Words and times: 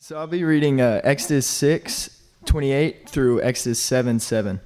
So 0.00 0.16
I'll 0.16 0.28
be 0.28 0.44
reading 0.44 0.80
uh, 0.80 1.00
Exodus 1.02 1.44
6, 1.48 2.22
28 2.44 3.08
through 3.08 3.42
Exodus 3.42 3.80
7, 3.80 4.20
7. 4.20 4.60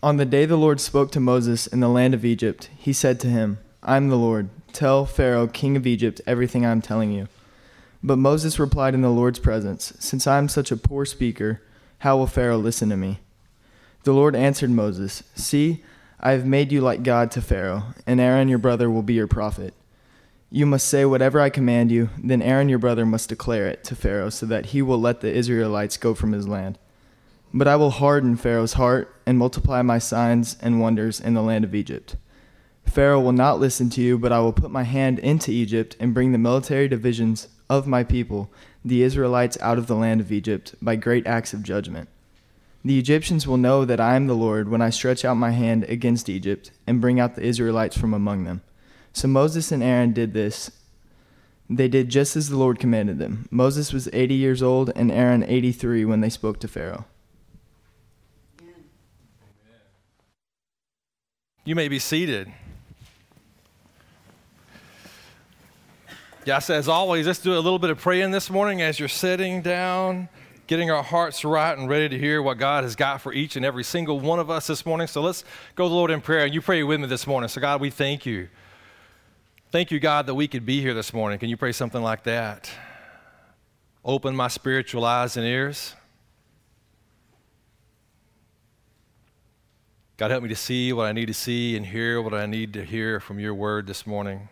On 0.00 0.16
the 0.18 0.24
day 0.24 0.46
the 0.46 0.56
Lord 0.56 0.80
spoke 0.80 1.10
to 1.10 1.20
Moses 1.20 1.66
in 1.66 1.80
the 1.80 1.88
land 1.88 2.14
of 2.14 2.24
Egypt, 2.24 2.70
he 2.78 2.92
said 2.92 3.18
to 3.20 3.26
him, 3.26 3.58
I 3.82 3.96
am 3.96 4.08
the 4.08 4.16
Lord. 4.16 4.50
Tell 4.72 5.04
Pharaoh, 5.04 5.48
king 5.48 5.76
of 5.76 5.84
Egypt, 5.84 6.20
everything 6.28 6.64
I 6.64 6.70
am 6.70 6.80
telling 6.80 7.10
you. 7.10 7.26
But 8.04 8.18
Moses 8.18 8.60
replied 8.60 8.94
in 8.94 9.02
the 9.02 9.10
Lord's 9.10 9.40
presence, 9.40 9.92
Since 9.98 10.28
I 10.28 10.38
am 10.38 10.48
such 10.48 10.70
a 10.70 10.76
poor 10.76 11.04
speaker, 11.04 11.60
how 11.98 12.16
will 12.16 12.28
Pharaoh 12.28 12.58
listen 12.58 12.88
to 12.90 12.96
me? 12.96 13.18
The 14.04 14.14
Lord 14.14 14.36
answered 14.36 14.70
Moses, 14.70 15.24
See, 15.34 15.82
I 16.20 16.30
have 16.30 16.46
made 16.46 16.70
you 16.70 16.80
like 16.80 17.02
God 17.02 17.32
to 17.32 17.42
Pharaoh, 17.42 17.94
and 18.06 18.20
Aaron 18.20 18.48
your 18.48 18.58
brother 18.58 18.88
will 18.88 19.02
be 19.02 19.14
your 19.14 19.26
prophet. 19.26 19.74
You 20.54 20.66
must 20.66 20.86
say 20.86 21.06
whatever 21.06 21.40
I 21.40 21.48
command 21.48 21.90
you, 21.90 22.10
then 22.22 22.42
Aaron 22.42 22.68
your 22.68 22.78
brother 22.78 23.06
must 23.06 23.30
declare 23.30 23.68
it 23.68 23.82
to 23.84 23.96
Pharaoh, 23.96 24.28
so 24.28 24.44
that 24.44 24.66
he 24.66 24.82
will 24.82 25.00
let 25.00 25.22
the 25.22 25.32
Israelites 25.32 25.96
go 25.96 26.12
from 26.14 26.32
his 26.32 26.46
land. 26.46 26.78
But 27.54 27.66
I 27.66 27.76
will 27.76 27.88
harden 27.88 28.36
Pharaoh's 28.36 28.74
heart 28.74 29.16
and 29.24 29.38
multiply 29.38 29.80
my 29.80 29.98
signs 29.98 30.58
and 30.60 30.78
wonders 30.78 31.18
in 31.18 31.32
the 31.32 31.40
land 31.40 31.64
of 31.64 31.74
Egypt. 31.74 32.16
Pharaoh 32.84 33.22
will 33.22 33.32
not 33.32 33.60
listen 33.60 33.88
to 33.90 34.02
you, 34.02 34.18
but 34.18 34.30
I 34.30 34.40
will 34.40 34.52
put 34.52 34.70
my 34.70 34.82
hand 34.82 35.18
into 35.20 35.50
Egypt 35.50 35.96
and 35.98 36.12
bring 36.12 36.32
the 36.32 36.38
military 36.38 36.86
divisions 36.86 37.48
of 37.70 37.86
my 37.86 38.04
people, 38.04 38.52
the 38.84 39.02
Israelites, 39.02 39.56
out 39.62 39.78
of 39.78 39.86
the 39.86 39.96
land 39.96 40.20
of 40.20 40.30
Egypt 40.30 40.74
by 40.82 40.96
great 40.96 41.26
acts 41.26 41.54
of 41.54 41.62
judgment. 41.62 42.10
The 42.84 42.98
Egyptians 42.98 43.46
will 43.46 43.56
know 43.56 43.86
that 43.86 44.00
I 44.00 44.16
am 44.16 44.26
the 44.26 44.34
Lord 44.34 44.68
when 44.68 44.82
I 44.82 44.90
stretch 44.90 45.24
out 45.24 45.38
my 45.38 45.52
hand 45.52 45.84
against 45.84 46.28
Egypt 46.28 46.72
and 46.86 47.00
bring 47.00 47.18
out 47.18 47.36
the 47.36 47.42
Israelites 47.42 47.96
from 47.96 48.12
among 48.12 48.44
them. 48.44 48.60
So 49.12 49.28
Moses 49.28 49.72
and 49.72 49.82
Aaron 49.82 50.12
did 50.12 50.32
this. 50.32 50.70
They 51.68 51.88
did 51.88 52.08
just 52.08 52.36
as 52.36 52.48
the 52.48 52.56
Lord 52.56 52.78
commanded 52.78 53.18
them. 53.18 53.48
Moses 53.50 53.92
was 53.92 54.08
80 54.12 54.34
years 54.34 54.62
old 54.62 54.90
and 54.94 55.10
Aaron 55.10 55.42
83 55.42 56.04
when 56.04 56.20
they 56.20 56.28
spoke 56.28 56.58
to 56.60 56.68
Pharaoh. 56.68 57.06
You 61.64 61.76
may 61.76 61.88
be 61.88 61.98
seated. 61.98 62.52
Yes, 66.44 66.70
as 66.70 66.88
always, 66.88 67.28
let's 67.28 67.38
do 67.38 67.52
a 67.52 67.60
little 67.60 67.78
bit 67.78 67.90
of 67.90 68.00
praying 68.00 68.32
this 68.32 68.50
morning 68.50 68.82
as 68.82 68.98
you're 68.98 69.08
sitting 69.08 69.62
down, 69.62 70.28
getting 70.66 70.90
our 70.90 71.04
hearts 71.04 71.44
right 71.44 71.78
and 71.78 71.88
ready 71.88 72.08
to 72.08 72.18
hear 72.18 72.42
what 72.42 72.58
God 72.58 72.82
has 72.82 72.96
got 72.96 73.20
for 73.20 73.32
each 73.32 73.54
and 73.54 73.64
every 73.64 73.84
single 73.84 74.18
one 74.18 74.40
of 74.40 74.50
us 74.50 74.66
this 74.66 74.84
morning. 74.84 75.06
So 75.06 75.22
let's 75.22 75.44
go 75.76 75.84
to 75.84 75.88
the 75.88 75.94
Lord 75.94 76.10
in 76.10 76.20
prayer. 76.20 76.44
And 76.44 76.52
you 76.52 76.60
pray 76.60 76.82
with 76.82 76.98
me 76.98 77.06
this 77.06 77.28
morning. 77.28 77.46
So, 77.46 77.60
God, 77.60 77.80
we 77.80 77.90
thank 77.90 78.26
you. 78.26 78.48
Thank 79.72 79.90
you, 79.90 79.98
God, 80.00 80.26
that 80.26 80.34
we 80.34 80.48
could 80.48 80.66
be 80.66 80.82
here 80.82 80.92
this 80.92 81.14
morning. 81.14 81.38
Can 81.38 81.48
you 81.48 81.56
pray 81.56 81.72
something 81.72 82.02
like 82.02 82.24
that? 82.24 82.70
Open 84.04 84.36
my 84.36 84.48
spiritual 84.48 85.02
eyes 85.02 85.38
and 85.38 85.46
ears. 85.46 85.94
God, 90.18 90.30
help 90.30 90.42
me 90.42 90.50
to 90.50 90.54
see 90.54 90.92
what 90.92 91.06
I 91.06 91.12
need 91.12 91.24
to 91.28 91.34
see 91.34 91.74
and 91.74 91.86
hear 91.86 92.20
what 92.20 92.34
I 92.34 92.44
need 92.44 92.74
to 92.74 92.84
hear 92.84 93.18
from 93.18 93.38
your 93.38 93.54
word 93.54 93.86
this 93.86 94.06
morning. 94.06 94.50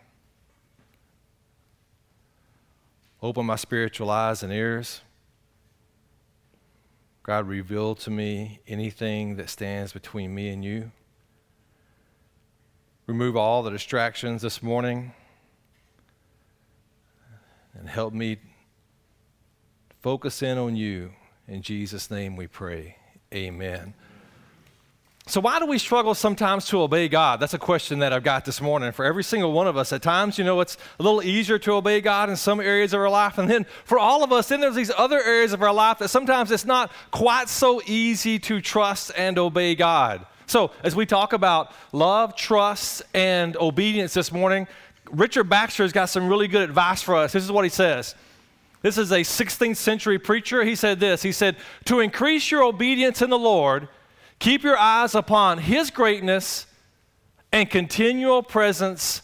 Open 3.21 3.45
my 3.45 3.57
spiritual 3.57 4.09
eyes 4.09 4.41
and 4.41 4.51
ears. 4.51 5.01
God, 7.21 7.47
reveal 7.47 7.93
to 7.93 8.09
me 8.09 8.61
anything 8.67 9.35
that 9.35 9.51
stands 9.51 9.93
between 9.93 10.33
me 10.33 10.49
and 10.49 10.65
you 10.65 10.91
remove 13.07 13.35
all 13.35 13.63
the 13.63 13.71
distractions 13.71 14.41
this 14.41 14.61
morning 14.61 15.13
and 17.73 17.89
help 17.89 18.13
me 18.13 18.37
focus 20.01 20.41
in 20.41 20.57
on 20.57 20.75
you. 20.75 21.11
In 21.47 21.61
Jesus' 21.61 22.09
name 22.09 22.35
we 22.35 22.47
pray. 22.47 22.97
Amen. 23.33 23.93
So, 25.27 25.39
why 25.39 25.59
do 25.59 25.65
we 25.65 25.77
struggle 25.77 26.15
sometimes 26.15 26.65
to 26.67 26.81
obey 26.81 27.07
God? 27.07 27.39
That's 27.39 27.53
a 27.53 27.59
question 27.59 27.99
that 27.99 28.11
I've 28.11 28.23
got 28.23 28.43
this 28.43 28.59
morning 28.59 28.91
for 28.91 29.05
every 29.05 29.23
single 29.23 29.51
one 29.51 29.67
of 29.67 29.77
us. 29.77 29.93
At 29.93 30.01
times, 30.01 30.37
you 30.37 30.43
know, 30.43 30.59
it's 30.61 30.77
a 30.99 31.03
little 31.03 31.21
easier 31.21 31.59
to 31.59 31.73
obey 31.73 32.01
God 32.01 32.29
in 32.29 32.35
some 32.35 32.59
areas 32.59 32.93
of 32.93 32.99
our 32.99 33.09
life. 33.09 33.37
And 33.37 33.49
then 33.49 33.65
for 33.85 33.99
all 33.99 34.23
of 34.23 34.31
us, 34.31 34.49
then 34.49 34.61
there's 34.61 34.75
these 34.75 34.91
other 34.97 35.21
areas 35.21 35.53
of 35.53 35.61
our 35.61 35.73
life 35.73 35.99
that 35.99 36.09
sometimes 36.09 36.51
it's 36.51 36.65
not 36.65 36.91
quite 37.11 37.49
so 37.49 37.81
easy 37.85 38.39
to 38.39 38.61
trust 38.61 39.11
and 39.15 39.37
obey 39.37 39.75
God. 39.75 40.25
So, 40.51 40.71
as 40.83 40.97
we 40.97 41.05
talk 41.05 41.31
about 41.31 41.71
love, 41.93 42.35
trust, 42.35 43.03
and 43.13 43.55
obedience 43.55 44.13
this 44.13 44.33
morning, 44.33 44.67
Richard 45.09 45.45
Baxter 45.45 45.83
has 45.83 45.93
got 45.93 46.07
some 46.07 46.27
really 46.27 46.49
good 46.49 46.61
advice 46.61 47.01
for 47.01 47.15
us. 47.15 47.31
This 47.31 47.45
is 47.45 47.49
what 47.53 47.63
he 47.63 47.69
says. 47.69 48.15
This 48.81 48.97
is 48.97 49.13
a 49.13 49.21
16th 49.21 49.77
century 49.77 50.19
preacher. 50.19 50.65
He 50.65 50.75
said 50.75 50.99
this 50.99 51.23
He 51.23 51.31
said, 51.31 51.55
To 51.85 52.01
increase 52.01 52.51
your 52.51 52.65
obedience 52.65 53.21
in 53.21 53.29
the 53.29 53.39
Lord, 53.39 53.87
keep 54.39 54.61
your 54.61 54.77
eyes 54.77 55.15
upon 55.15 55.59
His 55.59 55.89
greatness 55.89 56.65
and 57.53 57.69
continual 57.69 58.43
presence 58.43 59.21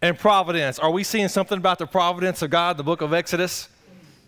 and 0.00 0.18
providence. 0.18 0.78
Are 0.78 0.90
we 0.90 1.04
seeing 1.04 1.28
something 1.28 1.58
about 1.58 1.78
the 1.78 1.86
providence 1.86 2.40
of 2.40 2.48
God, 2.48 2.78
the 2.78 2.84
book 2.84 3.02
of 3.02 3.12
Exodus? 3.12 3.68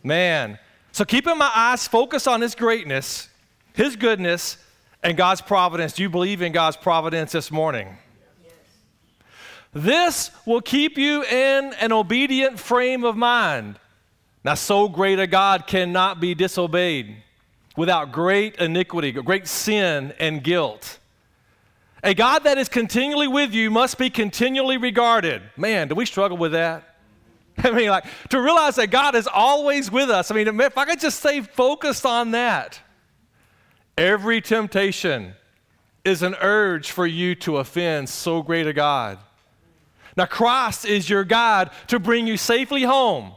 Man. 0.03 0.59
So, 0.93 1.07
keeping 1.07 1.39
my 1.39 1.51
eyes 1.55 1.89
focused 1.89 2.29
on 2.29 2.43
His 2.43 2.55
greatness, 2.55 3.31
His 3.73 3.97
goodness, 3.97 4.59
and 5.03 5.17
God's 5.17 5.41
providence. 5.41 5.93
Do 5.93 6.03
you 6.03 6.11
believe 6.11 6.43
in 6.43 6.53
God's 6.53 6.77
providence 6.77 7.33
this 7.33 7.51
morning? 7.51 7.97
Yes. 8.43 8.53
This 9.73 10.31
will 10.45 10.61
keep 10.61 10.99
you 10.99 11.23
in 11.25 11.73
an 11.81 11.93
obedient 11.93 12.59
frame 12.59 13.05
of 13.05 13.17
mind. 13.17 13.79
Now, 14.45 14.55
so 14.55 14.89
great 14.89 15.19
a 15.19 15.27
God 15.27 15.67
cannot 15.67 16.21
be 16.21 16.35
disobeyed 16.35 17.17
without 17.77 18.13
great 18.13 18.57
iniquity, 18.57 19.13
great 19.13 19.47
sin, 19.47 20.15
and 20.19 20.43
guilt. 20.43 20.99
A 22.03 22.15
God 22.15 22.45
that 22.45 22.57
is 22.57 22.69
continually 22.69 23.27
with 23.27 23.53
you 23.53 23.71
must 23.71 23.99
be 23.99 24.11
continually 24.11 24.77
regarded. 24.77 25.43
Man, 25.57 25.89
do 25.89 25.95
we 25.95 26.07
struggle 26.07 26.37
with 26.37 26.53
that? 26.53 26.97
I 27.59 27.71
mean, 27.71 27.89
like, 27.89 28.05
to 28.31 28.41
realize 28.41 28.77
that 28.77 28.91
God 28.91 29.15
is 29.15 29.27
always 29.27 29.91
with 29.91 30.11
us. 30.11 30.31
I 30.31 30.35
mean, 30.35 30.61
if 30.61 30.79
I 30.79 30.85
could 30.85 31.01
just 31.01 31.19
stay 31.19 31.41
focused 31.41 32.07
on 32.07 32.33
that. 32.33 32.81
Every 33.97 34.41
temptation 34.41 35.35
is 36.05 36.23
an 36.23 36.35
urge 36.41 36.91
for 36.91 37.07
you 37.07 37.35
to 37.37 37.57
offend 37.57 38.09
so 38.09 38.43
great 38.43 38.67
a 38.67 38.73
God. 38.73 39.19
Now, 40.17 40.27
Christ 40.27 40.85
is 40.85 41.11
your 41.11 41.25
God 41.25 41.71
to 41.89 41.99
bring 41.99 42.27
you 42.27 42.37
safely 42.37 42.83
home. 42.83 43.33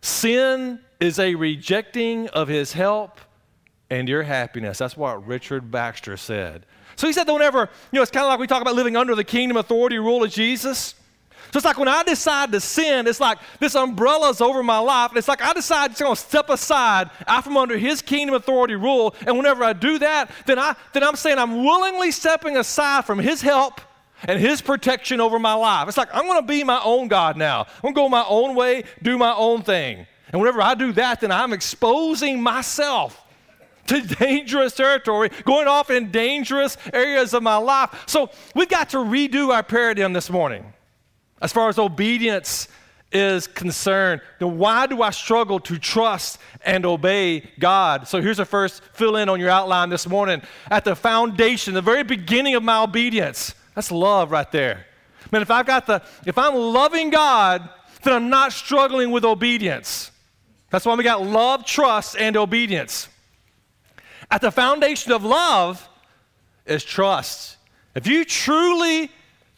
Sin 0.00 0.80
is 0.98 1.18
a 1.18 1.34
rejecting 1.34 2.28
of 2.28 2.48
his 2.48 2.72
help 2.72 3.20
and 3.90 4.08
your 4.08 4.22
happiness. 4.22 4.78
That's 4.78 4.96
what 4.96 5.26
Richard 5.26 5.70
Baxter 5.70 6.16
said. 6.16 6.66
So 6.96 7.06
he 7.06 7.12
said 7.12 7.24
that 7.24 7.32
whenever, 7.32 7.60
you 7.92 7.96
know, 7.96 8.02
it's 8.02 8.10
kind 8.10 8.24
of 8.24 8.28
like 8.28 8.40
we 8.40 8.46
talk 8.46 8.62
about 8.62 8.74
living 8.74 8.96
under 8.96 9.14
the 9.14 9.24
kingdom 9.24 9.56
authority 9.56 9.98
rule 9.98 10.22
of 10.22 10.30
Jesus. 10.30 10.94
So 11.52 11.56
it's 11.56 11.64
like 11.64 11.78
when 11.78 11.88
I 11.88 12.04
decide 12.04 12.52
to 12.52 12.60
sin, 12.60 13.08
it's 13.08 13.18
like 13.18 13.38
this 13.58 13.74
umbrella's 13.74 14.40
over 14.40 14.62
my 14.62 14.78
life. 14.78 15.10
And 15.10 15.18
it's 15.18 15.26
like 15.26 15.42
I 15.42 15.52
decide 15.52 15.96
to 15.96 16.14
step 16.14 16.48
aside 16.48 17.10
out 17.26 17.42
from 17.42 17.56
under 17.56 17.76
his 17.76 18.02
kingdom 18.02 18.36
authority 18.36 18.76
rule. 18.76 19.16
And 19.26 19.36
whenever 19.36 19.64
I 19.64 19.72
do 19.72 19.98
that, 19.98 20.30
then, 20.46 20.60
I, 20.60 20.76
then 20.92 21.02
I'm 21.02 21.16
saying 21.16 21.38
I'm 21.38 21.64
willingly 21.64 22.12
stepping 22.12 22.56
aside 22.56 23.04
from 23.04 23.18
his 23.18 23.42
help 23.42 23.80
and 24.24 24.38
his 24.38 24.60
protection 24.60 25.20
over 25.20 25.40
my 25.40 25.54
life. 25.54 25.88
It's 25.88 25.96
like 25.96 26.14
I'm 26.14 26.26
going 26.26 26.40
to 26.40 26.46
be 26.46 26.62
my 26.62 26.80
own 26.84 27.08
God 27.08 27.36
now. 27.36 27.62
I'm 27.82 27.92
going 27.92 27.94
to 27.94 28.00
go 28.00 28.08
my 28.08 28.24
own 28.28 28.54
way, 28.54 28.84
do 29.02 29.18
my 29.18 29.34
own 29.34 29.62
thing. 29.62 30.06
And 30.32 30.40
whenever 30.40 30.62
I 30.62 30.74
do 30.74 30.92
that, 30.92 31.20
then 31.20 31.32
I'm 31.32 31.52
exposing 31.52 32.40
myself 32.40 33.20
to 33.88 34.00
dangerous 34.20 34.72
territory, 34.74 35.30
going 35.44 35.66
off 35.66 35.90
in 35.90 36.12
dangerous 36.12 36.76
areas 36.92 37.34
of 37.34 37.42
my 37.42 37.56
life. 37.56 38.04
So 38.06 38.30
we've 38.54 38.68
got 38.68 38.90
to 38.90 38.98
redo 38.98 39.52
our 39.52 39.64
paradigm 39.64 40.12
this 40.12 40.30
morning 40.30 40.72
as 41.40 41.52
far 41.52 41.68
as 41.68 41.78
obedience 41.78 42.68
is 43.12 43.46
concerned. 43.46 44.20
Then 44.38 44.58
why 44.58 44.86
do 44.86 45.02
I 45.02 45.10
struggle 45.10 45.58
to 45.60 45.78
trust 45.78 46.38
and 46.64 46.86
obey 46.86 47.40
God? 47.58 48.06
So 48.06 48.20
here's 48.20 48.36
the 48.36 48.44
first 48.44 48.82
fill 48.92 49.16
in 49.16 49.28
on 49.28 49.40
your 49.40 49.50
outline 49.50 49.88
this 49.88 50.06
morning. 50.06 50.42
At 50.70 50.84
the 50.84 50.94
foundation, 50.94 51.74
the 51.74 51.82
very 51.82 52.04
beginning 52.04 52.54
of 52.54 52.62
my 52.62 52.82
obedience, 52.82 53.54
that's 53.74 53.90
love 53.90 54.30
right 54.30 54.50
there. 54.52 54.86
Man, 55.32 55.42
if 55.42 55.50
I've 55.50 55.66
got 55.66 55.86
the, 55.86 56.02
if 56.26 56.38
I'm 56.38 56.54
loving 56.54 57.10
God, 57.10 57.68
then 58.02 58.14
I'm 58.14 58.30
not 58.30 58.52
struggling 58.52 59.10
with 59.10 59.24
obedience. 59.24 60.10
That's 60.70 60.86
why 60.86 60.94
we 60.94 61.04
got 61.04 61.22
love, 61.22 61.66
trust, 61.66 62.16
and 62.16 62.36
obedience. 62.36 63.08
At 64.30 64.40
the 64.40 64.52
foundation 64.52 65.12
of 65.12 65.24
love 65.24 65.88
is 66.64 66.84
trust. 66.84 67.56
If 67.94 68.06
you 68.06 68.24
truly 68.24 69.10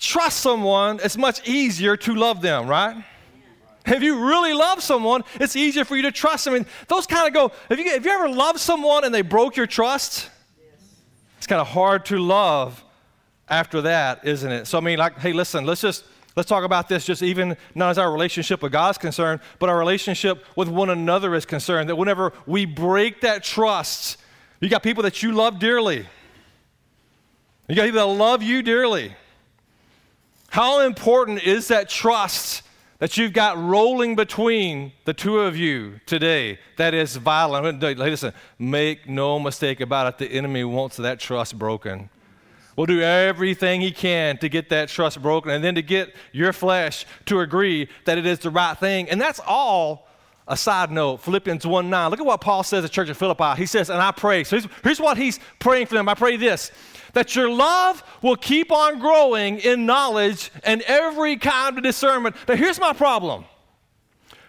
trust 0.02 0.40
someone, 0.40 1.00
it's 1.02 1.16
much 1.16 1.46
easier 1.48 1.96
to 1.96 2.14
love 2.14 2.42
them, 2.42 2.66
right? 2.66 3.04
If 3.86 4.02
you 4.02 4.26
really 4.26 4.52
love 4.52 4.82
someone, 4.82 5.24
it's 5.34 5.56
easier 5.56 5.84
for 5.84 5.96
you 5.96 6.02
to 6.02 6.12
trust 6.12 6.44
them. 6.44 6.54
I 6.54 6.58
mean, 6.58 6.66
those 6.88 7.06
kind 7.06 7.26
of 7.26 7.34
go, 7.34 7.52
if 7.68 7.78
you, 7.78 7.84
if 7.86 8.04
you 8.04 8.10
ever 8.10 8.28
love 8.28 8.60
someone 8.60 9.04
and 9.04 9.14
they 9.14 9.22
broke 9.22 9.56
your 9.56 9.66
trust, 9.66 10.30
it's 11.38 11.46
kind 11.46 11.60
of 11.60 11.66
hard 11.66 12.04
to 12.06 12.18
love 12.18 12.84
after 13.48 13.82
that, 13.82 14.24
isn't 14.24 14.50
it? 14.50 14.66
So, 14.66 14.78
I 14.78 14.80
mean, 14.80 14.98
like, 14.98 15.18
hey, 15.18 15.32
listen, 15.32 15.66
let's 15.66 15.80
just 15.80 16.04
Let's 16.34 16.48
talk 16.48 16.64
about 16.64 16.88
this 16.88 17.04
just 17.04 17.22
even 17.22 17.56
not 17.74 17.90
as 17.90 17.98
our 17.98 18.10
relationship 18.10 18.62
with 18.62 18.72
God's 18.72 18.96
concerned, 18.96 19.40
but 19.58 19.68
our 19.68 19.78
relationship 19.78 20.44
with 20.56 20.68
one 20.68 20.88
another 20.88 21.34
is 21.34 21.44
concerned. 21.44 21.90
That 21.90 21.96
whenever 21.96 22.32
we 22.46 22.64
break 22.64 23.20
that 23.20 23.44
trust, 23.44 24.16
you 24.60 24.70
got 24.70 24.82
people 24.82 25.02
that 25.02 25.22
you 25.22 25.32
love 25.32 25.58
dearly. 25.58 26.06
You 27.68 27.76
got 27.76 27.84
people 27.84 28.00
that 28.00 28.18
love 28.18 28.42
you 28.42 28.62
dearly. 28.62 29.14
How 30.52 30.80
important 30.80 31.42
is 31.44 31.68
that 31.68 31.88
trust 31.88 32.62
that 32.98 33.16
you've 33.16 33.32
got 33.32 33.56
rolling 33.56 34.16
between 34.16 34.92
the 35.06 35.14
two 35.14 35.40
of 35.40 35.56
you 35.56 35.98
today 36.04 36.58
that 36.76 36.92
is 36.92 37.16
violent? 37.16 37.80
Listen, 37.80 38.34
make 38.58 39.08
no 39.08 39.38
mistake 39.38 39.80
about 39.80 40.08
it, 40.08 40.18
the 40.18 40.30
enemy 40.30 40.62
wants 40.62 40.98
that 40.98 41.18
trust 41.18 41.58
broken 41.58 42.10
will 42.76 42.84
do 42.84 43.00
everything 43.00 43.80
he 43.80 43.90
can 43.90 44.36
to 44.38 44.48
get 44.50 44.68
that 44.68 44.90
trust 44.90 45.22
broken 45.22 45.50
and 45.52 45.64
then 45.64 45.74
to 45.74 45.82
get 45.82 46.14
your 46.32 46.52
flesh 46.52 47.06
to 47.24 47.40
agree 47.40 47.88
that 48.04 48.18
it 48.18 48.26
is 48.26 48.38
the 48.40 48.50
right 48.50 48.76
thing. 48.76 49.08
And 49.08 49.18
that's 49.18 49.40
all 49.46 50.06
a 50.48 50.56
side 50.56 50.90
note. 50.90 51.22
Philippians 51.22 51.66
1 51.66 51.88
9. 51.88 52.10
Look 52.10 52.20
at 52.20 52.26
what 52.26 52.42
Paul 52.42 52.62
says 52.62 52.84
at 52.84 52.90
the 52.90 52.94
Church 52.94 53.08
of 53.08 53.16
Philippi. 53.16 53.54
He 53.56 53.66
says, 53.66 53.88
and 53.88 54.02
I 54.02 54.10
pray. 54.10 54.44
So 54.44 54.58
here's, 54.58 54.72
here's 54.82 55.00
what 55.00 55.16
he's 55.16 55.40
praying 55.58 55.86
for 55.86 55.94
them. 55.94 56.08
I 56.08 56.14
pray 56.14 56.36
this 56.36 56.72
that 57.12 57.36
your 57.36 57.50
love 57.50 58.02
will 58.22 58.36
keep 58.36 58.72
on 58.72 58.98
growing 58.98 59.58
in 59.58 59.86
knowledge 59.86 60.50
and 60.64 60.82
every 60.82 61.36
kind 61.36 61.76
of 61.76 61.84
discernment. 61.84 62.36
But 62.46 62.58
here's 62.58 62.80
my 62.80 62.92
problem. 62.92 63.44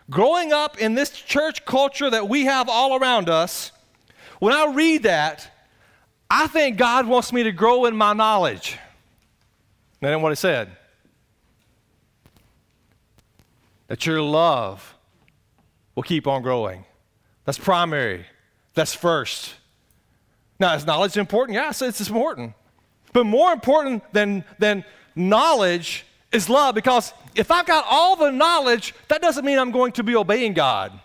Growing 0.10 0.52
up 0.52 0.80
in 0.80 0.96
this 0.96 1.12
church 1.12 1.66
culture 1.66 2.10
that 2.10 2.28
we 2.28 2.46
have 2.46 2.70
all 2.70 2.98
around 2.98 3.30
us, 3.30 3.72
when 4.40 4.54
I 4.54 4.74
read 4.74 5.04
that, 5.04 5.50
I 6.30 6.48
think 6.48 6.78
God 6.78 7.08
wants 7.08 7.32
me 7.32 7.44
to 7.44 7.52
grow 7.52 7.86
in 7.86 7.96
my 7.96 8.14
knowledge. 8.14 8.78
That 10.02 10.12
ain't 10.12 10.22
what 10.22 10.32
he 10.32 10.36
said. 10.36 10.70
That 13.88 14.06
your 14.06 14.22
love 14.22 14.96
will 15.96 16.04
keep 16.04 16.28
on 16.28 16.42
growing. 16.42 16.86
That's 17.46 17.58
primary. 17.58 18.26
That's 18.74 18.94
first. 18.94 19.56
Now, 20.60 20.76
is 20.76 20.86
knowledge 20.86 21.18
important? 21.18 21.56
Yes, 21.56 21.82
it's 21.82 22.00
important. 22.02 22.54
But 23.12 23.26
more 23.26 23.52
important 23.52 24.04
than, 24.14 24.44
than 24.60 24.84
knowledge 25.16 26.06
is 26.32 26.50
love 26.50 26.76
because 26.76 27.14
if 27.36 27.52
I've 27.52 27.66
got 27.66 27.86
all 27.88 28.16
the 28.16 28.32
knowledge, 28.32 28.94
that 29.08 29.22
doesn't 29.22 29.46
mean 29.46 29.60
I'm 29.60 29.72
going 29.72 29.92
to 29.94 30.04
be 30.04 30.16
obeying 30.16 30.54
God. 30.54 31.00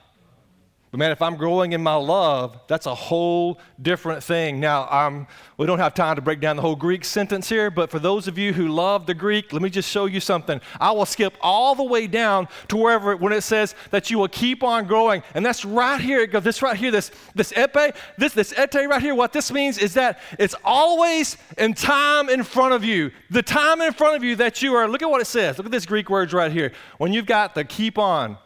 But 0.90 0.98
man, 0.98 1.10
if 1.10 1.20
I'm 1.20 1.36
growing 1.36 1.72
in 1.72 1.82
my 1.82 1.96
love, 1.96 2.58
that's 2.66 2.86
a 2.86 2.94
whole 2.94 3.60
different 3.82 4.22
thing. 4.22 4.58
Now, 4.58 4.88
um, 4.90 5.26
we 5.58 5.66
don't 5.66 5.78
have 5.78 5.92
time 5.92 6.16
to 6.16 6.22
break 6.22 6.40
down 6.40 6.56
the 6.56 6.62
whole 6.62 6.76
Greek 6.76 7.04
sentence 7.04 7.46
here, 7.46 7.70
but 7.70 7.90
for 7.90 7.98
those 7.98 8.26
of 8.26 8.38
you 8.38 8.54
who 8.54 8.68
love 8.68 9.04
the 9.04 9.12
Greek, 9.12 9.52
let 9.52 9.60
me 9.60 9.68
just 9.68 9.90
show 9.90 10.06
you 10.06 10.18
something. 10.18 10.62
I 10.80 10.92
will 10.92 11.04
skip 11.04 11.34
all 11.42 11.74
the 11.74 11.84
way 11.84 12.06
down 12.06 12.48
to 12.68 12.78
wherever 12.78 13.14
when 13.16 13.34
it 13.34 13.42
says 13.42 13.74
that 13.90 14.10
you 14.10 14.18
will 14.18 14.28
keep 14.28 14.62
on 14.62 14.86
growing, 14.86 15.22
and 15.34 15.44
that's 15.44 15.62
right 15.62 16.00
here. 16.00 16.20
It 16.20 16.32
goes 16.32 16.44
this 16.44 16.62
right 16.62 16.76
here, 16.76 16.90
this 16.90 17.10
this 17.34 17.52
epe, 17.52 17.94
this 18.16 18.32
this 18.32 18.52
ete 18.58 18.88
right 18.88 19.02
here. 19.02 19.14
What 19.14 19.34
this 19.34 19.52
means 19.52 19.76
is 19.76 19.92
that 19.94 20.20
it's 20.38 20.54
always 20.64 21.36
in 21.58 21.74
time 21.74 22.30
in 22.30 22.42
front 22.42 22.72
of 22.72 22.82
you. 22.82 23.10
The 23.28 23.42
time 23.42 23.82
in 23.82 23.92
front 23.92 24.16
of 24.16 24.24
you 24.24 24.36
that 24.36 24.62
you 24.62 24.74
are. 24.74 24.88
Look 24.88 25.02
at 25.02 25.10
what 25.10 25.20
it 25.20 25.26
says. 25.26 25.58
Look 25.58 25.66
at 25.66 25.72
this 25.72 25.86
Greek 25.86 26.08
words 26.08 26.32
right 26.32 26.50
here. 26.50 26.72
When 26.96 27.12
you've 27.12 27.26
got 27.26 27.54
the 27.54 27.64
keep 27.64 27.98
on 27.98 28.38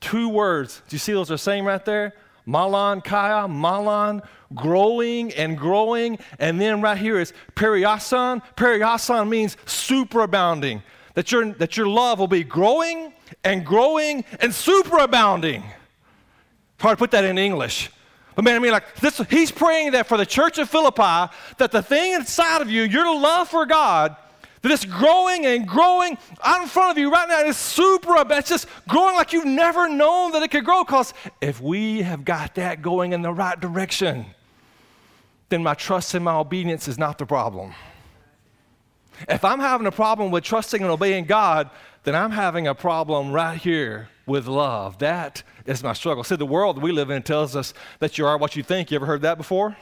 two 0.00 0.28
words. 0.28 0.82
Do 0.88 0.94
you 0.94 0.98
see 0.98 1.12
those 1.12 1.30
are 1.30 1.36
saying 1.36 1.64
right 1.64 1.84
there? 1.84 2.14
mallon, 2.46 3.00
kai, 3.00 3.46
mallon, 3.46 4.22
growing 4.54 5.32
and 5.32 5.56
growing. 5.56 6.18
And 6.38 6.60
then 6.60 6.80
right 6.80 6.98
here 6.98 7.18
is 7.18 7.32
periasan. 7.54 8.42
Periasan 8.56 9.28
means 9.28 9.56
superabounding. 9.66 10.82
That 11.14 11.30
your, 11.30 11.52
that 11.54 11.76
your 11.76 11.86
love 11.86 12.18
will 12.18 12.28
be 12.28 12.44
growing 12.44 13.12
and 13.44 13.64
growing 13.64 14.24
and 14.40 14.52
superabounding. 14.52 15.62
Hard 16.80 16.98
to 16.98 17.02
put 17.02 17.12
that 17.12 17.24
in 17.24 17.38
English. 17.38 17.90
But 18.34 18.44
man, 18.44 18.56
I 18.56 18.58
mean, 18.58 18.72
like 18.72 18.96
this, 18.96 19.18
he's 19.30 19.52
praying 19.52 19.92
that 19.92 20.08
for 20.08 20.16
the 20.16 20.26
church 20.26 20.58
of 20.58 20.68
Philippi, 20.68 21.32
that 21.58 21.70
the 21.70 21.82
thing 21.82 22.14
inside 22.14 22.62
of 22.62 22.70
you, 22.70 22.82
your 22.82 23.16
love 23.16 23.48
for 23.48 23.64
God, 23.64 24.16
that 24.64 24.72
it's 24.72 24.86
growing 24.86 25.44
and 25.44 25.68
growing 25.68 26.16
out 26.42 26.62
in 26.62 26.68
front 26.68 26.90
of 26.90 26.96
you 26.96 27.12
right 27.12 27.28
now. 27.28 27.40
It's 27.40 27.58
super 27.58 28.16
up. 28.16 28.30
It's 28.30 28.48
just 28.48 28.66
growing 28.88 29.14
like 29.14 29.34
you've 29.34 29.44
never 29.44 29.90
known 29.90 30.32
that 30.32 30.42
it 30.42 30.50
could 30.50 30.64
grow. 30.64 30.82
Because 30.84 31.12
if 31.42 31.60
we 31.60 32.00
have 32.00 32.24
got 32.24 32.54
that 32.54 32.80
going 32.80 33.12
in 33.12 33.20
the 33.20 33.30
right 33.30 33.60
direction, 33.60 34.24
then 35.50 35.62
my 35.62 35.74
trust 35.74 36.14
and 36.14 36.24
my 36.24 36.36
obedience 36.36 36.88
is 36.88 36.96
not 36.96 37.18
the 37.18 37.26
problem. 37.26 37.74
If 39.28 39.44
I'm 39.44 39.60
having 39.60 39.86
a 39.86 39.92
problem 39.92 40.30
with 40.30 40.44
trusting 40.44 40.80
and 40.80 40.90
obeying 40.90 41.26
God, 41.26 41.68
then 42.04 42.14
I'm 42.14 42.30
having 42.30 42.66
a 42.66 42.74
problem 42.74 43.32
right 43.32 43.60
here 43.60 44.08
with 44.24 44.46
love. 44.46 44.98
That 44.98 45.42
is 45.66 45.82
my 45.82 45.92
struggle. 45.92 46.24
See, 46.24 46.36
the 46.36 46.46
world 46.46 46.82
we 46.82 46.90
live 46.90 47.10
in 47.10 47.22
tells 47.22 47.54
us 47.54 47.74
that 47.98 48.16
you 48.16 48.24
are 48.24 48.38
what 48.38 48.56
you 48.56 48.62
think. 48.62 48.90
You 48.90 48.94
ever 48.96 49.04
heard 49.04 49.20
that 49.22 49.36
before? 49.36 49.76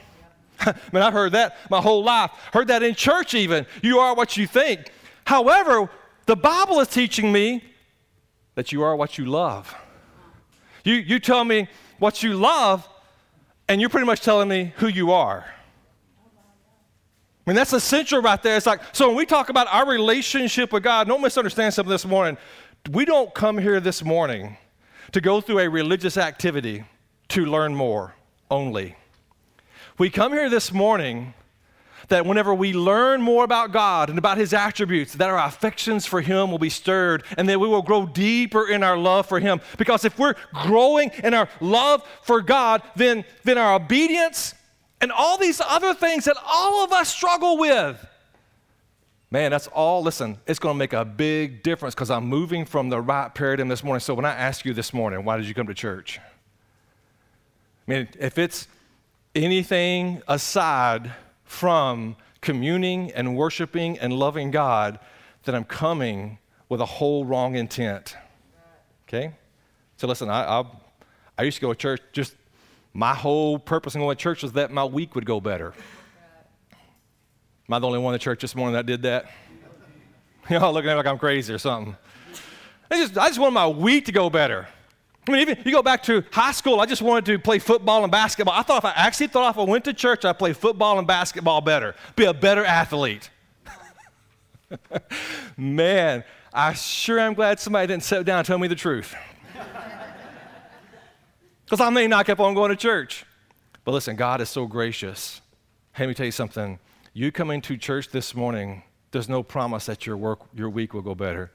Man, 0.91 1.03
I've 1.03 1.13
heard 1.13 1.33
that 1.33 1.57
my 1.69 1.81
whole 1.81 2.03
life. 2.03 2.31
Heard 2.51 2.67
that 2.67 2.83
in 2.83 2.95
church 2.95 3.33
even. 3.33 3.65
You 3.81 3.99
are 3.99 4.15
what 4.15 4.37
you 4.37 4.47
think. 4.47 4.91
However, 5.25 5.89
the 6.25 6.35
Bible 6.35 6.79
is 6.79 6.87
teaching 6.87 7.31
me 7.31 7.63
that 8.55 8.71
you 8.71 8.83
are 8.83 8.95
what 8.95 9.17
you 9.17 9.25
love. 9.25 9.73
You, 10.83 10.95
you 10.95 11.19
tell 11.19 11.43
me 11.43 11.67
what 11.99 12.23
you 12.23 12.33
love, 12.33 12.87
and 13.67 13.79
you're 13.79 13.89
pretty 13.89 14.05
much 14.05 14.21
telling 14.21 14.49
me 14.49 14.73
who 14.77 14.87
you 14.87 15.11
are. 15.11 15.45
I 17.45 17.49
mean, 17.49 17.55
that's 17.55 17.73
essential 17.73 18.21
right 18.21 18.41
there. 18.41 18.55
It's 18.55 18.65
like, 18.65 18.81
so 18.93 19.07
when 19.07 19.17
we 19.17 19.25
talk 19.25 19.49
about 19.49 19.67
our 19.67 19.87
relationship 19.87 20.71
with 20.71 20.83
God, 20.83 21.07
don't 21.07 21.21
misunderstand 21.21 21.73
something 21.73 21.91
this 21.91 22.05
morning. 22.05 22.37
We 22.91 23.03
don't 23.05 23.33
come 23.33 23.57
here 23.57 23.79
this 23.79 24.03
morning 24.03 24.57
to 25.11 25.19
go 25.19 25.41
through 25.41 25.59
a 25.59 25.69
religious 25.69 26.17
activity 26.17 26.85
to 27.29 27.45
learn 27.45 27.75
more 27.75 28.15
only. 28.49 28.95
We 29.97 30.09
come 30.09 30.33
here 30.33 30.49
this 30.49 30.71
morning 30.71 31.35
that 32.07 32.25
whenever 32.25 32.53
we 32.53 32.73
learn 32.73 33.21
more 33.21 33.43
about 33.43 33.71
God 33.71 34.09
and 34.09 34.17
about 34.17 34.37
His 34.37 34.51
attributes, 34.51 35.13
that 35.13 35.29
our 35.29 35.37
affections 35.37 36.05
for 36.05 36.19
Him 36.19 36.49
will 36.49 36.57
be 36.57 36.69
stirred 36.69 37.23
and 37.37 37.47
that 37.47 37.59
we 37.59 37.67
will 37.67 37.83
grow 37.83 38.05
deeper 38.05 38.67
in 38.67 38.83
our 38.83 38.97
love 38.97 39.27
for 39.27 39.39
Him. 39.39 39.61
Because 39.77 40.03
if 40.03 40.17
we're 40.17 40.35
growing 40.51 41.11
in 41.23 41.33
our 41.33 41.47
love 41.61 42.03
for 42.23 42.41
God, 42.41 42.81
then, 42.95 43.23
then 43.43 43.57
our 43.57 43.75
obedience 43.75 44.55
and 44.99 45.11
all 45.11 45.37
these 45.37 45.61
other 45.61 45.93
things 45.93 46.25
that 46.25 46.37
all 46.43 46.83
of 46.83 46.91
us 46.91 47.09
struggle 47.09 47.57
with, 47.57 48.03
man, 49.29 49.51
that's 49.51 49.67
all, 49.67 50.01
listen, 50.01 50.39
it's 50.47 50.59
going 50.59 50.75
to 50.75 50.79
make 50.79 50.93
a 50.93 51.05
big 51.05 51.61
difference 51.61 51.93
because 51.93 52.09
I'm 52.09 52.25
moving 52.25 52.65
from 52.65 52.89
the 52.89 52.99
right 52.99 53.33
paradigm 53.33 53.67
this 53.67 53.83
morning. 53.83 53.99
So 53.99 54.13
when 54.15 54.25
I 54.25 54.33
ask 54.33 54.65
you 54.65 54.73
this 54.73 54.91
morning, 54.91 55.23
why 55.23 55.37
did 55.37 55.47
you 55.47 55.53
come 55.53 55.67
to 55.67 55.73
church? 55.73 56.19
I 57.87 57.91
mean, 57.91 58.07
if 58.19 58.37
it's 58.37 58.67
anything 59.35 60.21
aside 60.27 61.11
from 61.43 62.15
communing 62.41 63.11
and 63.11 63.35
worshiping 63.35 63.97
and 63.99 64.13
loving 64.13 64.51
God, 64.51 64.99
then 65.45 65.55
I'm 65.55 65.63
coming 65.63 66.37
with 66.69 66.81
a 66.81 66.85
whole 66.85 67.25
wrong 67.25 67.55
intent. 67.55 68.15
Okay? 69.07 69.33
So 69.97 70.07
listen, 70.07 70.29
I, 70.29 70.43
I, 70.43 70.63
I 71.37 71.43
used 71.43 71.57
to 71.57 71.61
go 71.61 71.73
to 71.73 71.77
church, 71.77 72.01
just 72.11 72.35
my 72.93 73.13
whole 73.13 73.57
purpose 73.57 73.95
in 73.95 74.01
going 74.01 74.15
to 74.15 74.21
church 74.21 74.43
was 74.43 74.53
that 74.53 74.71
my 74.71 74.83
week 74.83 75.15
would 75.15 75.25
go 75.25 75.39
better. 75.39 75.73
Am 76.71 77.73
I 77.73 77.79
the 77.79 77.87
only 77.87 77.99
one 77.99 78.13
in 78.13 78.15
the 78.15 78.23
church 78.23 78.41
this 78.41 78.55
morning 78.55 78.73
that 78.73 78.85
did 78.85 79.03
that? 79.03 79.31
Y'all 80.49 80.73
looking 80.73 80.89
at 80.89 80.93
me 80.93 80.97
like 80.97 81.07
I'm 81.07 81.17
crazy 81.17 81.53
or 81.53 81.57
something. 81.57 81.95
I 82.91 82.95
just, 82.97 83.17
I 83.17 83.27
just 83.27 83.39
wanted 83.39 83.53
my 83.53 83.67
week 83.67 84.05
to 84.05 84.11
go 84.11 84.29
better. 84.29 84.67
I 85.27 85.31
mean, 85.31 85.41
even 85.41 85.57
you 85.65 85.71
go 85.71 85.81
back 85.81 86.03
to 86.03 86.23
high 86.31 86.51
school, 86.51 86.81
I 86.81 86.85
just 86.85 87.01
wanted 87.01 87.25
to 87.25 87.39
play 87.39 87.59
football 87.59 88.03
and 88.03 88.11
basketball. 88.11 88.53
I 88.53 88.63
thought 88.63 88.79
if 88.79 88.85
I 88.85 88.91
actually 88.91 89.27
thought 89.27 89.55
if 89.55 89.57
I 89.57 89.63
went 89.63 89.85
to 89.85 89.93
church, 89.93 90.25
I'd 90.25 90.37
play 90.37 90.53
football 90.53 90.99
and 90.99 91.07
basketball 91.07 91.61
better, 91.61 91.95
be 92.15 92.25
a 92.25 92.33
better 92.33 92.65
athlete. 92.65 93.29
Man, 95.57 96.23
I 96.53 96.73
sure 96.73 97.19
am 97.19 97.33
glad 97.35 97.59
somebody 97.59 97.87
didn't 97.87 98.03
sit 98.03 98.25
down 98.25 98.39
and 98.39 98.47
tell 98.47 98.57
me 98.57 98.67
the 98.67 98.75
truth. 98.75 99.15
Because 101.65 101.79
I 101.79 101.89
may 101.89 102.07
not 102.07 102.27
keep 102.27 102.39
on 102.39 102.53
going 102.53 102.69
to 102.69 102.75
church. 102.75 103.25
But 103.83 103.93
listen, 103.93 104.15
God 104.15 104.41
is 104.41 104.49
so 104.49 104.67
gracious. 104.67 105.41
Let 105.97 106.07
me 106.07 106.13
tell 106.13 106.25
you 106.25 106.31
something. 106.31 106.77
You 107.13 107.31
coming 107.31 107.61
to 107.61 107.77
church 107.77 108.09
this 108.09 108.35
morning, 108.35 108.83
there's 109.11 109.29
no 109.29 109.43
promise 109.43 109.85
that 109.87 110.05
your 110.05 110.17
work, 110.17 110.41
your 110.53 110.69
week 110.69 110.93
will 110.93 111.01
go 111.01 111.15
better. 111.15 111.51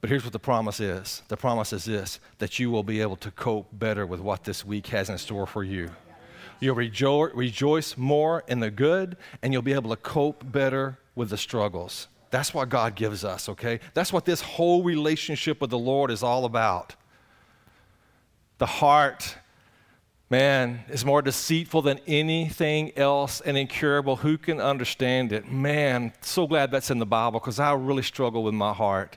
But 0.00 0.08
here's 0.08 0.24
what 0.24 0.32
the 0.32 0.38
promise 0.38 0.80
is 0.80 1.22
the 1.28 1.36
promise 1.36 1.72
is 1.72 1.84
this 1.84 2.20
that 2.38 2.58
you 2.58 2.70
will 2.70 2.82
be 2.82 3.00
able 3.00 3.16
to 3.16 3.30
cope 3.30 3.68
better 3.72 4.06
with 4.06 4.20
what 4.20 4.44
this 4.44 4.64
week 4.64 4.88
has 4.88 5.10
in 5.10 5.18
store 5.18 5.46
for 5.46 5.62
you. 5.62 5.90
You'll 6.58 6.76
rejo- 6.76 7.30
rejoice 7.34 7.96
more 7.96 8.44
in 8.46 8.60
the 8.60 8.70
good, 8.70 9.16
and 9.42 9.52
you'll 9.52 9.62
be 9.62 9.72
able 9.72 9.90
to 9.90 9.96
cope 9.96 10.50
better 10.50 10.98
with 11.14 11.30
the 11.30 11.38
struggles. 11.38 12.06
That's 12.30 12.54
what 12.54 12.68
God 12.68 12.94
gives 12.94 13.24
us, 13.24 13.48
okay? 13.48 13.80
That's 13.94 14.12
what 14.12 14.24
this 14.24 14.40
whole 14.40 14.82
relationship 14.82 15.60
with 15.60 15.70
the 15.70 15.78
Lord 15.78 16.10
is 16.10 16.22
all 16.22 16.44
about. 16.44 16.94
The 18.58 18.66
heart, 18.66 19.36
man, 20.28 20.84
is 20.90 21.04
more 21.04 21.22
deceitful 21.22 21.82
than 21.82 21.98
anything 22.06 22.92
else 22.96 23.40
and 23.40 23.56
incurable. 23.56 24.16
Who 24.16 24.36
can 24.36 24.60
understand 24.60 25.32
it? 25.32 25.50
Man, 25.50 26.12
so 26.20 26.46
glad 26.46 26.70
that's 26.70 26.90
in 26.90 26.98
the 26.98 27.06
Bible 27.06 27.40
because 27.40 27.58
I 27.58 27.72
really 27.72 28.02
struggle 28.02 28.44
with 28.44 28.54
my 28.54 28.74
heart. 28.74 29.16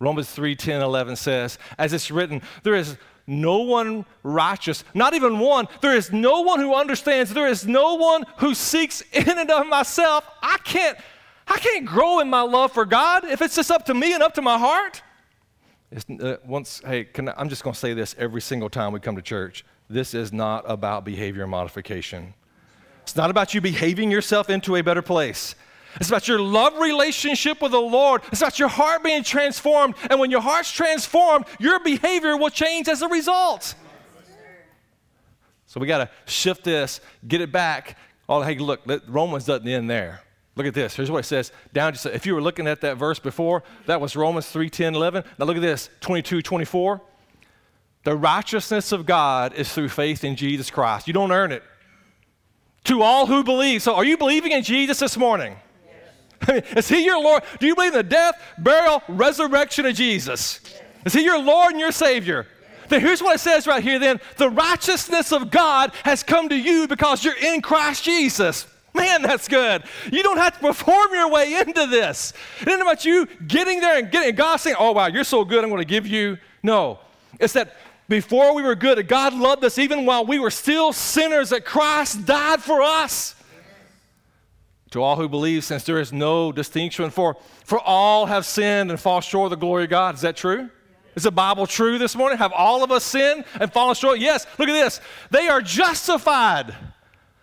Romans 0.00 0.30
3 0.30 0.56
10, 0.56 0.80
11 0.80 1.16
says, 1.16 1.58
as 1.78 1.92
it's 1.92 2.10
written, 2.10 2.42
there 2.62 2.74
is 2.74 2.96
no 3.26 3.58
one 3.58 4.06
righteous, 4.22 4.82
not 4.94 5.14
even 5.14 5.38
one. 5.38 5.68
There 5.82 5.94
is 5.94 6.10
no 6.10 6.40
one 6.40 6.58
who 6.58 6.74
understands. 6.74 7.32
There 7.32 7.46
is 7.46 7.66
no 7.66 7.94
one 7.94 8.24
who 8.38 8.54
seeks 8.54 9.02
in 9.12 9.38
and 9.38 9.50
of 9.50 9.66
myself. 9.68 10.26
I 10.42 10.56
can't, 10.64 10.98
I 11.46 11.58
can't 11.58 11.86
grow 11.86 12.18
in 12.20 12.28
my 12.30 12.40
love 12.40 12.72
for 12.72 12.84
God 12.84 13.24
if 13.24 13.42
it's 13.42 13.54
just 13.54 13.70
up 13.70 13.84
to 13.84 13.94
me 13.94 14.14
and 14.14 14.22
up 14.22 14.34
to 14.34 14.42
my 14.42 14.58
heart. 14.58 15.02
Uh, 16.20 16.36
once, 16.46 16.80
hey, 16.84 17.08
I, 17.16 17.34
I'm 17.36 17.48
just 17.48 17.62
going 17.62 17.74
to 17.74 17.78
say 17.78 17.94
this 17.94 18.16
every 18.18 18.40
single 18.40 18.70
time 18.70 18.92
we 18.92 19.00
come 19.00 19.16
to 19.16 19.22
church. 19.22 19.64
This 19.88 20.14
is 20.14 20.32
not 20.32 20.64
about 20.66 21.04
behavior 21.04 21.46
modification. 21.46 22.34
It's 23.02 23.16
not 23.16 23.30
about 23.30 23.54
you 23.54 23.60
behaving 23.60 24.10
yourself 24.10 24.48
into 24.48 24.76
a 24.76 24.82
better 24.82 25.02
place. 25.02 25.54
It's 25.96 26.08
about 26.08 26.28
your 26.28 26.40
love 26.40 26.78
relationship 26.78 27.60
with 27.60 27.72
the 27.72 27.80
Lord. 27.80 28.22
It's 28.32 28.40
about 28.40 28.58
your 28.58 28.68
heart 28.68 29.02
being 29.02 29.24
transformed. 29.24 29.94
And 30.08 30.20
when 30.20 30.30
your 30.30 30.40
heart's 30.40 30.70
transformed, 30.70 31.46
your 31.58 31.80
behavior 31.80 32.36
will 32.36 32.50
change 32.50 32.88
as 32.88 33.02
a 33.02 33.08
result. 33.08 33.74
So 35.66 35.78
we 35.78 35.86
got 35.86 35.98
to 35.98 36.10
shift 36.30 36.64
this, 36.64 37.00
get 37.26 37.40
it 37.40 37.52
back. 37.52 37.96
Oh, 38.28 38.42
hey, 38.42 38.58
look, 38.58 38.80
Romans 39.06 39.44
doesn't 39.44 39.66
end 39.68 39.88
there. 39.88 40.20
Look 40.56 40.66
at 40.66 40.74
this. 40.74 40.94
Here's 40.94 41.10
what 41.10 41.18
it 41.18 41.28
says. 41.28 41.52
Down 41.72 41.92
just 41.92 42.06
if 42.06 42.26
you 42.26 42.34
were 42.34 42.42
looking 42.42 42.66
at 42.66 42.80
that 42.80 42.96
verse 42.96 43.18
before, 43.18 43.62
that 43.86 44.00
was 44.00 44.16
Romans 44.16 44.48
3, 44.48 44.68
10, 44.68 44.94
11. 44.94 45.24
Now 45.38 45.46
look 45.46 45.56
at 45.56 45.62
this, 45.62 45.88
22, 46.00 46.42
24. 46.42 47.00
The 48.02 48.16
righteousness 48.16 48.92
of 48.92 49.06
God 49.06 49.54
is 49.54 49.72
through 49.72 49.90
faith 49.90 50.24
in 50.24 50.34
Jesus 50.34 50.70
Christ. 50.70 51.06
You 51.06 51.12
don't 51.12 51.32
earn 51.32 51.52
it. 51.52 51.62
To 52.84 53.02
all 53.02 53.26
who 53.26 53.44
believe. 53.44 53.82
So 53.82 53.94
are 53.94 54.04
you 54.04 54.16
believing 54.16 54.52
in 54.52 54.62
Jesus 54.62 54.98
this 54.98 55.16
morning? 55.16 55.56
Is 56.76 56.88
he 56.88 57.04
your 57.04 57.22
Lord? 57.22 57.42
Do 57.58 57.66
you 57.66 57.74
believe 57.74 57.92
in 57.92 57.98
the 57.98 58.02
death, 58.02 58.40
burial, 58.58 59.02
resurrection 59.08 59.86
of 59.86 59.94
Jesus? 59.94 60.60
Is 61.04 61.12
he 61.12 61.22
your 61.22 61.42
Lord 61.42 61.72
and 61.72 61.80
your 61.80 61.92
Savior? 61.92 62.46
Then 62.88 63.00
here's 63.00 63.22
what 63.22 63.36
it 63.36 63.38
says 63.38 63.66
right 63.66 63.82
here 63.82 63.98
then 63.98 64.20
the 64.36 64.50
righteousness 64.50 65.32
of 65.32 65.50
God 65.50 65.92
has 66.04 66.22
come 66.22 66.48
to 66.48 66.56
you 66.56 66.88
because 66.88 67.24
you're 67.24 67.36
in 67.36 67.62
Christ 67.62 68.04
Jesus. 68.04 68.66
Man, 68.92 69.22
that's 69.22 69.46
good. 69.46 69.84
You 70.10 70.22
don't 70.24 70.38
have 70.38 70.54
to 70.54 70.58
perform 70.58 71.12
your 71.12 71.30
way 71.30 71.54
into 71.54 71.86
this. 71.86 72.32
It 72.60 72.68
isn't 72.68 72.82
about 72.82 73.04
you 73.04 73.28
getting 73.46 73.80
there 73.80 73.98
and 73.98 74.10
getting 74.10 74.34
God 74.34 74.56
saying, 74.56 74.76
Oh 74.78 74.92
wow, 74.92 75.06
you're 75.06 75.24
so 75.24 75.44
good, 75.44 75.62
I'm 75.62 75.70
going 75.70 75.80
to 75.80 75.84
give 75.84 76.06
you. 76.06 76.38
No. 76.62 76.98
It's 77.38 77.52
that 77.52 77.76
before 78.08 78.54
we 78.54 78.62
were 78.62 78.74
good, 78.74 79.06
God 79.06 79.32
loved 79.34 79.64
us 79.64 79.78
even 79.78 80.04
while 80.04 80.26
we 80.26 80.40
were 80.40 80.50
still 80.50 80.92
sinners, 80.92 81.50
that 81.50 81.64
Christ 81.64 82.26
died 82.26 82.60
for 82.60 82.82
us 82.82 83.36
to 84.90 85.02
all 85.02 85.16
who 85.16 85.28
believe, 85.28 85.64
since 85.64 85.84
there 85.84 86.00
is 86.00 86.12
no 86.12 86.52
distinction, 86.52 87.10
for, 87.10 87.36
for 87.64 87.78
all 87.80 88.26
have 88.26 88.44
sinned 88.44 88.90
and 88.90 88.98
fall 88.98 89.20
short 89.20 89.46
of 89.46 89.50
the 89.50 89.56
glory 89.64 89.84
of 89.84 89.90
God. 89.90 90.16
Is 90.16 90.22
that 90.22 90.36
true? 90.36 90.68
Is 91.14 91.24
the 91.24 91.32
Bible 91.32 91.66
true 91.66 91.98
this 91.98 92.16
morning? 92.16 92.38
Have 92.38 92.52
all 92.52 92.82
of 92.82 92.90
us 92.90 93.04
sinned 93.04 93.44
and 93.60 93.72
fallen 93.72 93.94
short? 93.94 94.20
Yes. 94.20 94.46
Look 94.58 94.68
at 94.68 94.72
this. 94.72 95.00
They 95.30 95.48
are 95.48 95.60
justified. 95.60 96.74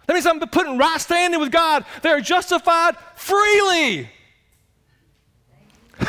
That 0.06 0.14
means 0.14 0.26
I'm 0.26 0.40
putting 0.40 0.78
right 0.78 1.00
standing 1.00 1.40
with 1.40 1.52
God. 1.52 1.86
They 2.02 2.10
are 2.10 2.22
justified 2.22 2.96
freely. 3.16 4.10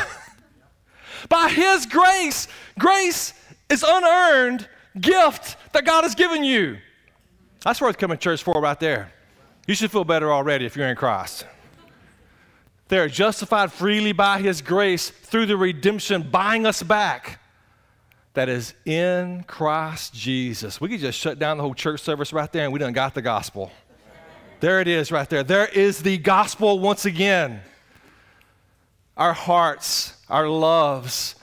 By 1.29 1.49
His 1.49 1.85
grace. 1.85 2.47
Grace 2.77 3.33
is 3.69 3.83
unearned 3.87 4.67
gift 4.99 5.57
that 5.73 5.85
God 5.85 6.03
has 6.03 6.15
given 6.15 6.43
you. 6.43 6.77
That's 7.63 7.81
worth 7.81 7.97
coming 7.97 8.17
to 8.17 8.21
church 8.21 8.41
for 8.41 8.59
right 8.61 8.79
there. 8.79 9.13
You 9.69 9.75
should 9.75 9.91
feel 9.91 10.03
better 10.03 10.33
already 10.33 10.65
if 10.65 10.75
you're 10.75 10.87
in 10.87 10.95
Christ. 10.95 11.45
They 12.87 12.97
are 12.97 13.07
justified 13.07 13.71
freely 13.71 14.13
by 14.13 14.39
His 14.39 14.63
grace 14.63 15.11
through 15.11 15.45
the 15.45 15.57
redemption, 15.57 16.27
buying 16.31 16.65
us 16.65 16.81
back. 16.81 17.39
That 18.33 18.49
is 18.49 18.73
in 18.83 19.43
Christ 19.43 20.11
Jesus. 20.15 20.81
We 20.81 20.89
could 20.89 21.01
just 21.01 21.19
shut 21.19 21.37
down 21.37 21.57
the 21.57 21.63
whole 21.63 21.75
church 21.75 21.99
service 21.99 22.33
right 22.33 22.51
there 22.51 22.63
and 22.63 22.73
we 22.73 22.79
done 22.79 22.93
got 22.93 23.13
the 23.13 23.21
gospel. 23.21 23.71
There 24.59 24.81
it 24.81 24.87
is 24.87 25.11
right 25.11 25.29
there. 25.29 25.43
There 25.43 25.67
is 25.67 26.01
the 26.01 26.17
gospel 26.17 26.79
once 26.79 27.05
again. 27.05 27.61
Our 29.17 29.33
hearts, 29.33 30.15
our 30.29 30.49
loves 30.49 31.35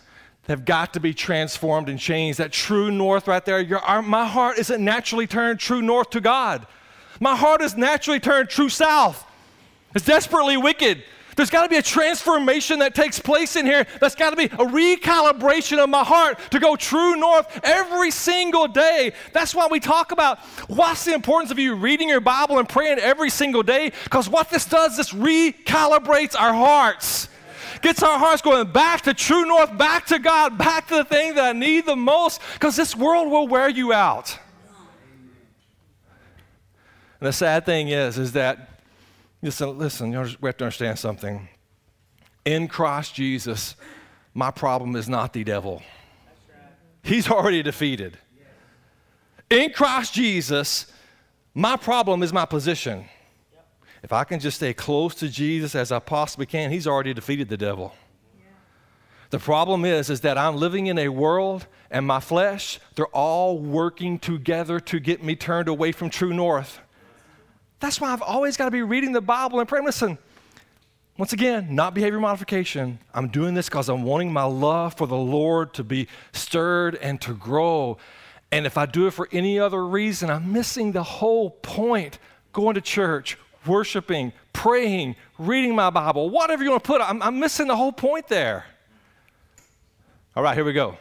have 0.49 0.65
got 0.65 0.95
to 0.95 1.01
be 1.01 1.15
transformed 1.15 1.89
and 1.89 1.97
changed. 1.97 2.41
That 2.41 2.51
true 2.51 2.91
north 2.91 3.29
right 3.29 3.45
there, 3.45 3.61
your, 3.61 3.79
our, 3.79 4.03
my 4.03 4.27
heart 4.27 4.59
isn't 4.59 4.85
naturally 4.85 5.29
turned 5.29 5.61
true 5.61 5.81
north 5.81 6.11
to 6.11 6.21
God. 6.21 6.67
My 7.21 7.37
heart 7.37 7.63
is 7.63 7.77
naturally 7.77 8.21
turned 8.21 8.49
true 8.49 8.69
south. 8.69 9.25
It's 9.95 10.05
desperately 10.05 10.57
wicked. 10.57 11.03
There's 11.37 11.51
got 11.51 11.65
to 11.65 11.69
be 11.69 11.77
a 11.77 11.83
transformation 11.83 12.79
that 12.79 12.95
takes 12.95 13.19
place 13.19 13.57
in 13.57 13.67
here. 13.67 13.87
That's 14.01 14.15
got 14.15 14.31
to 14.31 14.37
be 14.37 14.47
a 14.47 14.49
recalibration 14.49 15.79
of 15.79 15.91
my 15.91 16.03
heart 16.03 16.39
to 16.51 16.59
go 16.59 16.77
true 16.77 17.15
north 17.17 17.61
every 17.63 18.11
single 18.11 18.67
day. 18.67 19.13
That's 19.35 19.55
why 19.55 19.69
we 19.71 19.79
talk 19.79 20.13
about 20.13 20.39
what's 20.69 21.05
the 21.05 21.13
importance 21.13 21.51
of 21.51 21.59
you 21.59 21.75
reading 21.75 22.09
your 22.09 22.21
Bible 22.21 22.59
and 22.59 22.67
praying 22.67 22.99
every 22.99 23.29
single 23.29 23.63
day. 23.63 23.93
Because 24.05 24.31
what 24.31 24.49
this 24.49 24.65
does, 24.65 24.97
this 24.97 25.13
recalibrates 25.13 26.35
our 26.41 26.55
hearts. 26.55 27.29
Gets 27.83 28.03
our 28.03 28.19
hearts 28.19 28.41
going 28.41 28.73
back 28.73 29.03
to 29.03 29.13
true 29.13 29.45
north, 29.45 29.77
back 29.77 30.07
to 30.07 30.19
God, 30.19 30.57
back 30.57 30.89
to 30.89 30.95
the 30.97 31.05
thing 31.05 31.35
that 31.35 31.45
I 31.45 31.59
need 31.59 31.85
the 31.85 31.97
most. 31.97 32.41
Because 32.55 32.77
this 32.77 32.97
world 32.97 33.31
will 33.31 33.47
wear 33.47 33.69
you 33.69 33.93
out. 33.93 34.39
And 37.21 37.29
the 37.29 37.33
sad 37.33 37.65
thing 37.65 37.89
is, 37.89 38.19
is 38.19 38.33
that, 38.33 38.69
listen, 39.43 39.79
listen, 39.79 40.11
we 40.11 40.49
have 40.49 40.57
to 40.59 40.65
understand 40.65 40.99
something. 40.99 41.49
In 42.45 42.69
Christ 42.69 43.15
Jesus, 43.15 43.75
my 44.35 44.51
problem 44.51 44.97
is 44.97 45.09
not 45.09 45.33
the 45.33 45.45
devil. 45.45 45.83
He's 47.03 47.31
already 47.31 47.63
defeated. 47.63 48.19
In 49.49 49.73
Christ 49.73 50.13
Jesus, 50.13 50.93
my 51.55 51.77
problem 51.77 52.23
is 52.23 52.33
my 52.33 52.45
position. 52.45 53.07
If 54.03 54.13
I 54.13 54.25
can 54.25 54.41
just 54.41 54.59
stay 54.59 54.75
close 54.75 55.15
to 55.17 55.29
Jesus 55.29 55.75
as 55.75 55.91
I 55.91 56.01
possibly 56.01 56.47
can, 56.47 56.71
he's 56.71 56.87
already 56.87 57.15
defeated 57.15 57.49
the 57.49 57.57
devil. 57.57 57.95
The 59.31 59.39
problem 59.39 59.85
is 59.85 60.11
is 60.11 60.21
that 60.21 60.39
I'm 60.39 60.57
living 60.57 60.87
in 60.87 60.99
a 60.99 61.09
world 61.09 61.67
and 61.91 62.07
my 62.07 62.21
flesh, 62.21 62.79
they're 62.95 63.07
all 63.07 63.59
working 63.59 64.19
together 64.19 64.79
to 64.81 65.01
get 65.01 65.23
me 65.23 65.35
turned 65.35 65.69
away 65.69 65.93
from 65.93 66.11
true 66.11 66.33
north. 66.33 66.81
That's 67.81 68.01
why 68.01 68.13
I've 68.13 68.23
always 68.23 68.57
got 68.57 68.67
to 68.67 68.71
be 68.71 68.83
reading 68.83 69.13
the 69.13 69.21
Bible 69.21 69.61
and 69.61 69.69
praying. 69.69 69.85
Listen, 69.85 70.19
once 71.19 71.33
again, 71.33 71.75
not 71.75 71.95
behavior 71.95 72.21
modification. 72.21 72.99
I'm 73.15 73.29
doing 73.29 73.55
this 73.55 73.69
because 73.69 73.89
I'm 73.89 74.03
wanting 74.03 74.33
my 74.33 74.45
love 74.45 74.95
for 74.95 75.07
the 75.07 75.17
Lord 75.17 75.73
to 75.75 75.85
be 75.85 76.09
stirred 76.33 76.97
and 76.97 77.21
to 77.23 77.35
grow. 77.35 77.99
And 78.53 78.67
if 78.67 78.77
I 78.77 78.87
do 78.87 79.07
it 79.07 79.13
for 79.13 79.29
any 79.33 79.59
other 79.59 79.85
reason, 79.85 80.31
I'm 80.31 80.53
missing 80.53 80.93
the 80.93 81.03
whole 81.03 81.51
point. 81.51 82.19
Going 82.53 82.75
to 82.75 82.81
church, 82.81 83.37
worshiping, 83.67 84.33
praying, 84.53 85.17
reading 85.39 85.75
my 85.75 85.91
Bible, 85.91 86.31
whatever 86.31 86.63
you 86.65 86.71
want 86.71 86.83
to 86.83 86.87
put 86.87 87.01
I'm, 87.01 87.23
I'm 87.23 87.39
missing 87.39 87.67
the 87.67 87.77
whole 87.77 87.93
point 87.93 88.29
there. 88.29 88.65
All 90.35 90.43
right, 90.43 90.55
here 90.55 90.65
we 90.65 90.73
go. 90.73 90.97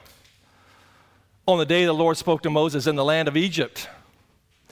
On 1.48 1.58
the 1.58 1.66
day 1.66 1.86
the 1.86 1.94
Lord 1.94 2.18
spoke 2.18 2.42
to 2.44 2.50
Moses 2.50 2.88
in 2.88 2.96
the 2.96 3.06
land 3.06 3.28
of 3.28 3.38
Egypt, 3.38 3.88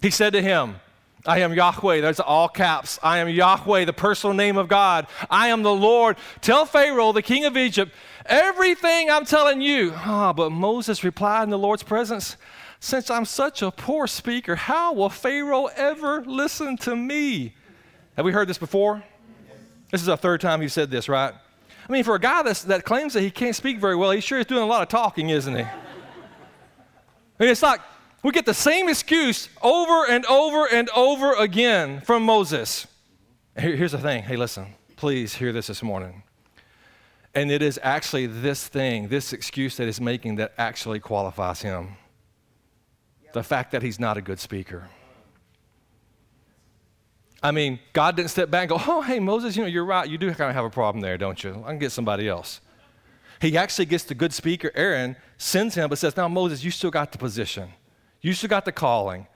he 0.02 0.10
said 0.10 0.34
to 0.34 0.42
him, 0.42 0.76
I 1.26 1.40
am 1.40 1.54
Yahweh. 1.54 2.02
There's 2.02 2.20
all 2.20 2.50
caps. 2.50 3.00
I 3.02 3.20
am 3.20 3.30
Yahweh, 3.30 3.86
the 3.86 3.94
personal 3.94 4.34
name 4.34 4.58
of 4.58 4.68
God. 4.68 5.08
I 5.30 5.48
am 5.48 5.64
the 5.64 5.74
Lord. 5.74 6.18
Tell 6.42 6.66
Pharaoh, 6.66 7.14
the 7.14 7.22
king 7.22 7.46
of 7.46 7.56
Egypt, 7.56 7.94
everything 8.26 9.10
I'm 9.10 9.26
telling 9.26 9.62
you. 9.62 9.94
Ah, 9.96 10.30
oh, 10.30 10.34
but 10.34 10.52
Moses 10.52 11.04
replied 11.04 11.44
in 11.44 11.50
the 11.50 11.58
Lord's 11.58 11.84
presence, 11.84 12.36
Since 12.82 13.10
I'm 13.10 13.24
such 13.24 13.62
a 13.62 13.72
poor 13.72 14.06
speaker, 14.06 14.58
how 14.58 14.94
will 14.94 15.10
Pharaoh 15.10 15.68
ever 15.78 16.24
listen 16.26 16.76
to 16.78 16.96
me? 16.96 17.56
Have 18.18 18.26
we 18.26 18.34
heard 18.34 18.50
this 18.50 18.58
before? 18.58 19.02
This 19.92 20.02
is 20.02 20.08
the 20.08 20.18
third 20.18 20.42
time 20.42 20.62
you 20.62 20.70
said 20.70 20.92
this, 20.92 21.08
right? 21.08 21.34
I 21.88 21.92
mean, 21.92 22.04
for 22.04 22.16
a 22.16 22.20
guy 22.20 22.44
that's, 22.44 22.64
that 22.64 22.84
claims 22.84 23.14
that 23.14 23.22
he 23.22 23.32
can't 23.32 23.56
speak 23.56 23.80
very 23.80 23.96
well, 23.96 24.12
he 24.12 24.20
sure 24.20 24.40
is 24.40 24.46
doing 24.46 24.64
a 24.64 24.66
lot 24.66 24.82
of 24.82 24.90
talking, 24.90 25.30
isn't 25.30 25.56
he? 25.56 25.62
I 25.62 25.72
mean, 27.40 27.50
it's 27.50 27.64
like 27.64 27.80
we 28.24 28.32
get 28.32 28.46
the 28.46 28.54
same 28.54 28.90
excuse 28.90 29.50
over 29.62 30.10
and 30.10 30.26
over 30.26 30.66
and 30.72 30.90
over 30.92 31.34
again 31.34 32.02
from 32.02 32.24
Moses. 32.24 32.88
here's 33.56 33.92
the 33.92 34.00
thing 34.00 34.24
hey, 34.24 34.38
listen, 34.38 34.74
please 34.96 35.36
hear 35.36 35.52
this 35.52 35.68
this 35.68 35.84
morning. 35.84 36.24
And 37.36 37.52
it 37.52 37.62
is 37.62 37.80
actually 37.82 38.28
this 38.28 38.68
thing, 38.68 39.08
this 39.08 39.34
excuse 39.34 39.76
that 39.78 39.86
he's 39.86 40.00
making, 40.00 40.36
that 40.36 40.54
actually 40.58 41.00
qualifies 41.00 41.62
him. 41.62 41.98
The 43.34 43.44
fact 43.44 43.72
that 43.72 43.82
he's 43.82 44.00
not 44.00 44.18
a 44.18 44.22
good 44.22 44.40
speaker. 44.40 44.88
I 47.42 47.52
mean, 47.52 47.80
God 47.92 48.16
didn't 48.16 48.30
step 48.30 48.52
back 48.52 48.70
and 48.70 48.80
go, 48.80 48.86
oh, 48.88 49.02
hey, 49.02 49.20
Moses, 49.20 49.58
you 49.58 49.64
know, 49.64 49.68
you're 49.68 49.84
right. 49.84 50.08
You 50.08 50.18
do 50.20 50.28
kind 50.34 50.50
of 50.50 50.56
have 50.56 50.64
a 50.64 50.70
problem 50.70 51.02
there, 51.02 51.18
don't 51.18 51.44
you? 51.44 51.62
I 51.66 51.70
can 51.70 51.80
get 51.80 51.92
somebody 51.92 52.30
else. 52.30 52.62
He 53.42 53.58
actually 53.58 53.88
gets 53.88 54.06
the 54.06 54.16
good 54.16 54.32
speaker, 54.32 54.72
Aaron, 54.76 55.18
sends 55.38 55.76
him, 55.76 55.90
but 55.90 55.98
says, 55.98 56.16
now, 56.16 56.28
Moses, 56.28 56.64
you 56.64 56.72
still 56.72 56.92
got 56.92 57.12
the 57.12 57.18
position. 57.18 57.74
You 58.24 58.34
still 58.34 58.50
got 58.50 58.66
the 58.66 58.72
calling. 58.72 59.28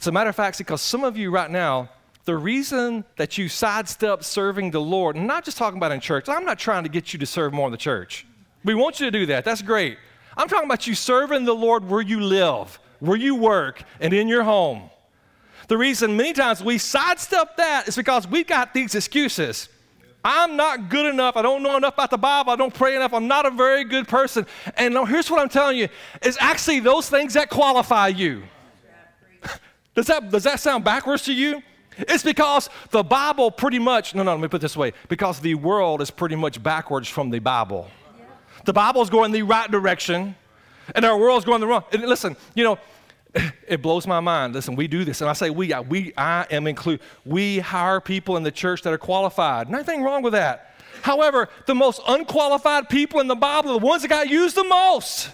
As 0.00 0.06
a 0.06 0.12
matter 0.12 0.30
of 0.30 0.36
fact, 0.36 0.56
because 0.56 0.80
some 0.80 1.04
of 1.04 1.16
you 1.16 1.30
right 1.30 1.50
now, 1.50 1.90
the 2.24 2.36
reason 2.36 3.04
that 3.16 3.36
you 3.36 3.48
sidestep 3.48 4.22
serving 4.22 4.70
the 4.70 4.80
Lord, 4.80 5.16
and 5.16 5.26
not 5.26 5.44
just 5.44 5.58
talking 5.58 5.76
about 5.76 5.92
in 5.92 6.00
church, 6.00 6.28
I'm 6.28 6.44
not 6.44 6.58
trying 6.58 6.84
to 6.84 6.88
get 6.88 7.12
you 7.12 7.18
to 7.18 7.26
serve 7.26 7.52
more 7.52 7.66
in 7.66 7.72
the 7.72 7.76
church. 7.76 8.24
We 8.64 8.74
want 8.74 9.00
you 9.00 9.06
to 9.06 9.10
do 9.10 9.26
that. 9.26 9.44
That's 9.44 9.60
great. 9.60 9.98
I'm 10.36 10.48
talking 10.48 10.66
about 10.66 10.86
you 10.86 10.94
serving 10.94 11.44
the 11.44 11.54
Lord 11.54 11.88
where 11.88 12.00
you 12.00 12.20
live, 12.20 12.78
where 13.00 13.16
you 13.16 13.34
work, 13.34 13.82
and 14.00 14.12
in 14.12 14.28
your 14.28 14.44
home. 14.44 14.88
The 15.66 15.76
reason 15.76 16.16
many 16.16 16.32
times 16.32 16.62
we 16.62 16.78
sidestep 16.78 17.56
that 17.56 17.88
is 17.88 17.96
because 17.96 18.26
we've 18.28 18.46
got 18.46 18.72
these 18.72 18.94
excuses. 18.94 19.68
I'm 20.24 20.56
not 20.56 20.88
good 20.88 21.06
enough. 21.06 21.36
I 21.36 21.42
don't 21.42 21.62
know 21.62 21.76
enough 21.76 21.94
about 21.94 22.10
the 22.10 22.18
Bible. 22.18 22.52
I 22.52 22.56
don't 22.56 22.72
pray 22.72 22.94
enough. 22.94 23.12
I'm 23.12 23.26
not 23.26 23.44
a 23.44 23.50
very 23.50 23.84
good 23.84 24.06
person. 24.06 24.46
And 24.76 24.96
here's 25.08 25.30
what 25.30 25.40
I'm 25.40 25.48
telling 25.48 25.78
you 25.78 25.88
it's 26.22 26.36
actually 26.40 26.80
those 26.80 27.08
things 27.08 27.34
that 27.34 27.50
qualify 27.50 28.08
you. 28.08 28.44
does, 29.94 30.06
that, 30.06 30.30
does 30.30 30.44
that 30.44 30.60
sound 30.60 30.84
backwards 30.84 31.24
to 31.24 31.32
you? 31.32 31.62
It's 31.98 32.22
because 32.22 32.70
the 32.90 33.02
Bible 33.02 33.50
pretty 33.50 33.78
much, 33.78 34.14
no, 34.14 34.22
no, 34.22 34.32
let 34.32 34.40
me 34.40 34.48
put 34.48 34.60
this 34.60 34.76
way 34.76 34.92
because 35.08 35.40
the 35.40 35.54
world 35.56 36.00
is 36.00 36.10
pretty 36.10 36.36
much 36.36 36.62
backwards 36.62 37.08
from 37.08 37.30
the 37.30 37.38
Bible. 37.38 37.90
The 38.64 38.72
Bible's 38.72 39.10
going 39.10 39.32
the 39.32 39.42
right 39.42 39.70
direction, 39.70 40.36
and 40.94 41.04
our 41.04 41.18
world's 41.18 41.44
going 41.44 41.60
the 41.60 41.66
wrong. 41.66 41.84
And 41.92 42.02
listen, 42.02 42.36
you 42.54 42.64
know, 42.64 42.78
it 43.66 43.80
blows 43.82 44.06
my 44.06 44.20
mind. 44.20 44.54
Listen, 44.54 44.76
we 44.76 44.86
do 44.88 45.04
this, 45.04 45.20
and 45.20 45.30
I 45.30 45.32
say 45.32 45.50
we, 45.50 45.72
I, 45.72 45.80
we, 45.80 46.12
I 46.16 46.46
am 46.50 46.66
included. 46.66 47.04
We 47.24 47.60
hire 47.60 48.00
people 48.00 48.36
in 48.36 48.42
the 48.42 48.50
church 48.50 48.82
that 48.82 48.92
are 48.92 48.98
qualified. 48.98 49.70
Nothing 49.70 50.02
wrong 50.02 50.22
with 50.22 50.34
that. 50.34 50.74
However, 51.02 51.48
the 51.66 51.74
most 51.74 52.00
unqualified 52.06 52.88
people 52.88 53.20
in 53.20 53.26
the 53.26 53.34
Bible 53.34 53.70
are 53.70 53.80
the 53.80 53.86
ones 53.86 54.02
that 54.02 54.08
got 54.08 54.28
used 54.28 54.56
the 54.56 54.64
most. 54.64 55.30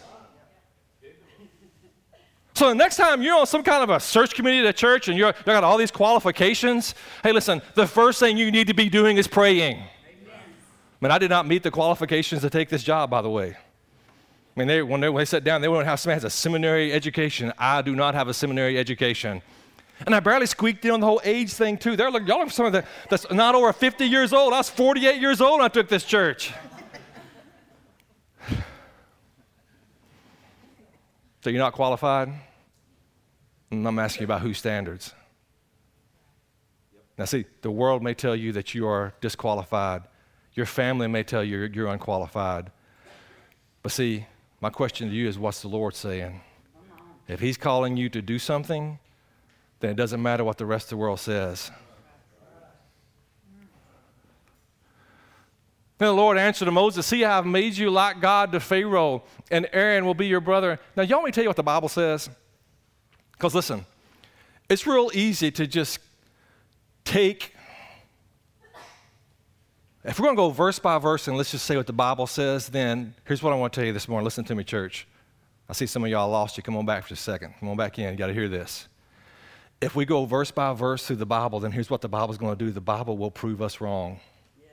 So 2.54 2.70
the 2.70 2.74
next 2.74 2.96
time 2.96 3.22
you're 3.22 3.38
on 3.38 3.46
some 3.46 3.62
kind 3.62 3.84
of 3.84 3.90
a 3.90 4.00
search 4.00 4.34
committee 4.34 4.58
at 4.58 4.66
a 4.66 4.72
church 4.72 5.06
and 5.06 5.16
you're, 5.16 5.28
you 5.28 5.44
got 5.44 5.62
all 5.62 5.78
these 5.78 5.92
qualifications, 5.92 6.96
hey, 7.22 7.30
listen, 7.30 7.62
the 7.74 7.86
first 7.86 8.18
thing 8.18 8.36
you 8.36 8.50
need 8.50 8.66
to 8.66 8.74
be 8.74 8.88
doing 8.88 9.16
is 9.16 9.28
praying. 9.28 9.76
Amen. 9.76 9.86
I 10.26 11.04
mean, 11.04 11.12
I 11.12 11.18
did 11.18 11.30
not 11.30 11.46
meet 11.46 11.62
the 11.62 11.70
qualifications 11.70 12.40
to 12.42 12.50
take 12.50 12.68
this 12.68 12.82
job, 12.82 13.10
by 13.10 13.22
the 13.22 13.30
way. 13.30 13.56
I 14.58 14.60
mean, 14.60 14.66
they, 14.66 14.82
when, 14.82 15.00
they, 15.00 15.08
when 15.08 15.20
they 15.20 15.24
sat 15.24 15.44
down, 15.44 15.60
they 15.60 15.68
to 15.68 15.84
have 15.84 16.00
somebody 16.00 16.16
has 16.16 16.24
a 16.24 16.30
seminary 16.30 16.92
education. 16.92 17.52
I 17.56 17.80
do 17.80 17.94
not 17.94 18.16
have 18.16 18.26
a 18.26 18.34
seminary 18.34 18.76
education. 18.76 19.40
And 20.04 20.12
I 20.12 20.18
barely 20.18 20.46
squeaked 20.46 20.84
in 20.84 20.90
on 20.90 20.98
the 20.98 21.06
whole 21.06 21.20
age 21.22 21.52
thing, 21.52 21.78
too. 21.78 21.94
They're 21.94 22.10
like, 22.10 22.26
y'all 22.26 22.38
are 22.40 22.50
some 22.50 22.72
that, 22.72 22.84
that's 23.08 23.30
not 23.30 23.54
over 23.54 23.72
50 23.72 24.04
years 24.04 24.32
old. 24.32 24.52
I 24.52 24.56
was 24.56 24.68
48 24.68 25.20
years 25.20 25.40
old 25.40 25.60
when 25.60 25.66
I 25.66 25.68
took 25.68 25.88
this 25.88 26.02
church. 26.02 26.52
so 31.40 31.50
you're 31.50 31.60
not 31.60 31.74
qualified? 31.74 32.28
And 33.70 33.86
I'm 33.86 34.00
asking 34.00 34.22
you 34.22 34.26
about 34.26 34.40
whose 34.40 34.58
standards. 34.58 35.14
Now, 37.16 37.26
see, 37.26 37.44
the 37.62 37.70
world 37.70 38.02
may 38.02 38.14
tell 38.14 38.34
you 38.34 38.50
that 38.54 38.74
you 38.74 38.88
are 38.88 39.14
disqualified. 39.20 40.02
Your 40.54 40.66
family 40.66 41.06
may 41.06 41.22
tell 41.22 41.44
you 41.44 41.60
you're 41.72 41.86
unqualified. 41.86 42.72
But 43.84 43.92
see, 43.92 44.26
my 44.60 44.70
question 44.70 45.08
to 45.08 45.14
you 45.14 45.28
is 45.28 45.38
what's 45.38 45.62
the 45.62 45.68
Lord 45.68 45.94
saying? 45.94 46.40
If 47.26 47.40
He's 47.40 47.56
calling 47.56 47.96
you 47.96 48.08
to 48.08 48.22
do 48.22 48.38
something, 48.38 48.98
then 49.80 49.90
it 49.90 49.96
doesn't 49.96 50.22
matter 50.22 50.44
what 50.44 50.58
the 50.58 50.66
rest 50.66 50.86
of 50.86 50.90
the 50.90 50.96
world 50.96 51.20
says. 51.20 51.70
Then 55.98 56.08
the 56.08 56.14
Lord 56.14 56.38
answered 56.38 56.66
to 56.66 56.70
Moses, 56.70 57.06
See, 57.06 57.24
I 57.24 57.36
have 57.36 57.46
made 57.46 57.76
you 57.76 57.90
like 57.90 58.20
God 58.20 58.52
to 58.52 58.60
Pharaoh, 58.60 59.24
and 59.50 59.68
Aaron 59.72 60.06
will 60.06 60.14
be 60.14 60.28
your 60.28 60.40
brother. 60.40 60.78
Now, 60.96 61.02
y'all 61.02 61.18
want 61.18 61.26
me 61.26 61.30
to 61.32 61.34
tell 61.34 61.44
you 61.44 61.48
what 61.48 61.56
the 61.56 61.62
Bible 61.64 61.88
says? 61.88 62.30
Because 63.32 63.54
listen, 63.54 63.84
it's 64.68 64.86
real 64.86 65.10
easy 65.12 65.50
to 65.50 65.66
just 65.66 65.98
take, 67.04 67.52
if 70.08 70.18
we're 70.18 70.24
going 70.24 70.36
to 70.36 70.40
go 70.40 70.50
verse 70.50 70.78
by 70.78 70.96
verse 70.98 71.28
and 71.28 71.36
let's 71.36 71.50
just 71.50 71.66
say 71.66 71.76
what 71.76 71.86
the 71.86 71.92
Bible 71.92 72.26
says, 72.26 72.70
then 72.70 73.14
here's 73.26 73.42
what 73.42 73.52
I 73.52 73.56
want 73.56 73.74
to 73.74 73.80
tell 73.80 73.86
you 73.86 73.92
this 73.92 74.08
morning. 74.08 74.24
Listen 74.24 74.42
to 74.46 74.54
me, 74.54 74.64
church. 74.64 75.06
I 75.68 75.74
see 75.74 75.84
some 75.84 76.02
of 76.02 76.08
y'all 76.10 76.30
lost 76.30 76.56
you. 76.56 76.62
Come 76.62 76.76
on 76.76 76.86
back 76.86 77.06
for 77.06 77.12
a 77.12 77.16
second. 77.16 77.52
Come 77.60 77.68
on 77.68 77.76
back 77.76 77.98
in. 77.98 78.10
You 78.10 78.16
got 78.16 78.28
to 78.28 78.32
hear 78.32 78.48
this. 78.48 78.88
If 79.82 79.94
we 79.94 80.06
go 80.06 80.24
verse 80.24 80.50
by 80.50 80.72
verse 80.72 81.06
through 81.06 81.16
the 81.16 81.26
Bible, 81.26 81.60
then 81.60 81.72
here's 81.72 81.90
what 81.90 82.00
the 82.00 82.08
Bible's 82.08 82.38
going 82.38 82.56
to 82.56 82.64
do 82.64 82.70
the 82.70 82.80
Bible 82.80 83.18
will 83.18 83.30
prove 83.30 83.60
us 83.60 83.82
wrong. 83.82 84.18
Yes. 84.58 84.70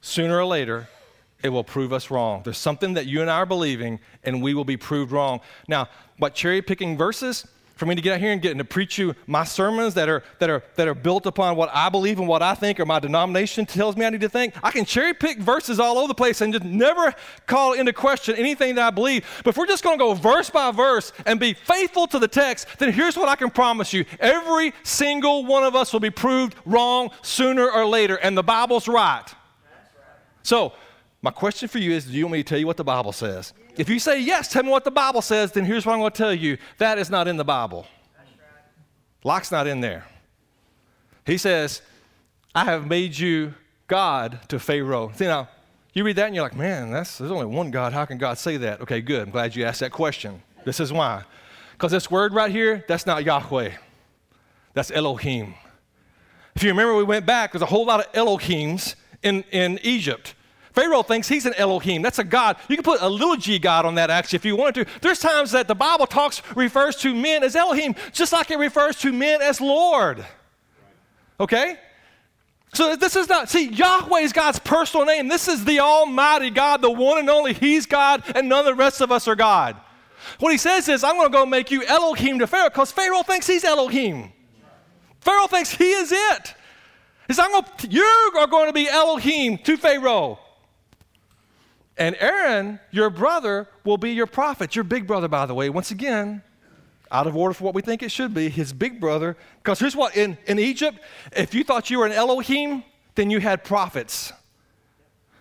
Sooner 0.00 0.38
or 0.38 0.46
later, 0.46 0.88
it 1.42 1.48
will 1.48 1.64
prove 1.64 1.92
us 1.92 2.08
wrong. 2.08 2.42
There's 2.44 2.56
something 2.56 2.94
that 2.94 3.06
you 3.06 3.22
and 3.22 3.28
I 3.28 3.38
are 3.38 3.46
believing, 3.46 3.98
and 4.22 4.40
we 4.40 4.54
will 4.54 4.64
be 4.64 4.76
proved 4.76 5.10
wrong. 5.10 5.40
Now, 5.66 5.88
what 6.18 6.36
cherry 6.36 6.62
picking 6.62 6.96
verses? 6.96 7.44
For 7.76 7.86
me 7.86 7.94
to 7.94 8.00
get 8.00 8.14
out 8.14 8.20
here 8.20 8.32
and 8.32 8.40
get 8.40 8.56
to 8.56 8.64
preach 8.64 8.98
you 8.98 9.14
my 9.26 9.44
sermons 9.44 9.94
that 9.94 10.08
are 10.08 10.22
that 10.38 10.48
are 10.48 10.62
that 10.76 10.86
are 10.86 10.94
built 10.94 11.26
upon 11.26 11.56
what 11.56 11.70
I 11.72 11.88
believe 11.88 12.18
and 12.18 12.28
what 12.28 12.42
I 12.42 12.54
think 12.54 12.78
or 12.78 12.86
my 12.86 13.00
denomination 13.00 13.66
tells 13.66 13.96
me 13.96 14.04
I 14.04 14.10
need 14.10 14.20
to 14.20 14.28
think. 14.28 14.54
I 14.62 14.70
can 14.70 14.84
cherry 14.84 15.14
pick 15.14 15.38
verses 15.38 15.80
all 15.80 15.98
over 15.98 16.08
the 16.08 16.14
place 16.14 16.40
and 16.40 16.52
just 16.52 16.64
never 16.64 17.14
call 17.46 17.72
into 17.72 17.92
question 17.92 18.36
anything 18.36 18.76
that 18.76 18.86
I 18.86 18.90
believe. 18.90 19.24
But 19.44 19.50
if 19.50 19.56
we're 19.56 19.66
just 19.66 19.82
going 19.82 19.98
to 19.98 20.04
go 20.04 20.14
verse 20.14 20.50
by 20.50 20.70
verse 20.70 21.12
and 21.26 21.40
be 21.40 21.54
faithful 21.54 22.06
to 22.08 22.18
the 22.18 22.28
text, 22.28 22.68
then 22.78 22.92
here's 22.92 23.16
what 23.16 23.28
I 23.28 23.36
can 23.36 23.50
promise 23.50 23.92
you: 23.92 24.04
every 24.20 24.72
single 24.82 25.44
one 25.44 25.64
of 25.64 25.74
us 25.74 25.92
will 25.92 26.00
be 26.00 26.10
proved 26.10 26.54
wrong 26.64 27.10
sooner 27.22 27.68
or 27.70 27.86
later, 27.86 28.16
and 28.16 28.36
the 28.36 28.42
Bible's 28.42 28.88
right. 28.88 29.24
right. 29.24 29.34
So. 30.42 30.72
My 31.24 31.30
question 31.30 31.70
for 31.70 31.78
you 31.78 31.92
is 31.92 32.04
Do 32.04 32.12
you 32.12 32.26
want 32.26 32.34
me 32.34 32.42
to 32.42 32.46
tell 32.46 32.58
you 32.58 32.66
what 32.66 32.76
the 32.76 32.84
Bible 32.84 33.10
says? 33.10 33.54
If 33.78 33.88
you 33.88 33.98
say 33.98 34.20
yes, 34.20 34.46
tell 34.46 34.62
me 34.62 34.68
what 34.68 34.84
the 34.84 34.90
Bible 34.90 35.22
says, 35.22 35.52
then 35.52 35.64
here's 35.64 35.86
what 35.86 35.94
I'm 35.94 36.00
going 36.00 36.12
to 36.12 36.18
tell 36.18 36.34
you 36.34 36.58
that 36.76 36.98
is 36.98 37.08
not 37.08 37.26
in 37.28 37.38
the 37.38 37.44
Bible. 37.44 37.86
Lock's 39.24 39.50
not 39.50 39.66
in 39.66 39.80
there. 39.80 40.04
He 41.24 41.38
says, 41.38 41.80
I 42.54 42.64
have 42.64 42.86
made 42.86 43.18
you 43.18 43.54
God 43.86 44.38
to 44.48 44.58
Pharaoh. 44.58 45.12
See 45.14 45.24
now, 45.24 45.48
you 45.94 46.04
read 46.04 46.16
that 46.16 46.26
and 46.26 46.34
you're 46.34 46.44
like, 46.44 46.56
man, 46.56 46.90
that's, 46.90 47.16
there's 47.16 47.30
only 47.30 47.46
one 47.46 47.70
God. 47.70 47.94
How 47.94 48.04
can 48.04 48.18
God 48.18 48.36
say 48.36 48.58
that? 48.58 48.82
Okay, 48.82 49.00
good. 49.00 49.22
I'm 49.22 49.30
glad 49.30 49.56
you 49.56 49.64
asked 49.64 49.80
that 49.80 49.92
question. 49.92 50.42
This 50.66 50.78
is 50.78 50.92
why. 50.92 51.22
Because 51.72 51.90
this 51.90 52.10
word 52.10 52.34
right 52.34 52.50
here, 52.50 52.84
that's 52.86 53.06
not 53.06 53.24
Yahweh. 53.24 53.70
That's 54.74 54.90
Elohim. 54.90 55.54
If 56.54 56.62
you 56.62 56.68
remember, 56.68 56.94
we 56.94 57.02
went 57.02 57.24
back, 57.24 57.52
there's 57.52 57.62
a 57.62 57.66
whole 57.66 57.86
lot 57.86 58.00
of 58.00 58.12
Elohims 58.12 58.94
in, 59.22 59.42
in 59.52 59.80
Egypt. 59.82 60.34
Pharaoh 60.74 61.04
thinks 61.04 61.28
he's 61.28 61.46
an 61.46 61.54
Elohim. 61.54 62.02
That's 62.02 62.18
a 62.18 62.24
God. 62.24 62.56
You 62.68 62.76
can 62.76 62.82
put 62.82 63.00
a 63.00 63.08
little 63.08 63.36
g 63.36 63.60
God 63.60 63.86
on 63.86 63.94
that 63.94 64.10
actually 64.10 64.38
if 64.38 64.44
you 64.44 64.56
wanted 64.56 64.86
to. 64.86 65.00
There's 65.00 65.20
times 65.20 65.52
that 65.52 65.68
the 65.68 65.74
Bible 65.74 66.06
talks, 66.06 66.42
refers 66.56 66.96
to 66.96 67.14
men 67.14 67.44
as 67.44 67.54
Elohim, 67.54 67.94
just 68.12 68.32
like 68.32 68.50
it 68.50 68.58
refers 68.58 68.96
to 69.00 69.12
men 69.12 69.40
as 69.40 69.60
Lord. 69.60 70.24
Okay? 71.38 71.78
So 72.72 72.96
this 72.96 73.14
is 73.14 73.28
not, 73.28 73.48
see, 73.48 73.68
Yahweh 73.68 74.20
is 74.20 74.32
God's 74.32 74.58
personal 74.58 75.06
name. 75.06 75.28
This 75.28 75.46
is 75.46 75.64
the 75.64 75.78
Almighty 75.78 76.50
God, 76.50 76.82
the 76.82 76.90
one 76.90 77.18
and 77.18 77.30
only. 77.30 77.52
He's 77.52 77.86
God, 77.86 78.24
and 78.34 78.48
none 78.48 78.60
of 78.60 78.64
the 78.66 78.74
rest 78.74 79.00
of 79.00 79.12
us 79.12 79.28
are 79.28 79.36
God. 79.36 79.76
What 80.40 80.50
he 80.50 80.58
says 80.58 80.88
is, 80.88 81.04
I'm 81.04 81.14
going 81.14 81.30
to 81.30 81.32
go 81.32 81.46
make 81.46 81.70
you 81.70 81.84
Elohim 81.84 82.40
to 82.40 82.48
Pharaoh 82.48 82.68
because 82.68 82.90
Pharaoh 82.90 83.22
thinks 83.22 83.46
he's 83.46 83.62
Elohim. 83.62 84.32
Pharaoh 85.20 85.46
thinks 85.46 85.70
he 85.70 85.92
is 85.92 86.10
it. 86.10 86.54
He 87.28 87.34
says, 87.34 87.44
I'm 87.44 87.52
going 87.52 87.64
to, 87.78 87.86
you 87.86 88.02
are 88.36 88.46
going 88.48 88.66
to 88.66 88.72
be 88.72 88.88
Elohim 88.88 89.56
to 89.58 89.76
Pharaoh. 89.76 90.40
And 91.96 92.16
Aaron, 92.18 92.80
your 92.90 93.10
brother, 93.10 93.68
will 93.84 93.98
be 93.98 94.10
your 94.12 94.26
prophet. 94.26 94.74
Your 94.74 94.84
big 94.84 95.06
brother, 95.06 95.28
by 95.28 95.46
the 95.46 95.54
way. 95.54 95.70
Once 95.70 95.90
again, 95.90 96.42
out 97.10 97.26
of 97.26 97.36
order 97.36 97.54
for 97.54 97.64
what 97.64 97.74
we 97.74 97.82
think 97.82 98.02
it 98.02 98.10
should 98.10 98.34
be, 98.34 98.48
his 98.48 98.72
big 98.72 99.00
brother. 99.00 99.36
Because 99.62 99.78
here's 99.78 99.94
what 99.94 100.16
in, 100.16 100.36
in 100.46 100.58
Egypt, 100.58 100.98
if 101.36 101.54
you 101.54 101.62
thought 101.62 101.90
you 101.90 102.00
were 102.00 102.06
an 102.06 102.12
Elohim, 102.12 102.82
then 103.14 103.30
you 103.30 103.38
had 103.38 103.62
prophets. 103.62 104.32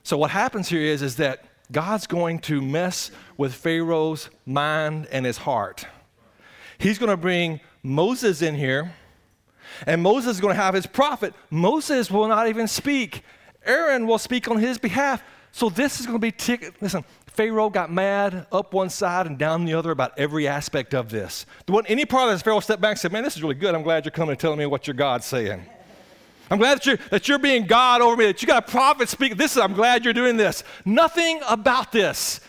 So 0.03 0.17
what 0.17 0.31
happens 0.31 0.69
here 0.69 0.81
is, 0.81 1.01
is 1.01 1.15
that 1.15 1.45
God's 1.71 2.05
going 2.05 2.39
to 2.39 2.61
mess 2.61 3.09
with 3.37 3.53
Pharaoh's 3.55 4.29
mind 4.45 5.07
and 5.11 5.25
his 5.25 5.37
heart. 5.37 5.87
He's 6.77 6.99
going 6.99 7.09
to 7.09 7.17
bring 7.17 7.61
Moses 7.81 8.41
in 8.41 8.53
here, 8.53 8.93
and 9.87 10.03
Moses 10.03 10.35
is 10.35 10.41
going 10.41 10.55
to 10.55 10.61
have 10.61 10.75
his 10.75 10.85
prophet. 10.85 11.33
Moses 11.49 12.11
will 12.11 12.27
not 12.27 12.47
even 12.47 12.67
speak. 12.67 13.23
Aaron 13.65 14.05
will 14.05 14.17
speak 14.17 14.49
on 14.49 14.57
his 14.57 14.77
behalf. 14.77 15.23
So 15.53 15.69
this 15.69 15.99
is 15.99 16.07
going 16.07 16.17
to 16.17 16.21
be, 16.21 16.31
tick- 16.31 16.73
listen, 16.81 17.05
Pharaoh 17.27 17.69
got 17.69 17.91
mad 17.91 18.47
up 18.51 18.73
one 18.73 18.89
side 18.89 19.27
and 19.27 19.37
down 19.37 19.65
the 19.65 19.75
other 19.75 19.91
about 19.91 20.17
every 20.17 20.47
aspect 20.47 20.95
of 20.95 21.09
this. 21.09 21.45
When 21.67 21.85
any 21.85 22.05
part 22.05 22.29
of 22.29 22.33
this, 22.33 22.41
Pharaoh 22.41 22.59
stepped 22.59 22.81
back 22.81 22.91
and 22.91 22.99
said, 22.99 23.11
Man, 23.11 23.23
this 23.23 23.35
is 23.35 23.43
really 23.43 23.53
good. 23.53 23.75
I'm 23.75 23.83
glad 23.83 24.03
you're 24.03 24.11
coming 24.11 24.31
and 24.31 24.39
telling 24.39 24.57
me 24.57 24.65
what 24.65 24.87
your 24.87 24.95
God's 24.95 25.27
saying. 25.27 25.63
I'm 26.49 26.57
glad 26.57 26.79
that 26.79 26.85
you're, 26.87 26.97
that 27.11 27.27
you're 27.27 27.37
being 27.37 27.67
God 27.67 28.01
over 28.01 28.17
me, 28.17 28.25
that 28.25 28.41
you 28.41 28.47
got 28.47 28.67
a 28.67 28.71
prophet 28.71 29.09
speak. 29.09 29.37
This 29.37 29.51
is, 29.51 29.59
I'm 29.59 29.73
glad 29.73 30.03
you're 30.03 30.13
doing 30.13 30.37
this. 30.37 30.63
Nothing 30.85 31.39
about 31.47 31.91
this. 31.91 32.39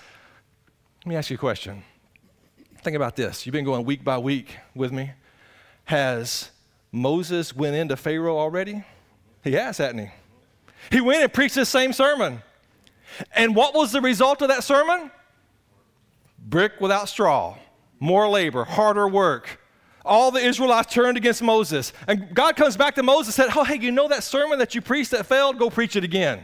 Let 1.04 1.10
me 1.10 1.16
ask 1.16 1.28
you 1.28 1.34
a 1.34 1.38
question. 1.38 1.82
Think 2.80 2.96
about 2.96 3.16
this. 3.16 3.44
You've 3.44 3.52
been 3.52 3.66
going 3.66 3.84
week 3.84 4.02
by 4.02 4.16
week 4.16 4.56
with 4.74 4.92
me. 4.92 5.10
Has 5.84 6.50
Moses 6.90 7.54
went 7.54 7.76
into 7.76 7.96
Pharaoh 7.96 8.38
already? 8.38 8.82
He 9.42 9.52
has, 9.52 9.76
hasn't 9.76 10.00
he? 10.00 10.06
He 10.90 11.02
went 11.02 11.22
and 11.22 11.32
preached 11.32 11.54
the 11.54 11.66
same 11.66 11.92
sermon. 11.92 12.42
And 13.34 13.54
what 13.54 13.74
was 13.74 13.92
the 13.92 14.00
result 14.00 14.42
of 14.42 14.48
that 14.48 14.64
sermon? 14.64 15.10
Brick 16.38 16.80
without 16.80 17.08
straw, 17.08 17.56
more 18.00 18.28
labor, 18.28 18.64
harder 18.64 19.08
work. 19.08 19.60
All 20.04 20.30
the 20.30 20.40
Israelites 20.40 20.92
turned 20.92 21.16
against 21.16 21.42
Moses. 21.42 21.92
And 22.06 22.34
God 22.34 22.56
comes 22.56 22.76
back 22.76 22.94
to 22.96 23.02
Moses 23.02 23.38
and 23.38 23.46
said, 23.46 23.56
Oh, 23.56 23.64
hey, 23.64 23.78
you 23.78 23.90
know 23.90 24.08
that 24.08 24.22
sermon 24.22 24.58
that 24.58 24.74
you 24.74 24.82
preached 24.82 25.12
that 25.12 25.24
failed? 25.24 25.58
Go 25.58 25.70
preach 25.70 25.96
it 25.96 26.04
again. 26.04 26.40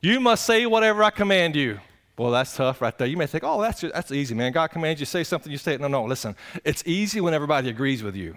You 0.00 0.20
must 0.20 0.44
say 0.44 0.66
whatever 0.66 1.02
I 1.02 1.10
command 1.10 1.56
you. 1.56 1.80
Well, 2.16 2.30
that's 2.30 2.54
tough 2.54 2.80
right 2.80 2.96
there. 2.96 3.08
You 3.08 3.16
may 3.16 3.26
think, 3.26 3.42
oh, 3.42 3.60
that's, 3.60 3.80
that's 3.80 4.12
easy, 4.12 4.34
man. 4.34 4.52
God 4.52 4.68
commands 4.68 5.00
you 5.00 5.06
say 5.06 5.24
something, 5.24 5.50
you 5.50 5.58
say 5.58 5.74
it. 5.74 5.80
No, 5.80 5.88
no, 5.88 6.04
listen. 6.04 6.36
It's 6.62 6.82
easy 6.86 7.20
when 7.20 7.34
everybody 7.34 7.70
agrees 7.70 8.02
with 8.02 8.14
you. 8.14 8.36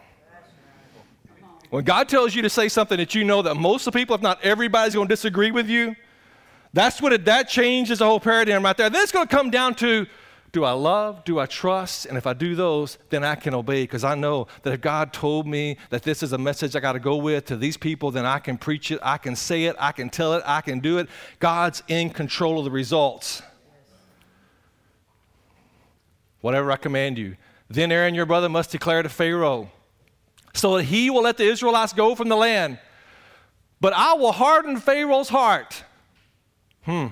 When 1.70 1.84
God 1.84 2.08
tells 2.08 2.34
you 2.34 2.42
to 2.44 2.50
say 2.50 2.70
something 2.70 2.98
that 2.98 3.14
you 3.14 3.24
know 3.24 3.42
that 3.42 3.56
most 3.56 3.88
of 3.88 3.94
the 3.94 4.00
people, 4.00 4.16
if 4.16 4.22
not 4.22 4.42
everybody's 4.44 4.96
going 4.96 5.08
to 5.08 5.14
disagree 5.14 5.52
with 5.52 5.68
you, 5.68 5.96
that's 6.74 7.02
what 7.02 7.14
it, 7.14 7.26
that 7.26 7.50
changes 7.50 8.00
the 8.00 8.06
whole 8.06 8.20
paradigm 8.20 8.64
right 8.64 8.78
there. 8.78 8.90
Then 8.90 9.02
it's 9.02 9.12
going 9.12 9.28
to 9.28 9.36
come 9.36 9.50
down 9.50 9.76
to 9.76 10.08
do 10.54 10.64
I 10.64 10.72
love? 10.72 11.26
Do 11.26 11.40
I 11.40 11.46
trust? 11.46 12.06
And 12.06 12.18
if 12.18 12.26
I 12.26 12.34
do 12.34 12.56
those, 12.56 12.98
then 13.10 13.24
I 13.24 13.36
can 13.36 13.54
obey 13.54 13.84
because 13.84 14.04
I 14.04 14.16
know 14.16 14.48
that 14.64 14.74
if 14.74 14.82
God 14.82 15.12
told 15.12 15.46
me 15.46 15.78
that 15.90 16.04
this 16.04 16.24
is 16.24 16.32
a 16.32 16.38
message 16.38 16.76
I 16.76 16.80
got 16.80 16.94
to 16.94 17.00
go 17.00 17.18
with 17.18 17.46
to 17.46 17.58
these 17.58 17.76
people, 17.76 18.12
then 18.12 18.26
I 18.26 18.40
can 18.40 18.58
preach 18.58 18.90
it, 18.90 19.00
I 19.04 19.18
can 19.18 19.36
say 19.36 19.66
it, 19.66 19.76
I 19.78 19.92
can 19.92 20.10
tell 20.10 20.34
it, 20.34 20.44
I 20.46 20.62
can 20.62 20.80
do 20.80 21.00
it. 21.00 21.10
God's 21.40 21.84
in 21.90 22.10
control 22.10 22.60
of 22.60 22.66
the 22.66 22.72
results. 22.72 23.42
Whatever 26.40 26.72
I 26.72 26.78
command 26.78 27.18
you. 27.18 27.36
Then 27.70 27.92
Aaron, 27.92 28.16
your 28.16 28.26
brother, 28.26 28.48
must 28.48 28.72
declare 28.72 29.04
to 29.04 29.10
Pharaoh 29.10 29.70
so 30.58 30.78
that 30.78 30.84
he 30.84 31.10
will 31.10 31.24
let 31.24 31.38
the 31.38 31.46
Israelites 31.46 31.94
go 31.94 32.16
from 32.16 32.30
the 32.30 32.36
land. 32.36 32.80
But 33.80 33.94
I 33.94 34.14
will 34.14 34.32
harden 34.32 34.78
Pharaoh's 34.78 35.30
heart. 35.30 35.84
Hmm. 36.84 37.08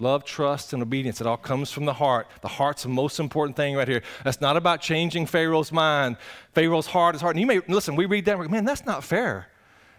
Love, 0.00 0.24
trust, 0.24 0.72
and 0.72 0.82
obedience. 0.82 1.20
It 1.20 1.26
all 1.26 1.36
comes 1.36 1.70
from 1.70 1.84
the 1.84 1.92
heart. 1.92 2.26
The 2.40 2.48
heart's 2.48 2.82
the 2.82 2.88
most 2.88 3.20
important 3.20 3.56
thing 3.56 3.76
right 3.76 3.86
here. 3.86 4.02
That's 4.24 4.40
not 4.40 4.56
about 4.56 4.80
changing 4.80 5.26
Pharaoh's 5.26 5.70
mind. 5.70 6.16
Pharaoh's 6.52 6.86
heart 6.86 7.14
is 7.14 7.20
hard. 7.20 7.36
And 7.36 7.40
you 7.40 7.46
may 7.46 7.60
listen, 7.68 7.94
we 7.94 8.06
read 8.06 8.24
that, 8.24 8.38
man, 8.50 8.64
that's 8.64 8.84
not 8.84 9.04
fair. 9.04 9.46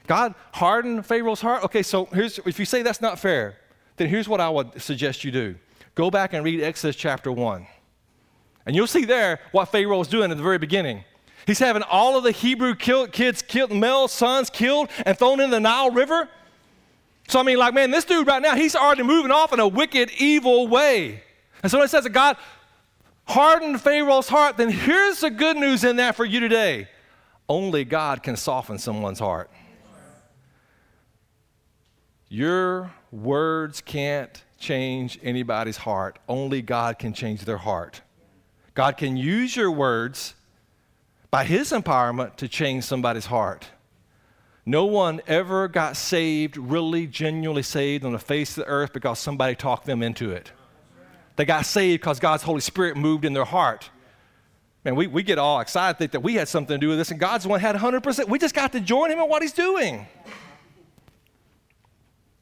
God 0.06 0.36
hardened 0.52 1.06
Pharaoh's 1.06 1.42
heart. 1.42 1.64
Okay, 1.64 1.82
so 1.82 2.06
here's 2.06 2.40
if 2.40 2.60
you 2.60 2.66
say 2.66 2.82
that's 2.82 3.02
not 3.02 3.18
fair, 3.18 3.58
then 3.96 4.10
here's 4.10 4.28
what 4.28 4.42
I 4.42 4.50
would 4.50 4.82
suggest 4.82 5.24
you 5.24 5.32
do. 5.32 5.56
Go 5.96 6.12
back 6.12 6.34
and 6.34 6.44
read 6.44 6.62
Exodus 6.62 6.98
chapter 6.98 7.32
1. 7.32 7.66
And 8.66 8.76
you'll 8.76 8.88
see 8.88 9.06
there 9.06 9.40
what 9.54 9.66
Pharaoh 9.66 10.00
was 10.00 10.10
doing 10.10 10.30
at 10.30 10.38
the 10.38 10.44
very 10.44 10.58
beginning. 10.58 11.06
He's 11.46 11.60
having 11.60 11.84
all 11.84 12.18
of 12.18 12.24
the 12.24 12.32
Hebrew 12.32 12.76
kids 12.76 13.42
killed, 13.42 13.72
male 13.72 14.08
sons 14.08 14.50
killed 14.50 14.90
and 15.06 15.18
thrown 15.18 15.40
in 15.40 15.52
the 15.52 15.60
Nile 15.60 15.92
River. 15.92 16.28
So, 17.28 17.40
I 17.40 17.44
mean, 17.44 17.58
like, 17.58 17.74
man, 17.74 17.92
this 17.92 18.06
dude 18.06 18.28
right 18.28 18.42
now, 18.42 18.56
he's 18.56 18.76
already 18.76 19.04
moving 19.04 19.32
off 19.32 19.54
in 19.54 19.60
a 19.60 19.68
wicked, 19.68 20.12
evil 20.18 20.68
way. 20.68 21.24
And 21.64 21.72
so 21.72 21.78
when 21.78 21.86
it 21.86 21.90
says 21.90 22.04
that 22.04 22.12
God 22.12 22.38
hardened 23.26 23.82
Pharaoh's 23.82 24.28
heart, 24.28 24.58
then 24.58 24.70
here's 24.70 25.22
the 25.22 25.30
good 25.30 25.58
news 25.58 25.84
in 25.84 25.96
that 25.98 26.16
for 26.16 26.26
you 26.26 26.40
today 26.40 26.88
only 27.48 27.86
God 27.86 28.24
can 28.24 28.36
soften 28.36 28.80
someone's 28.80 29.20
heart. 29.20 29.50
Your 32.28 32.92
words 33.12 33.82
can't 33.82 34.44
change 34.60 35.20
anybody's 35.22 35.78
heart, 35.78 36.18
only 36.28 36.62
God 36.62 36.98
can 36.98 37.14
change 37.14 37.46
their 37.46 37.58
heart. 37.58 38.02
God 38.74 38.98
can 38.98 39.16
use 39.16 39.56
your 39.56 39.72
words 39.72 40.34
by 41.36 41.44
His 41.44 41.74
empowerment 41.74 42.38
to 42.38 42.48
change 42.48 42.86
somebody's 42.86 43.26
heart. 43.26 43.68
No 44.66 44.86
one 44.86 45.20
ever 45.28 45.68
got 45.68 45.98
saved, 45.98 46.56
really 46.56 47.08
genuinely 47.08 47.62
saved 47.62 48.06
on 48.06 48.14
the 48.14 48.20
face 48.20 48.52
of 48.52 48.64
the 48.64 48.72
earth 48.72 48.94
because 48.94 49.20
somebody 49.20 49.54
talked 49.54 49.86
them 49.86 50.02
into 50.02 50.32
it. 50.32 50.54
They 51.36 51.44
got 51.44 51.66
saved 51.66 52.04
because 52.04 52.22
God's 52.22 52.44
Holy 52.44 52.62
Spirit 52.62 52.96
moved 52.96 53.26
in 53.26 53.34
their 53.34 53.44
heart. 53.44 53.90
Man, 54.86 54.96
we, 54.96 55.08
we 55.08 55.24
get 55.24 55.38
all 55.38 55.60
excited, 55.60 55.98
think 55.98 56.14
that 56.14 56.22
we 56.22 56.36
had 56.36 56.48
something 56.48 56.76
to 56.76 56.80
do 56.80 56.88
with 56.88 57.00
this, 57.00 57.12
and 57.12 57.20
God's 57.20 57.44
the 57.44 57.50
one 57.50 57.60
had 57.60 57.76
100%. 57.76 58.30
We 58.30 58.40
just 58.40 58.56
got 58.56 58.72
to 58.72 58.80
join 58.80 59.12
Him 59.12 59.20
in 59.20 59.28
what 59.28 59.42
He's 59.42 59.52
doing. 59.52 60.08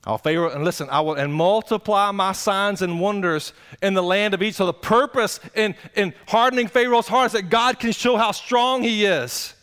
I'll 0.05 0.17
favor 0.17 0.47
and 0.47 0.65
listen, 0.65 0.89
I 0.89 0.99
will 0.99 1.13
and 1.13 1.33
multiply 1.33 2.11
my 2.11 2.33
signs 2.33 2.81
and 2.81 2.99
wonders 2.99 3.53
in 3.81 3.93
the 3.93 4.03
land 4.03 4.33
of 4.33 4.41
Egypt. 4.41 4.57
So 4.57 4.65
the 4.65 4.73
purpose 4.73 5.39
in, 5.55 5.75
in 5.95 6.13
hardening 6.27 6.67
Pharaoh's 6.67 7.07
heart 7.07 7.27
is 7.27 7.31
that 7.33 7.49
God 7.49 7.79
can 7.79 7.93
show 7.93 8.17
how 8.17 8.31
strong 8.31 8.83
he 8.83 9.05
is. 9.05 9.53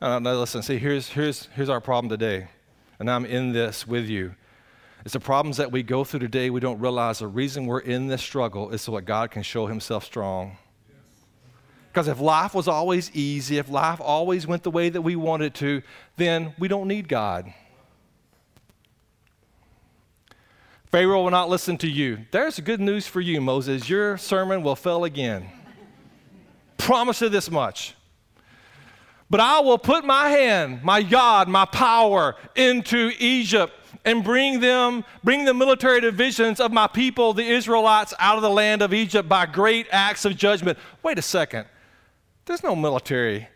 Uh, 0.00 0.18
now 0.20 0.34
listen, 0.34 0.62
see, 0.62 0.78
here's, 0.78 1.08
here's, 1.08 1.48
here's 1.54 1.68
our 1.68 1.80
problem 1.80 2.08
today. 2.08 2.48
And 2.98 3.10
I'm 3.10 3.26
in 3.26 3.52
this 3.52 3.86
with 3.86 4.06
you. 4.06 4.34
It's 5.04 5.12
the 5.12 5.20
problems 5.20 5.58
that 5.58 5.70
we 5.70 5.82
go 5.82 6.02
through 6.02 6.20
today, 6.20 6.50
we 6.50 6.60
don't 6.60 6.80
realize 6.80 7.18
the 7.18 7.28
reason 7.28 7.66
we're 7.66 7.80
in 7.80 8.08
this 8.08 8.22
struggle 8.22 8.70
is 8.70 8.82
so 8.82 8.92
that 8.92 9.02
God 9.02 9.30
can 9.30 9.42
show 9.42 9.66
himself 9.66 10.04
strong. 10.04 10.56
Because 11.92 12.08
if 12.08 12.20
life 12.20 12.54
was 12.54 12.68
always 12.68 13.10
easy, 13.14 13.58
if 13.58 13.68
life 13.68 14.00
always 14.00 14.46
went 14.46 14.62
the 14.62 14.70
way 14.70 14.88
that 14.88 15.02
we 15.02 15.16
wanted 15.16 15.54
to, 15.56 15.82
then 16.16 16.54
we 16.58 16.68
don't 16.68 16.88
need 16.88 17.08
God. 17.08 17.52
Pharaoh 20.90 21.22
will 21.22 21.30
not 21.30 21.50
listen 21.50 21.76
to 21.78 21.88
you. 21.88 22.24
There's 22.30 22.58
good 22.60 22.80
news 22.80 23.06
for 23.06 23.20
you, 23.20 23.40
Moses. 23.42 23.88
Your 23.90 24.16
sermon 24.16 24.62
will 24.62 24.76
fail 24.76 25.04
again. 25.04 25.46
Promise 26.78 27.20
you 27.20 27.28
this 27.28 27.50
much. 27.50 27.94
But 29.28 29.40
I 29.40 29.60
will 29.60 29.76
put 29.76 30.06
my 30.06 30.30
hand, 30.30 30.82
my 30.82 31.02
God, 31.02 31.48
my 31.48 31.66
power 31.66 32.36
into 32.56 33.12
Egypt 33.18 33.74
and 34.06 34.24
bring 34.24 34.60
them, 34.60 35.04
bring 35.22 35.44
the 35.44 35.52
military 35.52 36.00
divisions 36.00 36.60
of 36.60 36.72
my 36.72 36.86
people, 36.86 37.34
the 37.34 37.44
Israelites, 37.44 38.14
out 38.18 38.36
of 38.36 38.42
the 38.42 38.48
land 38.48 38.80
of 38.80 38.94
Egypt 38.94 39.28
by 39.28 39.44
great 39.44 39.86
acts 39.90 40.24
of 40.24 40.34
judgment. 40.36 40.78
Wait 41.02 41.18
a 41.18 41.22
second. 41.22 41.66
There's 42.46 42.62
no 42.62 42.74
military. 42.74 43.46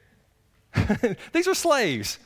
These 1.33 1.49
are 1.49 1.55
slaves. 1.55 2.19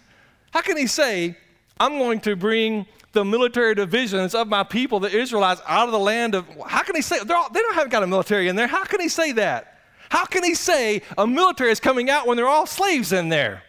How 0.50 0.62
can 0.62 0.76
he 0.76 0.88
say, 0.88 1.36
I'm 1.78 1.98
going 1.98 2.18
to 2.20 2.34
bring 2.34 2.86
the 3.16 3.24
military 3.24 3.74
divisions 3.74 4.34
of 4.34 4.46
my 4.46 4.62
people, 4.62 5.00
the 5.00 5.10
Israelites, 5.10 5.62
out 5.66 5.88
of 5.88 5.92
the 5.92 5.98
land 5.98 6.34
of. 6.34 6.46
How 6.66 6.82
can 6.82 6.94
he 6.94 7.00
say? 7.00 7.18
All, 7.18 7.50
they 7.50 7.60
don't 7.60 7.74
have 7.74 7.88
got 7.88 8.02
a 8.02 8.06
military 8.06 8.48
in 8.48 8.56
there. 8.56 8.66
How 8.66 8.84
can 8.84 9.00
he 9.00 9.08
say 9.08 9.32
that? 9.32 9.80
How 10.10 10.26
can 10.26 10.44
he 10.44 10.54
say 10.54 11.00
a 11.16 11.26
military 11.26 11.70
is 11.70 11.80
coming 11.80 12.10
out 12.10 12.26
when 12.26 12.36
they're 12.36 12.46
all 12.46 12.66
slaves 12.66 13.12
in 13.12 13.30
there? 13.30 13.62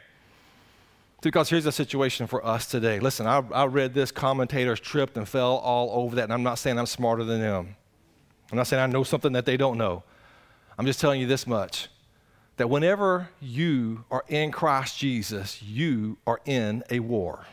Because 1.21 1.49
here's 1.49 1.63
the 1.63 1.71
situation 1.71 2.27
for 2.27 2.45
us 2.45 2.67
today. 2.67 2.99
Listen, 2.99 3.25
I, 3.25 3.41
I 3.53 3.65
read 3.65 3.93
this, 3.93 4.11
commentators 4.11 4.81
tripped 4.81 5.17
and 5.17 5.27
fell 5.27 5.55
all 5.57 6.03
over 6.03 6.17
that, 6.17 6.25
and 6.25 6.33
I'm 6.33 6.43
not 6.43 6.59
saying 6.59 6.77
I'm 6.77 6.85
smarter 6.85 7.23
than 7.23 7.39
them. 7.39 7.75
I'm 8.51 8.57
not 8.57 8.67
saying 8.67 8.83
I 8.83 8.87
know 8.87 9.03
something 9.03 9.31
that 9.31 9.45
they 9.45 9.55
don't 9.57 9.77
know. 9.77 10.03
I'm 10.77 10.85
just 10.85 10.99
telling 10.99 11.21
you 11.21 11.25
this 11.25 11.47
much 11.47 11.87
that 12.57 12.69
whenever 12.69 13.29
you 13.39 14.03
are 14.11 14.25
in 14.27 14.51
Christ 14.51 14.97
Jesus, 14.97 15.63
you 15.63 16.17
are 16.27 16.41
in 16.45 16.83
a 16.91 16.99
war. 16.99 17.45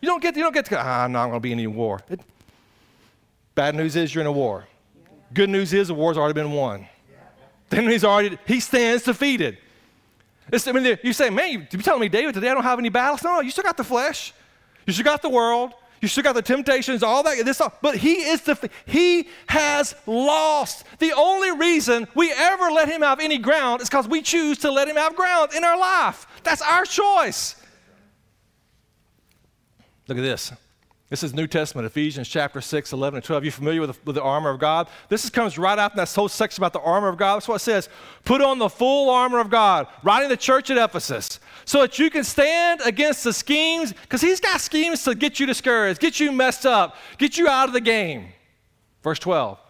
You 0.00 0.08
don't 0.08 0.22
get, 0.22 0.36
you 0.36 0.42
don't 0.42 0.54
get 0.54 0.64
to 0.66 0.70
go, 0.70 0.78
ah, 0.78 1.04
I'm 1.04 1.12
not 1.12 1.26
going 1.26 1.36
to 1.36 1.40
be 1.40 1.52
in 1.52 1.58
any 1.58 1.66
war. 1.66 2.00
It, 2.08 2.20
bad 3.54 3.74
news 3.74 3.96
is 3.96 4.14
you're 4.14 4.22
in 4.22 4.26
a 4.26 4.32
war. 4.32 4.66
Good 5.34 5.50
news 5.50 5.72
is 5.72 5.88
the 5.88 5.94
war's 5.94 6.16
already 6.16 6.34
been 6.34 6.52
won. 6.52 6.86
Then 7.68 7.88
he's 7.88 8.04
already, 8.04 8.36
he 8.46 8.58
stands 8.58 9.04
defeated. 9.04 9.58
It's, 10.52 10.66
I 10.66 10.72
mean, 10.72 10.98
you 11.04 11.12
say, 11.12 11.30
man, 11.30 11.52
you, 11.52 11.66
you 11.70 11.78
telling 11.78 12.00
me, 12.00 12.08
David, 12.08 12.34
today 12.34 12.48
I 12.48 12.54
don't 12.54 12.64
have 12.64 12.78
any 12.80 12.88
battles? 12.88 13.22
No, 13.22 13.34
no, 13.34 13.40
you 13.40 13.50
still 13.50 13.62
got 13.62 13.76
the 13.76 13.84
flesh. 13.84 14.34
You 14.86 14.92
still 14.92 15.04
got 15.04 15.22
the 15.22 15.28
world. 15.28 15.72
You 16.00 16.08
still 16.08 16.24
got 16.24 16.34
the 16.34 16.42
temptations, 16.42 17.02
all 17.02 17.22
that. 17.22 17.44
This, 17.44 17.60
all, 17.60 17.72
but 17.82 17.96
he 17.96 18.22
is 18.22 18.40
the, 18.40 18.70
he 18.86 19.28
has 19.48 19.94
lost. 20.06 20.84
The 20.98 21.12
only 21.12 21.52
reason 21.52 22.08
we 22.14 22.32
ever 22.32 22.70
let 22.70 22.88
him 22.88 23.02
have 23.02 23.20
any 23.20 23.38
ground 23.38 23.82
is 23.82 23.88
because 23.88 24.08
we 24.08 24.22
choose 24.22 24.58
to 24.58 24.70
let 24.70 24.88
him 24.88 24.96
have 24.96 25.14
ground 25.14 25.52
in 25.54 25.62
our 25.62 25.78
life. 25.78 26.26
That's 26.42 26.62
our 26.62 26.84
choice. 26.84 27.54
Look 30.10 30.18
at 30.18 30.22
this. 30.22 30.52
This 31.08 31.22
is 31.22 31.32
New 31.34 31.46
Testament, 31.46 31.86
Ephesians 31.86 32.28
chapter 32.28 32.60
6, 32.60 32.92
11, 32.92 33.18
and 33.18 33.24
12. 33.24 33.42
Are 33.42 33.44
you 33.44 33.52
familiar 33.52 33.80
with 33.80 33.92
the, 33.92 33.98
with 34.04 34.16
the 34.16 34.22
armor 34.22 34.50
of 34.50 34.58
God? 34.58 34.88
This 35.08 35.22
is, 35.22 35.30
comes 35.30 35.56
right 35.56 35.78
after 35.78 35.98
that 35.98 36.12
whole 36.12 36.28
section 36.28 36.60
about 36.60 36.72
the 36.72 36.80
armor 36.80 37.06
of 37.06 37.16
God. 37.16 37.36
That's 37.36 37.46
what 37.46 37.54
it 37.54 37.60
says. 37.60 37.88
Put 38.24 38.40
on 38.40 38.58
the 38.58 38.68
full 38.68 39.08
armor 39.08 39.38
of 39.38 39.50
God, 39.50 39.86
writing 40.02 40.28
the 40.28 40.36
church 40.36 40.68
at 40.68 40.78
Ephesus, 40.78 41.38
so 41.64 41.82
that 41.82 42.00
you 42.00 42.10
can 42.10 42.24
stand 42.24 42.80
against 42.84 43.22
the 43.22 43.32
schemes, 43.32 43.92
because 43.92 44.20
he's 44.20 44.40
got 44.40 44.60
schemes 44.60 45.04
to 45.04 45.14
get 45.14 45.38
you 45.38 45.46
discouraged, 45.46 46.00
get 46.00 46.18
you 46.18 46.32
messed 46.32 46.66
up, 46.66 46.96
get 47.16 47.38
you 47.38 47.46
out 47.46 47.68
of 47.68 47.72
the 47.72 47.80
game. 47.80 48.32
Verse 49.04 49.20
12. 49.20 49.60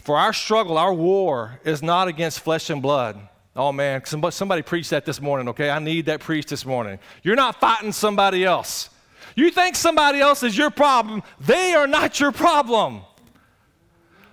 For 0.00 0.18
our 0.18 0.34
struggle, 0.34 0.76
our 0.76 0.92
war 0.92 1.58
is 1.64 1.82
not 1.82 2.06
against 2.06 2.40
flesh 2.40 2.68
and 2.68 2.82
blood. 2.82 3.18
Oh 3.54 3.72
man, 3.72 4.04
somebody, 4.04 4.60
preached 4.60 4.90
that 4.90 5.06
this 5.06 5.22
morning, 5.22 5.48
okay? 5.48 5.70
I 5.70 5.78
need 5.78 6.04
that 6.04 6.20
preached 6.20 6.48
this 6.48 6.66
morning. 6.66 6.98
You're 7.22 7.34
not 7.34 7.58
fighting 7.58 7.92
somebody 7.92 8.44
else. 8.44 8.90
You 9.36 9.50
think 9.50 9.76
somebody 9.76 10.18
else 10.18 10.42
is 10.42 10.58
your 10.58 10.70
problem, 10.70 11.22
they 11.38 11.74
are 11.74 11.86
not 11.86 12.18
your 12.18 12.32
problem. 12.32 13.02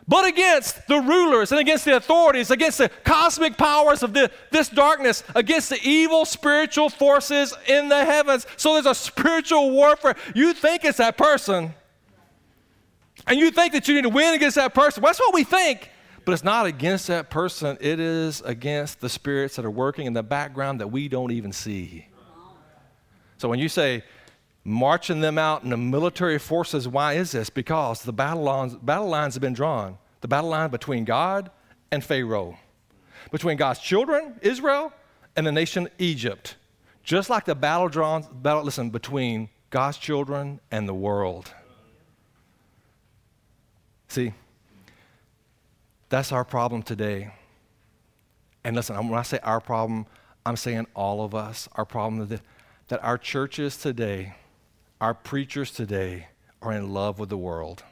But 0.07 0.25
against 0.25 0.87
the 0.87 0.99
rulers 0.99 1.51
and 1.51 1.61
against 1.61 1.85
the 1.85 1.95
authorities, 1.95 2.51
against 2.51 2.77
the 2.77 2.89
cosmic 3.05 3.57
powers 3.57 4.03
of 4.03 4.13
the, 4.13 4.31
this 4.51 4.67
darkness, 4.67 5.23
against 5.33 5.69
the 5.69 5.79
evil 5.81 6.25
spiritual 6.25 6.89
forces 6.89 7.53
in 7.67 7.87
the 7.87 8.03
heavens. 8.03 8.45
So 8.57 8.73
there's 8.73 8.85
a 8.85 8.95
spiritual 8.95 9.71
warfare. 9.71 10.15
You 10.35 10.53
think 10.53 10.83
it's 10.83 10.97
that 10.97 11.17
person, 11.17 11.73
and 13.27 13.39
you 13.39 13.51
think 13.51 13.71
that 13.73 13.87
you 13.87 13.95
need 13.95 14.01
to 14.01 14.09
win 14.09 14.33
against 14.33 14.55
that 14.55 14.73
person. 14.73 15.01
Well, 15.01 15.09
that's 15.09 15.19
what 15.19 15.33
we 15.33 15.43
think. 15.43 15.89
But 16.25 16.31
it's 16.31 16.43
not 16.43 16.65
against 16.65 17.07
that 17.07 17.29
person, 17.29 17.77
it 17.81 17.99
is 17.99 18.41
against 18.45 19.01
the 19.01 19.09
spirits 19.09 19.57
that 19.57 19.65
are 19.65 19.71
working 19.71 20.05
in 20.05 20.13
the 20.13 20.23
background 20.23 20.79
that 20.79 20.87
we 20.87 21.09
don't 21.09 21.31
even 21.31 21.51
see. 21.51 22.07
So 23.37 23.49
when 23.49 23.59
you 23.59 23.67
say, 23.67 24.03
marching 24.63 25.19
them 25.21 25.37
out 25.37 25.63
in 25.63 25.69
the 25.69 25.77
military 25.77 26.39
forces. 26.39 26.87
Why 26.87 27.13
is 27.13 27.31
this? 27.31 27.49
Because 27.49 28.03
the 28.03 28.13
battle 28.13 28.43
lines, 28.43 28.75
battle 28.75 29.09
lines 29.09 29.35
have 29.35 29.41
been 29.41 29.53
drawn. 29.53 29.97
The 30.21 30.27
battle 30.27 30.49
line 30.49 30.69
between 30.69 31.03
God 31.03 31.51
and 31.91 32.03
Pharaoh, 32.03 32.57
between 33.31 33.57
God's 33.57 33.79
children, 33.79 34.39
Israel, 34.41 34.93
and 35.35 35.45
the 35.45 35.51
nation 35.51 35.89
Egypt. 35.99 36.55
Just 37.03 37.29
like 37.29 37.45
the 37.45 37.55
battle 37.55 37.89
drawn, 37.89 38.25
battle, 38.41 38.63
listen, 38.63 38.89
between 38.89 39.49
God's 39.69 39.97
children 39.97 40.61
and 40.71 40.87
the 40.87 40.93
world. 40.93 41.51
See, 44.07 44.31
that's 46.07 46.31
our 46.31 46.45
problem 46.45 46.83
today. 46.83 47.33
And 48.63 48.75
listen, 48.75 48.95
when 48.95 49.19
I 49.19 49.23
say 49.23 49.39
our 49.43 49.59
problem, 49.59 50.05
I'm 50.45 50.55
saying 50.55 50.87
all 50.93 51.25
of 51.25 51.35
us. 51.35 51.67
Our 51.73 51.85
problem 51.85 52.27
that, 52.27 52.41
that 52.87 53.03
our 53.03 53.17
churches 53.17 53.75
today, 53.75 54.35
our 55.03 55.13
preachers 55.13 55.69
today, 55.69 56.27
are 56.61 56.71
in 56.71 56.93
love 56.93 57.19
with 57.19 57.27
the 57.27 57.35
world. 57.37 57.83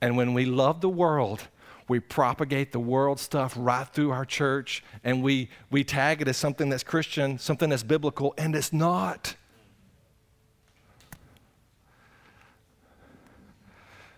And 0.00 0.16
when 0.16 0.32
we 0.32 0.44
love 0.44 0.80
the 0.80 0.88
world, 0.88 1.42
we 1.88 1.98
propagate 1.98 2.70
the 2.70 2.78
world 2.78 3.18
stuff 3.18 3.52
right 3.56 3.88
through 3.88 4.12
our 4.12 4.24
church 4.24 4.84
and 5.02 5.24
we, 5.24 5.50
we 5.68 5.82
tag 5.82 6.22
it 6.22 6.28
as 6.28 6.36
something 6.36 6.68
that's 6.68 6.84
Christian, 6.84 7.36
something 7.40 7.68
that's 7.70 7.82
biblical, 7.82 8.32
and 8.38 8.54
it's 8.54 8.72
not. 8.72 9.34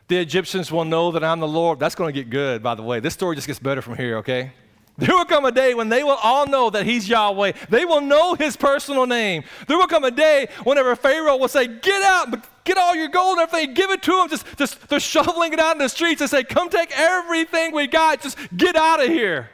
The 0.08 0.18
Egyptians 0.18 0.70
will 0.70 0.84
know 0.84 1.12
that 1.12 1.24
I'm 1.24 1.40
the 1.40 1.48
Lord. 1.48 1.80
That's 1.80 1.94
going 1.94 2.12
to 2.12 2.20
get 2.22 2.28
good, 2.28 2.62
by 2.62 2.74
the 2.74 2.82
way. 2.82 3.00
This 3.00 3.14
story 3.14 3.36
just 3.36 3.46
gets 3.46 3.58
better 3.58 3.80
from 3.80 3.96
here, 3.96 4.18
okay? 4.18 4.52
There 4.98 5.14
will 5.14 5.24
come 5.24 5.44
a 5.44 5.52
day 5.52 5.74
when 5.74 5.88
they 5.88 6.02
will 6.02 6.18
all 6.22 6.46
know 6.46 6.70
that 6.70 6.84
He's 6.84 7.08
Yahweh. 7.08 7.52
They 7.70 7.84
will 7.84 8.00
know 8.00 8.34
His 8.34 8.56
personal 8.56 9.06
name. 9.06 9.44
There 9.68 9.78
will 9.78 9.86
come 9.86 10.02
a 10.02 10.10
day 10.10 10.48
whenever 10.64 10.96
Pharaoh 10.96 11.36
will 11.36 11.48
say, 11.48 11.68
Get 11.68 12.02
out, 12.02 12.64
get 12.64 12.76
all 12.76 12.96
your 12.96 13.06
gold 13.06 13.38
and 13.38 13.48
everything, 13.48 13.74
give 13.74 13.90
it 13.90 14.02
to 14.02 14.10
them. 14.10 14.28
Just, 14.28 14.44
just 14.56 14.88
they're 14.88 14.98
shoveling 14.98 15.52
it 15.52 15.60
out 15.60 15.72
in 15.72 15.78
the 15.78 15.88
streets 15.88 16.20
and 16.20 16.28
say, 16.28 16.42
Come 16.42 16.68
take 16.68 16.90
everything 16.98 17.72
we 17.72 17.86
got, 17.86 18.22
just 18.22 18.36
get 18.56 18.74
out 18.74 19.00
of 19.00 19.08
here. 19.08 19.50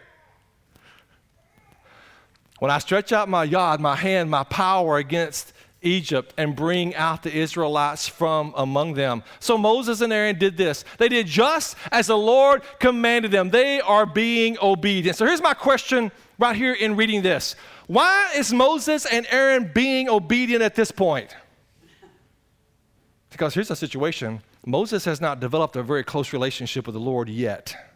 When 2.59 2.70
I 2.70 2.78
stretch 2.78 3.12
out 3.12 3.28
my 3.28 3.46
yad, 3.46 3.80
my 3.80 3.96
hand, 3.96 4.30
my 4.30 4.44
power 4.44 4.96
against 4.96 5.52
Egypt 5.85 6.35
and 6.37 6.57
bring 6.57 6.94
out 6.94 7.23
the 7.23 7.37
Israelites 7.37 8.09
from 8.09 8.53
among 8.57 8.94
them. 8.94 9.23
So 9.40 9.57
Moses 9.59 10.01
and 10.01 10.12
Aaron 10.12 10.38
did 10.38 10.57
this. 10.57 10.85
They 10.99 11.09
did 11.09 11.27
just 11.27 11.77
as 11.92 12.09
the 12.09 12.16
Lord 12.16 12.62
commanded 12.79 13.31
them. 13.31 13.51
They 13.51 13.81
are 13.81 14.07
being 14.07 14.57
obedient. 14.61 15.16
So 15.16 15.27
here's 15.27 15.42
my 15.42 15.55
question 15.55 16.11
right 16.38 16.57
here 16.57 16.75
in 16.75 16.97
reading 16.97 17.23
this 17.23 17.57
Why 17.87 18.33
is 18.35 18.53
Moses 18.53 19.07
and 19.07 19.27
Aaron 19.31 19.70
being 19.73 20.09
obedient 20.09 20.62
at 20.62 20.75
this 20.75 20.90
point? 20.90 21.35
Because 23.31 23.55
here's 23.55 23.68
the 23.68 23.77
situation 23.77 24.42
Moses 24.66 25.05
has 25.05 25.20
not 25.20 25.40
developed 25.40 25.77
a 25.77 25.83
very 25.83 26.05
close 26.05 26.33
relationship 26.33 26.87
with 26.87 26.94
the 26.94 27.01
Lord 27.01 27.29
yet. 27.29 27.93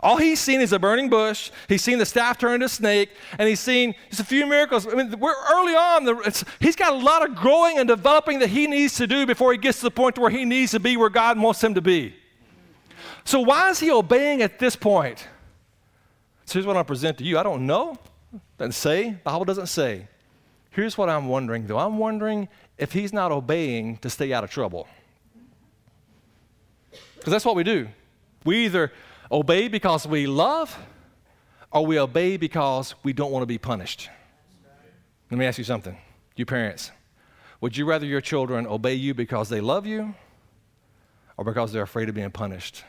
All 0.00 0.16
he's 0.16 0.40
seen 0.40 0.60
is 0.60 0.72
a 0.72 0.78
burning 0.78 1.08
bush. 1.08 1.50
He's 1.68 1.82
seen 1.82 1.98
the 1.98 2.06
staff 2.06 2.38
turn 2.38 2.54
into 2.54 2.66
a 2.66 2.68
snake, 2.68 3.10
and 3.38 3.48
he's 3.48 3.60
seen 3.60 3.94
just 4.10 4.20
a 4.20 4.24
few 4.24 4.46
miracles. 4.46 4.86
I 4.86 4.94
mean, 4.94 5.18
we're 5.18 5.34
early 5.52 5.74
on. 5.74 6.32
he's 6.60 6.76
got 6.76 6.92
a 6.92 6.96
lot 6.96 7.28
of 7.28 7.34
growing 7.34 7.78
and 7.78 7.88
developing 7.88 8.38
that 8.38 8.48
he 8.48 8.66
needs 8.66 8.94
to 8.96 9.06
do 9.06 9.26
before 9.26 9.52
he 9.52 9.58
gets 9.58 9.78
to 9.78 9.84
the 9.84 9.90
point 9.90 10.18
where 10.18 10.30
he 10.30 10.44
needs 10.44 10.70
to 10.72 10.80
be 10.80 10.96
where 10.96 11.10
God 11.10 11.38
wants 11.38 11.62
him 11.62 11.74
to 11.74 11.80
be. 11.80 12.14
So 13.24 13.40
why 13.40 13.70
is 13.70 13.80
he 13.80 13.90
obeying 13.90 14.40
at 14.42 14.58
this 14.58 14.76
point? 14.76 15.26
So 16.46 16.54
here's 16.54 16.66
what 16.66 16.76
I 16.76 16.82
present 16.82 17.18
to 17.18 17.24
you. 17.24 17.38
I 17.38 17.42
don't 17.42 17.66
know. 17.66 17.98
Doesn't 18.56 18.72
say. 18.72 19.10
Bible 19.24 19.44
doesn't 19.44 19.66
say. 19.66 20.08
Here's 20.70 20.96
what 20.96 21.08
I'm 21.08 21.28
wondering, 21.28 21.66
though. 21.66 21.78
I'm 21.78 21.98
wondering 21.98 22.48
if 22.78 22.92
he's 22.92 23.12
not 23.12 23.32
obeying 23.32 23.98
to 23.98 24.08
stay 24.08 24.32
out 24.32 24.44
of 24.44 24.50
trouble. 24.50 24.86
Because 27.16 27.32
that's 27.32 27.44
what 27.44 27.56
we 27.56 27.64
do. 27.64 27.88
We 28.44 28.64
either 28.64 28.92
obey 29.30 29.68
because 29.68 30.06
we 30.06 30.26
love, 30.26 30.76
or 31.70 31.84
we 31.84 31.98
obey 31.98 32.36
because 32.36 32.94
we 33.02 33.12
don't 33.12 33.30
want 33.30 33.42
to 33.42 33.46
be 33.46 33.58
punished. 33.58 34.08
Let 35.30 35.38
me 35.38 35.46
ask 35.46 35.58
you 35.58 35.64
something, 35.64 35.96
you 36.36 36.46
parents. 36.46 36.90
Would 37.60 37.76
you 37.76 37.84
rather 37.84 38.06
your 38.06 38.20
children 38.20 38.66
obey 38.66 38.94
you 38.94 39.14
because 39.14 39.48
they 39.48 39.60
love 39.60 39.86
you 39.86 40.14
or 41.36 41.44
because 41.44 41.72
they're 41.72 41.82
afraid 41.82 42.08
of 42.08 42.14
being 42.14 42.30
punished? 42.30 42.84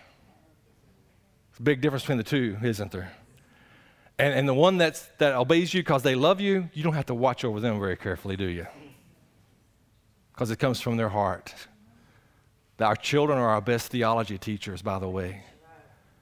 It's 1.50 1.60
a 1.60 1.64
big 1.64 1.82
difference 1.82 2.04
between 2.04 2.20
the 2.20 2.24
two, 2.24 2.58
isn't 2.64 2.92
there? 2.92 3.12
And, 4.18 4.34
and 4.34 4.48
the 4.48 4.54
one 4.54 4.78
that's, 4.78 5.08
that 5.18 5.34
obeys 5.34 5.74
you 5.74 5.82
because 5.82 6.04
they 6.04 6.16
love 6.16 6.40
you, 6.40 6.70
you 6.74 6.84
don't 6.84 6.94
have 6.94 7.08
to 7.08 7.16
watch 7.16 7.44
over 7.44 7.60
them 7.60 7.80
very 7.80 7.98
carefully, 7.98 8.38
do 8.38 8.46
you? 8.46 8.68
Because 10.34 10.52
it 10.52 10.58
comes 10.60 10.80
from 10.80 10.98
their 10.98 11.10
heart. 11.10 11.54
Our 12.80 12.96
children 12.96 13.38
are 13.40 13.50
our 13.50 13.62
best 13.62 13.92
theology 13.92 14.38
teachers, 14.38 14.82
by 14.82 15.00
the 15.00 15.10
way. 15.10 15.44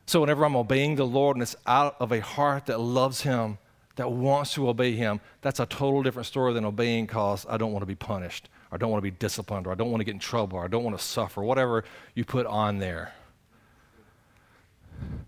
So 0.08 0.22
whenever 0.22 0.46
I'm 0.46 0.56
obeying 0.56 0.96
the 0.96 1.06
Lord 1.06 1.36
and 1.36 1.44
it's 1.44 1.56
out 1.68 1.98
of 2.00 2.14
a 2.14 2.22
heart 2.22 2.68
that 2.68 2.80
loves 2.80 3.22
Him, 3.22 3.58
that 3.98 4.10
wants 4.10 4.54
to 4.54 4.70
obey 4.70 4.94
Him, 4.94 5.20
that's 5.42 5.60
a 5.60 5.66
total 5.66 6.02
different 6.02 6.26
story 6.26 6.54
than 6.54 6.64
obeying 6.64 7.06
because 7.06 7.46
I 7.50 7.58
don't 7.58 7.74
want 7.74 7.82
to 7.82 7.88
be 7.88 7.96
punished, 7.96 8.48
or 8.72 8.76
I 8.76 8.78
don't 8.78 8.90
want 8.90 9.04
to 9.04 9.12
be 9.12 9.12
disciplined, 9.12 9.68
or 9.68 9.74
I 9.74 9.76
don't 9.76 9.92
want 9.92 10.00
to 10.00 10.06
get 10.06 10.14
in 10.14 10.20
trouble, 10.20 10.60
or 10.60 10.64
I 10.64 10.68
don't 10.68 10.86
want 10.86 10.98
to 10.98 11.04
suffer, 11.04 11.44
whatever 11.44 11.84
you 12.16 12.24
put 12.24 12.46
on 12.46 12.80
there. 12.80 13.14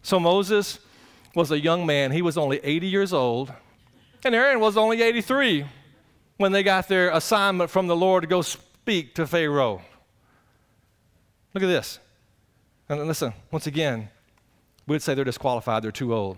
So 0.01 0.17
Moses 0.17 0.79
was 1.35 1.51
a 1.51 1.59
young 1.59 1.85
man. 1.85 2.13
He 2.13 2.21
was 2.21 2.37
only 2.37 2.59
80 2.63 2.87
years 2.87 3.11
old, 3.11 3.51
and 4.23 4.33
Aaron 4.33 4.61
was 4.61 4.77
only 4.77 5.01
83 5.01 5.65
when 6.37 6.53
they 6.53 6.63
got 6.63 6.87
their 6.87 7.11
assignment 7.11 7.69
from 7.69 7.87
the 7.87 7.97
Lord 7.97 8.23
to 8.23 8.27
go 8.27 8.41
speak 8.41 9.13
to 9.15 9.27
Pharaoh. 9.27 9.81
Look 11.53 11.63
at 11.63 11.67
this. 11.67 11.99
And 12.87 13.05
listen, 13.05 13.33
once 13.51 13.67
again, 13.67 14.09
we'd 14.89 15.01
say 15.01 15.13
they're 15.13 15.23
disqualified, 15.23 15.83
they're 15.83 15.91
too 15.91 16.13
old. 16.13 16.37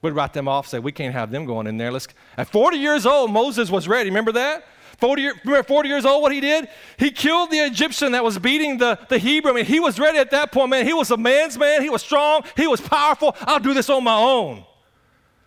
We'd 0.00 0.12
write 0.12 0.32
them 0.32 0.46
off, 0.46 0.68
say, 0.68 0.78
we 0.78 0.92
can't 0.92 1.12
have 1.12 1.30
them 1.30 1.44
going 1.44 1.66
in 1.66 1.76
there. 1.76 1.90
Let's, 1.90 2.06
at 2.36 2.48
40 2.48 2.76
years 2.76 3.04
old, 3.04 3.32
Moses 3.32 3.68
was 3.68 3.88
ready. 3.88 4.10
Remember 4.10 4.32
that? 4.32 4.64
40, 4.98 5.28
remember 5.44 5.62
40 5.64 5.88
years 5.88 6.04
old, 6.04 6.22
what 6.22 6.32
he 6.32 6.40
did? 6.40 6.68
He 6.96 7.10
killed 7.10 7.50
the 7.50 7.58
Egyptian 7.58 8.12
that 8.12 8.22
was 8.24 8.38
beating 8.38 8.78
the, 8.78 8.98
the 9.08 9.18
Hebrew. 9.18 9.52
I 9.52 9.54
mean, 9.54 9.64
he 9.64 9.80
was 9.80 9.98
ready 9.98 10.18
at 10.18 10.30
that 10.30 10.52
point, 10.52 10.70
man. 10.70 10.86
He 10.86 10.92
was 10.92 11.10
a 11.10 11.16
man's 11.16 11.58
man. 11.58 11.82
He 11.82 11.90
was 11.90 12.02
strong. 12.02 12.42
He 12.56 12.66
was 12.66 12.80
powerful. 12.80 13.36
I'll 13.40 13.60
do 13.60 13.74
this 13.74 13.90
on 13.90 14.04
my 14.04 14.16
own. 14.16 14.64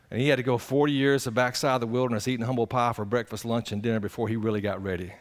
And 0.09 0.19
he 0.19 0.27
had 0.27 0.35
to 0.35 0.43
go 0.43 0.57
40 0.57 0.91
years 0.91 1.23
the 1.23 1.31
backside 1.31 1.75
of 1.75 1.81
the 1.81 1.87
wilderness 1.87 2.27
eating 2.27 2.45
humble 2.45 2.67
pie 2.67 2.91
for 2.91 3.05
breakfast, 3.05 3.45
lunch, 3.45 3.71
and 3.71 3.81
dinner 3.81 4.01
before 4.01 4.27
he 4.27 4.35
really 4.35 4.61
got 4.61 4.83
ready. 4.83 5.13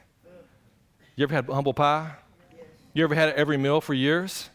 You 1.14 1.24
ever 1.24 1.34
had 1.34 1.46
humble 1.46 1.74
pie? 1.74 2.12
You 2.94 3.04
ever 3.04 3.14
had 3.14 3.28
it 3.30 3.36
every 3.36 3.56
meal 3.56 3.80
for 3.80 3.94
years? 3.94 4.50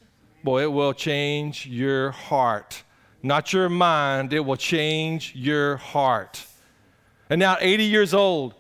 Boy, 0.45 0.63
it 0.63 0.71
will 0.71 0.93
change 0.93 1.67
your 1.67 2.12
heart. 2.12 2.84
Not 3.21 3.51
your 3.51 3.67
mind, 3.67 4.31
it 4.31 4.39
will 4.39 4.55
change 4.55 5.34
your 5.36 5.77
heart. 5.77 6.45
And 7.29 7.39
now, 7.39 7.58
80 7.60 7.84
years 7.84 8.13
old, 8.13 8.53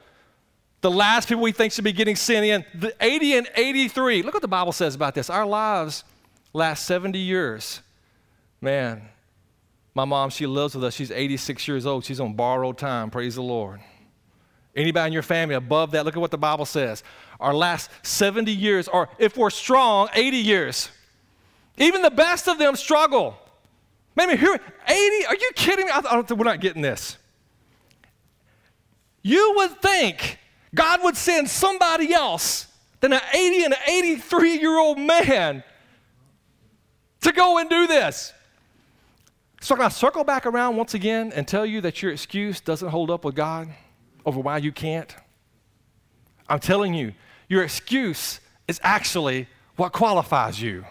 the 0.81 0.91
last 0.91 1.29
people 1.29 1.43
we 1.43 1.51
think 1.51 1.71
should 1.71 1.83
be 1.83 1.93
getting 1.93 2.15
sent 2.15 2.45
in, 2.45 2.65
the 2.79 2.93
80 2.99 3.37
and 3.37 3.49
83. 3.55 4.23
Look 4.23 4.33
what 4.33 4.41
the 4.41 4.47
Bible 4.47 4.71
says 4.71 4.95
about 4.95 5.15
this. 5.15 5.29
Our 5.29 5.45
lives 5.45 6.03
last 6.51 6.85
70 6.85 7.19
years. 7.19 7.81
Man, 8.59 9.03
my 9.93 10.05
mom, 10.05 10.29
she 10.29 10.47
lives 10.47 10.75
with 10.75 10.83
us. 10.83 10.93
She's 10.93 11.11
86 11.11 11.67
years 11.67 11.85
old. 11.85 12.03
She's 12.03 12.19
on 12.19 12.33
borrowed 12.33 12.77
time. 12.77 13.11
Praise 13.11 13.35
the 13.35 13.43
Lord. 13.43 13.79
Anybody 14.75 15.07
in 15.07 15.13
your 15.13 15.21
family 15.23 15.55
above 15.55 15.91
that, 15.91 16.03
look 16.03 16.17
at 16.17 16.19
what 16.19 16.31
the 16.31 16.37
Bible 16.37 16.65
says. 16.65 17.03
Our 17.39 17.53
last 17.53 17.89
70 18.03 18.51
years, 18.51 18.87
or 18.87 19.09
if 19.19 19.37
we're 19.37 19.49
strong, 19.49 20.09
80 20.13 20.37
years. 20.37 20.89
Even 21.77 22.01
the 22.01 22.11
best 22.11 22.47
of 22.47 22.57
them 22.57 22.75
struggle. 22.75 23.37
Maybe 24.15 24.37
here, 24.37 24.59
80, 24.87 25.25
are 25.25 25.35
you 25.35 25.51
kidding 25.55 25.85
me? 25.85 25.91
I, 25.91 25.99
I 25.99 26.33
we're 26.33 26.45
not 26.45 26.61
getting 26.61 26.81
this. 26.81 27.17
You 29.21 29.53
would 29.57 29.81
think 29.81 30.39
God 30.73 31.03
would 31.03 31.17
send 31.17 31.49
somebody 31.49 32.13
else 32.13 32.67
than 33.01 33.13
an 33.13 33.21
80 33.33 33.63
and 33.65 33.73
an 33.73 33.79
83 33.87 34.59
year 34.59 34.77
old 34.77 34.99
man 34.99 35.63
to 37.21 37.31
go 37.31 37.57
and 37.57 37.69
do 37.69 37.87
this. 37.87 38.33
So, 39.61 39.75
can 39.75 39.85
I 39.85 39.89
circle 39.89 40.23
back 40.23 40.45
around 40.45 40.77
once 40.77 40.93
again 40.93 41.31
and 41.33 41.47
tell 41.47 41.65
you 41.65 41.81
that 41.81 42.01
your 42.03 42.11
excuse 42.11 42.61
doesn't 42.61 42.89
hold 42.89 43.09
up 43.09 43.25
with 43.25 43.33
God 43.33 43.69
over 44.25 44.39
why 44.39 44.59
you 44.59 44.71
can't? 44.71 45.15
I'm 46.47 46.59
telling 46.59 46.93
you, 46.93 47.13
your 47.49 47.63
excuse 47.63 48.39
is 48.67 48.79
actually 48.83 49.47
what 49.75 49.91
qualifies 49.91 50.61
you. 50.61 50.85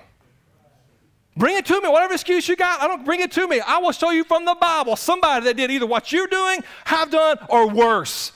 Bring 1.36 1.56
it 1.56 1.66
to 1.66 1.80
me. 1.80 1.88
Whatever 1.88 2.14
excuse 2.14 2.48
you 2.48 2.56
got, 2.56 2.80
I 2.80 2.86
don't 2.86 3.04
bring 3.04 3.20
it 3.20 3.32
to 3.32 3.48
me. 3.48 3.60
I 3.60 3.78
will 3.78 3.92
show 3.92 4.10
you 4.10 4.24
from 4.24 4.44
the 4.44 4.54
Bible 4.54 4.94
somebody 4.96 5.44
that 5.46 5.56
did 5.56 5.70
either 5.70 5.86
what 5.86 6.12
you're 6.12 6.28
doing, 6.28 6.60
have 6.84 7.10
done, 7.10 7.38
or 7.48 7.68
worse. 7.68 8.32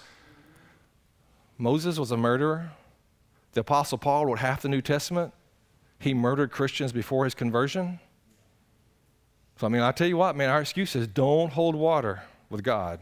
Moses 1.58 1.98
was 1.98 2.10
a 2.10 2.16
murderer. 2.16 2.70
The 3.52 3.60
Apostle 3.60 3.98
Paul 3.98 4.26
wrote 4.26 4.38
half 4.38 4.62
the 4.62 4.68
New 4.68 4.82
Testament. 4.82 5.32
He 5.98 6.14
murdered 6.14 6.50
Christians 6.50 6.92
before 6.92 7.24
his 7.24 7.34
conversion. 7.34 8.00
So, 9.58 9.66
I 9.66 9.70
mean, 9.70 9.82
I 9.82 9.90
tell 9.90 10.06
you 10.06 10.16
what, 10.16 10.36
man, 10.36 10.50
our 10.50 10.60
excuses 10.60 11.08
don't 11.08 11.52
hold 11.52 11.74
water 11.74 12.22
with 12.50 12.62
God. 12.62 13.00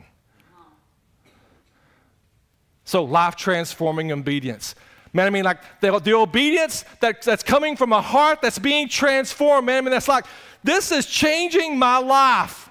So, 2.85 3.05
life 3.05 3.37
transforming 3.37 4.13
obedience. 4.13 4.75
Man, 5.13 5.27
I 5.27 5.31
mean, 5.31 5.45
like 5.45 5.59
the, 5.81 5.99
the 5.99 6.15
obedience 6.15 6.85
that, 7.01 7.23
that's 7.23 7.43
coming 7.43 7.77
from 7.77 7.93
a 7.93 8.01
heart 8.01 8.41
that's 8.43 8.59
being 8.59 8.89
transformed, 8.89 9.67
man. 9.67 9.79
I 9.79 9.81
mean, 9.83 9.91
that's 9.91 10.09
like, 10.09 10.27
this 10.63 10.93
is 10.93 11.07
changing 11.07 11.79
my 11.79 11.99
life. 11.99 12.67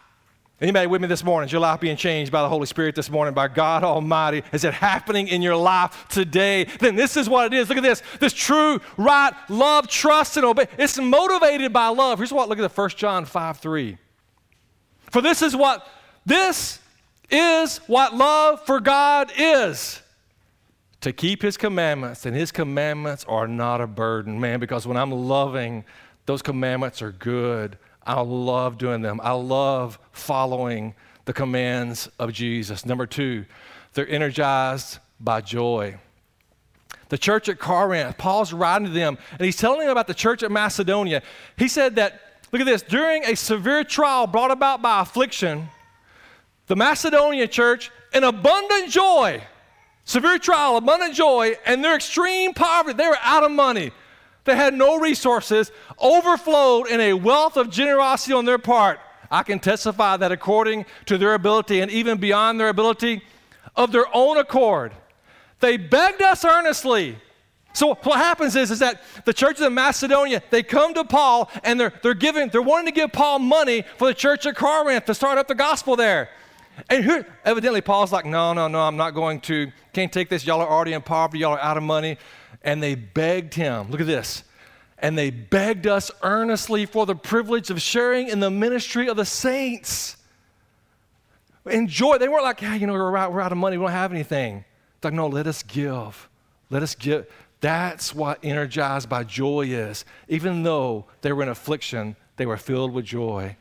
Anybody 0.62 0.88
with 0.88 1.02
me 1.02 1.08
this 1.08 1.24
morning? 1.24 1.48
Is 1.48 1.52
your 1.52 1.60
life 1.60 1.82
being 1.82 1.98
changed 1.98 2.32
by 2.32 2.42
the 2.42 2.48
Holy 2.48 2.66
Spirit 2.66 2.96
this 2.96 3.10
morning, 3.10 3.34
by 3.34 3.50
God 3.50 3.84
Almighty? 3.84 4.42
Is 4.54 4.64
it 4.64 4.74
happening 4.74 5.28
in 5.28 5.42
your 5.42 5.58
life 5.58 6.08
today? 6.08 6.64
Then 6.80 6.96
this 6.96 7.18
is 7.18 7.28
what 7.28 7.48
it 7.48 7.54
is. 7.54 7.68
Look 7.68 7.78
at 7.78 7.84
this. 7.84 8.02
This 8.20 8.32
true, 8.32 8.80
right, 8.96 9.34
love, 9.50 9.90
trust, 9.90 10.38
and 10.38 10.46
obey. 10.46 10.68
It's 10.78 10.98
motivated 10.98 11.74
by 11.74 11.90
love. 11.90 12.20
Here's 12.20 12.32
what, 12.32 12.48
look 12.48 12.58
at 12.58 12.62
the 12.62 12.82
1 12.82 12.90
John 12.92 13.26
5 13.26 13.58
3. 13.58 13.98
For 15.12 15.22
this 15.22 15.42
is 15.42 15.58
what, 15.58 15.86
this 16.26 16.80
is 17.30 17.80
what 17.88 18.16
love 18.16 18.66
for 18.66 18.80
God 18.80 19.32
is 19.38 20.02
to 21.06 21.14
keep 21.14 21.44
his 21.44 21.56
commandments, 21.56 22.26
and 22.26 22.36
his 22.36 22.52
commandments 22.52 23.24
are 23.26 23.48
not 23.48 23.80
a 23.80 23.86
burden, 23.86 24.40
man, 24.40 24.60
because 24.60 24.88
when 24.88 24.98
I'm 24.98 25.12
loving, 25.12 25.86
those 26.26 26.42
commandments 26.42 27.00
are 27.04 27.12
good. 27.12 27.78
I 28.04 28.20
love 28.22 28.80
doing 28.80 29.04
them. 29.04 29.22
I 29.24 29.34
love 29.34 30.00
following 30.12 30.96
the 31.26 31.32
commands 31.32 32.10
of 32.18 32.34
Jesus. 32.34 32.88
Number 32.88 33.06
two, 33.06 33.46
they're 33.94 34.10
energized 34.10 34.98
by 35.20 35.42
joy. 35.42 36.00
The 37.10 37.20
church 37.20 37.50
at 37.50 37.60
Corinth, 37.60 38.18
Paul's 38.18 38.52
writing 38.52 38.88
to 38.88 38.92
them, 38.92 39.20
and 39.34 39.42
he's 39.42 39.58
telling 39.58 39.82
them 39.82 39.90
about 39.90 40.08
the 40.08 40.16
church 40.16 40.42
at 40.42 40.50
Macedonia. 40.50 41.22
He 41.56 41.68
said 41.68 41.98
that, 41.98 42.20
look 42.52 42.62
at 42.62 42.66
this, 42.66 42.82
during 42.82 43.24
a 43.26 43.36
severe 43.36 43.84
trial 43.84 44.26
brought 44.26 44.50
about 44.50 44.82
by 44.82 45.02
affliction, 45.02 45.70
the 46.66 46.76
Macedonian 46.76 47.48
church, 47.48 47.92
in 48.12 48.24
abundant 48.24 48.90
joy, 48.90 49.44
severe 50.06 50.40
trial, 50.40 50.78
abundant 50.78 51.14
joy, 51.14 51.56
and 51.66 51.84
their 51.84 51.96
extreme 51.96 52.54
poverty, 52.54 52.96
they 52.96 53.08
were 53.08 53.18
out 53.22 53.44
of 53.44 53.52
money 53.52 53.92
They 54.46 54.56
had 54.56 54.74
no 54.74 55.00
resources 55.00 55.72
overflowed 56.00 56.88
in 56.88 57.02
a 57.02 57.14
wealth 57.14 57.58
of 57.58 57.70
generosity 57.70 58.34
on 58.34 58.46
their 58.46 58.60
part. 58.60 59.00
I 59.30 59.42
can 59.44 59.60
testify 59.60 60.18
that 60.18 60.32
according 60.32 60.86
to 61.08 61.18
their 61.18 61.34
ability 61.34 61.82
and 61.82 61.92
even 61.92 62.20
beyond 62.20 62.60
their 62.60 62.70
ability, 62.70 63.24
of 63.76 63.92
their 63.92 64.06
own 64.14 64.38
accord, 64.38 64.94
they 65.60 65.78
begged 65.78 66.22
us 66.22 66.46
earnestly. 66.46 67.18
So 67.74 67.96
what 67.96 68.18
happens 68.18 68.56
is, 68.56 68.72
is 68.72 68.80
that 68.80 69.02
the 69.26 69.34
church 69.34 69.60
of 69.60 69.74
Macedonia, 69.74 70.42
they 70.50 70.64
come 70.64 70.94
to 70.94 71.04
Paul 71.04 71.52
and 71.64 71.78
they're, 71.78 71.92
they're 72.04 72.14
giving, 72.14 72.48
they're 72.50 72.62
wanting 72.62 72.86
to 72.86 72.94
give 72.94 73.12
Paul 73.12 73.40
money 73.40 73.84
for 73.98 74.08
the 74.08 74.14
church 74.14 74.46
at 74.46 74.56
Corinth 74.56 75.06
to 75.06 75.14
start 75.14 75.38
up 75.38 75.48
the 75.48 75.56
gospel 75.56 75.98
there. 75.98 76.30
And 76.90 77.26
evidently 77.44 77.82
Paul's 77.82 78.12
like, 78.12 78.26
no, 78.26 78.54
no, 78.54 78.68
no, 78.68 78.82
I'm 78.82 78.98
not 78.98 79.12
going 79.12 79.40
to, 79.42 79.72
can't 79.94 80.12
take 80.12 80.30
this. 80.30 80.46
Y'all 80.46 80.62
are 80.62 80.70
already 80.70 80.94
in 80.94 81.02
poverty, 81.02 81.40
y'all 81.40 81.54
are 81.54 81.60
out 81.60 81.78
of 81.78 81.84
money 81.84 82.18
and 82.64 82.82
they 82.82 82.96
begged 82.96 83.54
him. 83.54 83.90
Look 83.90 84.02
at 84.02 84.08
this. 84.08 84.44
And 84.98 85.18
they 85.18 85.30
begged 85.30 85.88
us 85.88 86.10
earnestly 86.24 86.86
for 86.86 87.06
the 87.06 87.16
privilege 87.16 87.70
of 87.70 87.82
sharing 87.82 88.28
in 88.28 88.40
the 88.40 88.50
ministry 88.50 89.08
of 89.08 89.18
the 89.18 89.26
saints. 89.26 90.18
Enjoy. 91.66 92.18
They 92.18 92.28
weren't 92.28 92.44
like, 92.44 92.62
yeah, 92.62 92.76
you 92.76 92.88
know, 92.88 92.94
we're 92.94 93.16
out, 93.18 93.34
we're 93.34 93.42
out 93.42 93.52
of 93.52 93.58
money, 93.58 93.78
we 93.78 93.84
don't 93.84 93.92
have 93.92 94.12
anything. 94.12 94.66
It's 94.96 95.04
like, 95.04 95.14
no, 95.14 95.28
let 95.28 95.48
us 95.48 95.64
give. 95.64 96.30
Let 96.70 96.82
us 96.82 96.96
give. 96.96 97.28
That's 97.62 98.14
what 98.14 98.44
energized 98.44 99.10
by 99.10 99.24
joy 99.24 99.68
is. 99.68 100.06
Even 100.28 100.64
though 100.64 101.06
they 101.22 101.32
were 101.34 101.44
in 101.44 101.50
affliction, 101.50 102.16
they 102.38 102.46
were 102.46 102.58
filled 102.58 102.94
with 102.94 103.06
joy. 103.06 103.56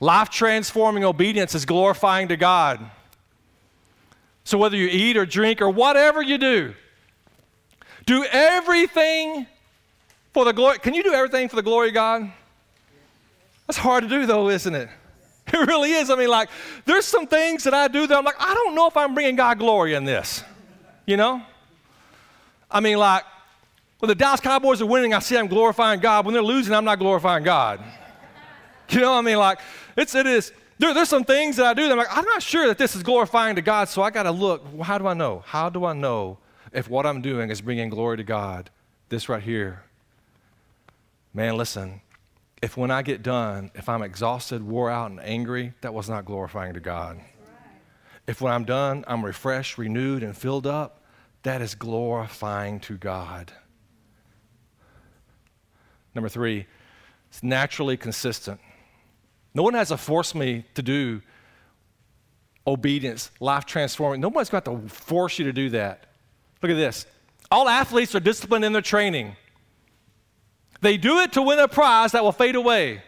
Life 0.00 0.30
transforming 0.30 1.04
obedience 1.04 1.54
is 1.54 1.64
glorifying 1.64 2.28
to 2.28 2.36
God. 2.36 2.80
So 4.44 4.56
whether 4.56 4.76
you 4.76 4.88
eat 4.88 5.16
or 5.16 5.26
drink 5.26 5.60
or 5.60 5.68
whatever 5.68 6.22
you 6.22 6.38
do, 6.38 6.74
do 8.06 8.24
everything 8.30 9.46
for 10.32 10.44
the 10.44 10.52
glory. 10.52 10.78
Can 10.78 10.94
you 10.94 11.02
do 11.02 11.12
everything 11.12 11.48
for 11.48 11.56
the 11.56 11.62
glory 11.62 11.88
of 11.88 11.94
God? 11.94 12.32
That's 13.66 13.76
hard 13.76 14.04
to 14.04 14.08
do, 14.08 14.24
though, 14.24 14.48
isn't 14.48 14.74
it? 14.74 14.88
It 15.50 15.66
really 15.66 15.92
is. 15.92 16.10
I 16.10 16.14
mean, 16.14 16.28
like, 16.28 16.50
there's 16.84 17.06
some 17.06 17.26
things 17.26 17.64
that 17.64 17.72
I 17.72 17.88
do 17.88 18.06
that 18.06 18.16
I'm 18.16 18.24
like, 18.24 18.38
I 18.38 18.52
don't 18.52 18.74
know 18.74 18.86
if 18.86 18.96
I'm 18.98 19.14
bringing 19.14 19.34
God 19.34 19.58
glory 19.58 19.94
in 19.94 20.04
this. 20.04 20.44
You 21.06 21.16
know? 21.16 21.42
I 22.70 22.80
mean, 22.80 22.98
like, 22.98 23.24
when 23.98 24.08
the 24.08 24.14
Dallas 24.14 24.40
Cowboys 24.40 24.82
are 24.82 24.86
winning, 24.86 25.14
I 25.14 25.20
see 25.20 25.38
I'm 25.38 25.46
glorifying 25.46 26.00
God. 26.00 26.26
When 26.26 26.34
they're 26.34 26.42
losing, 26.42 26.74
I'm 26.74 26.84
not 26.84 26.98
glorifying 26.98 27.44
God. 27.44 27.82
You 28.90 29.00
know, 29.00 29.12
what 29.12 29.18
I 29.18 29.20
mean, 29.20 29.36
like, 29.36 29.58
it's, 29.98 30.14
it 30.14 30.26
is. 30.26 30.52
There, 30.78 30.94
there's 30.94 31.08
some 31.08 31.24
things 31.24 31.56
that 31.56 31.66
I 31.66 31.74
do 31.74 31.82
that 31.82 31.92
I'm 31.92 31.98
like, 31.98 32.16
I'm 32.16 32.24
not 32.24 32.42
sure 32.42 32.68
that 32.68 32.78
this 32.78 32.94
is 32.94 33.02
glorifying 33.02 33.56
to 33.56 33.62
God, 33.62 33.88
so 33.88 34.00
I 34.00 34.10
got 34.10 34.22
to 34.22 34.30
look. 34.30 34.64
How 34.82 34.96
do 34.96 35.06
I 35.06 35.14
know? 35.14 35.42
How 35.44 35.68
do 35.68 35.84
I 35.84 35.92
know 35.92 36.38
if 36.72 36.88
what 36.88 37.04
I'm 37.04 37.20
doing 37.20 37.50
is 37.50 37.60
bringing 37.60 37.90
glory 37.90 38.16
to 38.16 38.24
God, 38.24 38.70
this 39.08 39.28
right 39.28 39.42
here, 39.42 39.82
man, 41.34 41.56
listen, 41.56 42.00
if 42.62 42.76
when 42.76 42.90
I 42.90 43.02
get 43.02 43.22
done, 43.22 43.70
if 43.74 43.88
I'm 43.88 44.02
exhausted, 44.02 44.62
wore 44.62 44.90
out, 44.90 45.10
and 45.10 45.20
angry, 45.20 45.74
that 45.80 45.94
was 45.94 46.08
not 46.08 46.24
glorifying 46.24 46.74
to 46.74 46.80
God. 46.80 47.20
If 48.26 48.40
when 48.40 48.52
I'm 48.52 48.64
done, 48.64 49.04
I'm 49.08 49.24
refreshed, 49.24 49.78
renewed, 49.78 50.22
and 50.22 50.36
filled 50.36 50.66
up, 50.66 51.02
that 51.42 51.62
is 51.62 51.74
glorifying 51.74 52.78
to 52.80 52.96
God. 52.96 53.52
Number 56.14 56.28
three, 56.28 56.66
it's 57.30 57.42
naturally 57.42 57.96
consistent. 57.96 58.60
No 59.54 59.62
one 59.62 59.74
has 59.74 59.88
to 59.88 59.96
force 59.96 60.34
me 60.34 60.64
to 60.74 60.82
do 60.82 61.22
obedience, 62.66 63.30
life 63.40 63.64
transforming. 63.64 64.20
Nobody's 64.20 64.50
got 64.50 64.64
to 64.66 64.78
force 64.88 65.38
you 65.38 65.46
to 65.46 65.52
do 65.52 65.70
that. 65.70 66.06
Look 66.62 66.70
at 66.70 66.76
this. 66.76 67.06
All 67.50 67.68
athletes 67.68 68.14
are 68.14 68.20
disciplined 68.20 68.64
in 68.64 68.72
their 68.72 68.82
training. 68.82 69.36
They 70.80 70.96
do 70.96 71.20
it 71.20 71.32
to 71.32 71.42
win 71.42 71.58
a 71.58 71.68
prize 71.68 72.12
that 72.12 72.22
will 72.22 72.32
fade 72.32 72.56
away. 72.56 73.02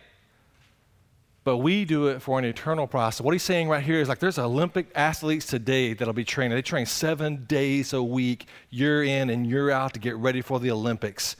But 1.45 1.59
we 1.59 1.85
do 1.85 2.09
it 2.09 2.21
for 2.21 2.39
an 2.39 2.45
eternal 2.45 2.87
prize. 2.87 3.17
So 3.17 3.25
what 3.25 3.33
he's 3.33 3.43
saying 3.43 3.69
right 3.69 3.83
here 3.83 4.01
is 4.01 4.09
like 4.09 4.19
there's 4.19 4.39
Olympic 4.39 4.91
athletes 4.95 5.47
today 5.47 5.95
that'll 5.95 6.15
be 6.15 6.25
training. 6.25 6.55
They 6.55 6.63
train 6.63 6.87
seven 6.87 7.45
days 7.47 7.93
a 7.93 8.03
week, 8.03 8.47
year 8.69 9.03
in 9.03 9.31
and 9.31 9.47
year 9.47 9.71
out 9.71 9.95
to 9.95 10.01
get 10.01 10.17
ready 10.17 10.43
for 10.43 10.61
the 10.61 10.71
Olympics. 10.71 11.37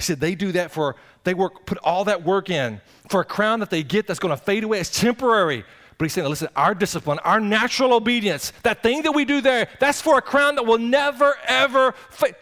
He 0.00 0.04
said 0.04 0.18
they 0.18 0.34
do 0.34 0.50
that 0.52 0.70
for, 0.70 0.96
they 1.24 1.34
work, 1.34 1.66
put 1.66 1.76
all 1.84 2.04
that 2.04 2.24
work 2.24 2.48
in 2.48 2.80
for 3.10 3.20
a 3.20 3.24
crown 3.24 3.60
that 3.60 3.68
they 3.68 3.82
get 3.82 4.06
that's 4.06 4.18
going 4.18 4.34
to 4.34 4.42
fade 4.42 4.64
away. 4.64 4.80
It's 4.80 4.98
temporary. 4.98 5.62
But 5.98 6.06
he's 6.06 6.14
saying, 6.14 6.26
listen, 6.26 6.48
our 6.56 6.74
discipline, 6.74 7.18
our 7.18 7.38
natural 7.38 7.92
obedience, 7.92 8.54
that 8.62 8.82
thing 8.82 9.02
that 9.02 9.12
we 9.12 9.26
do 9.26 9.42
there, 9.42 9.68
that's 9.78 10.00
for 10.00 10.16
a 10.16 10.22
crown 10.22 10.54
that 10.54 10.64
will 10.64 10.78
never, 10.78 11.36
ever 11.46 11.92
fade. 12.08 12.34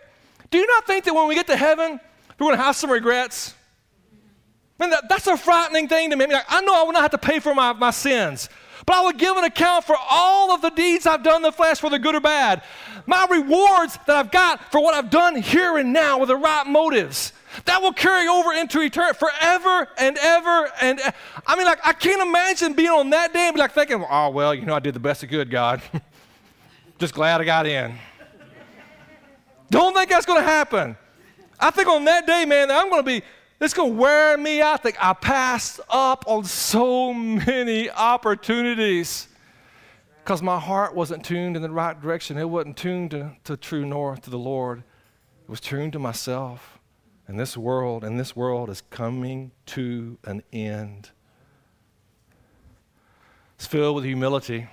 Do 0.51 0.59
you 0.59 0.69
not 0.69 0.87
think 0.87 1.05
that 1.07 1.15
when 1.15 1.27
we 1.27 1.35
get 1.35 1.49
to 1.49 1.57
heaven, 1.57 1.99
we're 2.39 2.47
going 2.47 2.57
to 2.57 2.63
have 2.63 2.77
some 2.77 2.93
regrets? 2.93 3.55
Man, 4.79 4.91
that, 4.91 5.09
that's 5.09 5.27
a 5.27 5.37
frightening 5.37 5.89
thing 5.89 6.11
to 6.11 6.17
me. 6.17 6.27
I, 6.27 6.29
like, 6.29 6.45
I 6.49 6.61
know 6.61 6.81
I 6.81 6.85
will 6.85 6.93
not 6.93 7.03
have 7.03 7.11
to 7.11 7.19
pay 7.19 7.41
for 7.41 7.57
my, 7.57 7.73
my 7.73 7.91
sins, 7.91 8.49
but 8.87 8.95
I 8.95 9.01
will 9.01 9.11
give 9.11 9.37
an 9.37 9.43
account 9.43 9.85
for 9.85 9.97
all 10.09 10.53
of 10.53 10.63
the 10.63 10.71
deeds 10.71 11.09
I've 11.09 11.25
done 11.25 11.39
in 11.39 11.43
the 11.43 11.51
flesh, 11.51 11.83
whether 11.83 11.99
good 11.99 12.15
or 12.15 12.21
bad. 12.21 12.63
My 13.05 13.27
rewards 13.29 13.99
that 14.07 14.15
I've 14.15 14.31
got 14.31 14.71
for 14.71 14.81
what 14.81 14.95
I've 14.95 15.11
done 15.11 15.35
here 15.43 15.77
and 15.77 15.93
now 15.93 16.21
with 16.21 16.29
the 16.29 16.37
right 16.37 16.65
motives. 16.65 17.33
That 17.65 17.83
will 17.83 17.93
carry 17.93 18.29
over 18.29 18.53
into 18.53 18.81
eternity 18.81 19.19
forever 19.19 19.89
and 19.99 20.17
ever 20.19 20.71
and 20.81 21.01
I 21.47 21.57
mean, 21.57 21.67
like 21.67 21.81
I 21.85 21.93
can't 21.93 22.23
imagine 22.23 22.75
being 22.75 22.91
on 22.91 23.11
that 23.11 23.33
day 23.33 23.47
and 23.47 23.55
be 23.55 23.61
like 23.61 23.73
thinking, 23.73 24.05
oh 24.09 24.31
well, 24.31 24.55
you 24.55 24.67
know, 24.67 24.75
I 24.75 24.81
did 24.81 24.95
the 24.95 25.01
best 25.01 25.25
I 25.25 25.27
could, 25.27 25.51
God. 25.51 25.83
Just 26.99 27.15
glad 27.15 27.41
I 27.41 27.45
got 27.45 27.67
in. 27.67 27.95
Don't 29.71 29.95
think 29.95 30.11
that's 30.11 30.27
going 30.27 30.41
to 30.41 30.47
happen. 30.47 30.97
I 31.61 31.71
think 31.71 31.89
on 31.89 32.05
that 32.05 32.27
day, 32.27 32.45
man, 32.45 32.71
I'm 32.71 32.89
going 32.91 33.03
to 33.03 33.07
be. 33.07 33.23
It's 33.61 33.75
going 33.75 33.93
to 33.93 33.99
wear 33.99 34.39
me 34.39 34.61
out. 34.63 34.75
I 34.75 34.77
think 34.77 34.97
I 35.05 35.13
passed 35.13 35.81
up 35.91 36.25
on 36.29 36.45
so 36.45 37.13
many 37.13 37.91
opportunities 37.91 39.27
because 40.23 40.43
my 40.43 40.61
heart 40.61 40.95
wasn't 40.95 41.25
tuned 41.25 41.57
in 41.57 41.63
the 41.63 41.71
right 41.71 42.01
direction. 42.01 42.39
It 42.39 42.49
wasn't 42.49 42.77
tuned 42.77 43.11
to, 43.13 43.33
to 43.45 43.57
true 43.57 43.85
north, 43.85 44.23
to 44.23 44.31
the 44.31 44.39
Lord. 44.39 44.85
It 45.43 45.51
was 45.51 45.61
tuned 45.61 45.93
to 45.95 45.99
myself. 45.99 46.78
And 47.29 47.39
this 47.39 47.57
world, 47.59 48.05
and 48.05 48.19
this 48.19 48.35
world 48.35 48.71
is 48.71 48.83
coming 48.91 49.53
to 49.67 50.17
an 50.25 50.43
end. 50.51 51.11
It's 53.57 53.67
filled 53.67 53.97
with 53.97 54.05
humility. 54.07 54.67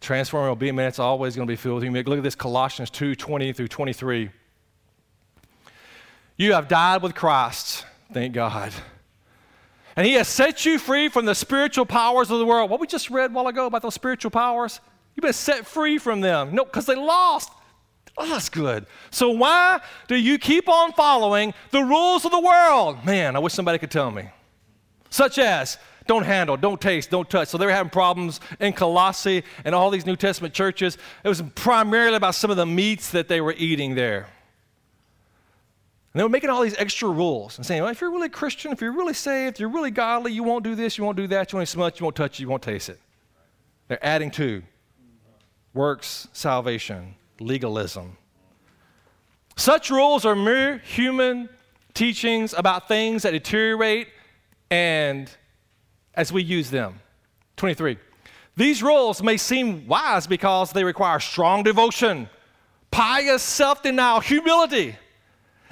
Transforming 0.00 0.50
obedience, 0.50 0.94
it's 0.94 0.98
always 0.98 1.36
going 1.36 1.46
to 1.46 1.52
be 1.52 1.56
filled 1.56 1.76
with 1.76 1.84
humility. 1.84 2.08
Look 2.08 2.18
at 2.18 2.24
this 2.24 2.34
Colossians 2.34 2.88
2 2.88 3.14
20 3.14 3.52
through 3.52 3.68
23. 3.68 4.30
You 6.38 6.54
have 6.54 6.68
died 6.68 7.02
with 7.02 7.14
Christ, 7.14 7.84
thank 8.14 8.32
God. 8.32 8.72
And 9.94 10.06
he 10.06 10.14
has 10.14 10.26
set 10.26 10.64
you 10.64 10.78
free 10.78 11.10
from 11.10 11.26
the 11.26 11.34
spiritual 11.34 11.84
powers 11.84 12.30
of 12.30 12.38
the 12.38 12.46
world. 12.46 12.70
What 12.70 12.80
we 12.80 12.86
just 12.86 13.10
read 13.10 13.30
a 13.30 13.34
while 13.34 13.46
ago 13.46 13.66
about 13.66 13.82
those 13.82 13.92
spiritual 13.92 14.30
powers, 14.30 14.80
you've 15.14 15.22
been 15.22 15.34
set 15.34 15.66
free 15.66 15.98
from 15.98 16.22
them. 16.22 16.54
No, 16.54 16.64
because 16.64 16.86
they 16.86 16.94
lost 16.94 17.52
Oh, 18.22 18.28
that's 18.28 18.50
good. 18.50 18.84
So, 19.10 19.30
why 19.30 19.80
do 20.06 20.14
you 20.14 20.38
keep 20.38 20.68
on 20.68 20.92
following 20.92 21.54
the 21.70 21.82
rules 21.82 22.26
of 22.26 22.32
the 22.32 22.40
world? 22.40 23.02
Man, 23.04 23.34
I 23.34 23.38
wish 23.38 23.54
somebody 23.54 23.78
could 23.78 23.90
tell 23.90 24.10
me. 24.10 24.28
Such 25.08 25.38
as, 25.38 25.78
Don't 26.06 26.24
handle, 26.24 26.56
don't 26.56 26.80
taste, 26.80 27.10
don't 27.10 27.30
touch. 27.30 27.48
So 27.48 27.56
they 27.56 27.66
were 27.66 27.72
having 27.72 27.90
problems 27.90 28.40
in 28.58 28.72
Colossae 28.72 29.44
and 29.64 29.74
all 29.74 29.90
these 29.90 30.06
New 30.06 30.16
Testament 30.16 30.52
churches. 30.52 30.98
It 31.22 31.28
was 31.28 31.40
primarily 31.54 32.16
about 32.16 32.34
some 32.34 32.50
of 32.50 32.56
the 32.56 32.66
meats 32.66 33.10
that 33.12 33.28
they 33.28 33.40
were 33.40 33.54
eating 33.56 33.94
there. 33.94 34.26
And 36.12 36.18
they 36.18 36.22
were 36.24 36.28
making 36.28 36.50
all 36.50 36.62
these 36.62 36.76
extra 36.76 37.08
rules 37.08 37.56
and 37.58 37.64
saying, 37.64 37.82
well, 37.82 37.92
if 37.92 38.00
you're 38.00 38.10
really 38.10 38.28
Christian, 38.28 38.72
if 38.72 38.80
you're 38.80 38.92
really 38.92 39.14
saved, 39.14 39.60
you're 39.60 39.68
really 39.68 39.92
godly, 39.92 40.32
you 40.32 40.42
won't 40.42 40.64
do 40.64 40.74
this, 40.74 40.98
you 40.98 41.04
won't 41.04 41.16
do 41.16 41.28
that, 41.28 41.52
you 41.52 41.58
won't 41.58 41.68
smudge, 41.68 42.00
you 42.00 42.04
won't 42.04 42.16
touch 42.16 42.40
it, 42.40 42.42
you 42.42 42.48
won't 42.48 42.62
taste 42.62 42.88
it. 42.88 42.98
They're 43.86 44.04
adding 44.04 44.32
to 44.32 44.62
works, 45.72 46.26
salvation, 46.32 47.14
legalism. 47.40 48.16
Such 49.56 49.90
rules 49.90 50.24
are 50.24 50.36
mere 50.36 50.78
human 50.78 51.48
teachings 51.94 52.54
about 52.56 52.88
things 52.88 53.24
that 53.24 53.32
deteriorate 53.32 54.08
and 54.70 55.30
as 56.14 56.32
we 56.32 56.42
use 56.42 56.70
them. 56.70 57.00
23. 57.56 57.98
These 58.56 58.82
rules 58.82 59.22
may 59.22 59.36
seem 59.36 59.86
wise 59.86 60.26
because 60.26 60.72
they 60.72 60.84
require 60.84 61.20
strong 61.20 61.62
devotion, 61.62 62.28
pious 62.90 63.42
self 63.42 63.82
denial, 63.82 64.20
humility, 64.20 64.96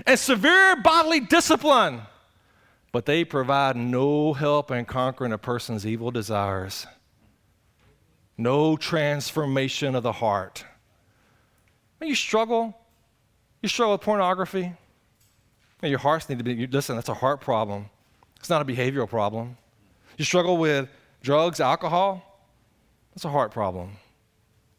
and 0.07 0.19
severe 0.19 0.77
bodily 0.77 1.21
discipline, 1.21 2.03
but 2.93 3.05
they 3.07 3.25
provide 3.25 3.77
no 3.77 4.33
help 4.33 4.71
in 4.71 4.85
conquering 4.85 5.33
a 5.33 5.39
person's 5.39 5.87
evil 5.87 6.11
desires, 6.11 6.87
no 8.37 8.77
transformation 8.77 9.95
of 9.95 10.03
the 10.03 10.13
heart. 10.13 10.65
You 12.01 12.15
struggle, 12.15 12.77
you 13.63 13.69
struggle 13.69 13.93
with 13.93 14.01
pornography, 14.03 14.73
your 15.83 15.99
hearts 15.99 16.29
need 16.29 16.39
to 16.39 16.45
be, 16.45 16.67
listen, 16.67 16.97
that's 16.97 17.09
a 17.09 17.15
heart 17.15 17.41
problem. 17.41 17.91
It's 18.39 18.51
not 18.51 18.63
a 18.63 18.65
behavioral 18.65 19.09
problem. 19.09 19.57
You 20.17 20.25
struggle 20.25 20.57
with 20.57 20.89
drugs, 21.23 21.61
alcohol, 21.61 22.23
that's 23.15 23.25
a 23.25 23.31
heart 23.31 23.51
problem. 23.53 23.97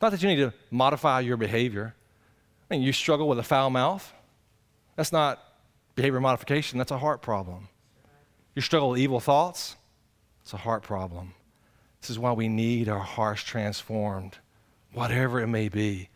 Not 0.01 0.11
that 0.11 0.21
you 0.21 0.29
need 0.29 0.37
to 0.37 0.53
modify 0.71 1.19
your 1.19 1.37
behavior. 1.37 1.93
I 2.69 2.73
mean, 2.73 2.83
you 2.83 2.93
struggle 2.93 3.27
with 3.27 3.39
a 3.39 3.43
foul 3.43 3.69
mouth, 3.69 4.13
that's 4.95 5.11
not 5.11 5.43
behavior 5.95 6.19
modification, 6.19 6.77
that's 6.77 6.91
a 6.91 6.97
heart 6.97 7.21
problem. 7.21 7.67
You 8.55 8.61
struggle 8.61 8.91
with 8.91 8.99
evil 8.99 9.19
thoughts, 9.19 9.75
it's 10.41 10.53
a 10.53 10.57
heart 10.57 10.83
problem. 10.83 11.33
This 12.01 12.09
is 12.09 12.17
why 12.17 12.31
we 12.31 12.47
need 12.47 12.87
our 12.87 12.99
hearts 12.99 13.43
transformed, 13.43 14.37
whatever 14.93 15.41
it 15.41 15.47
may 15.47 15.69
be. 15.69 16.09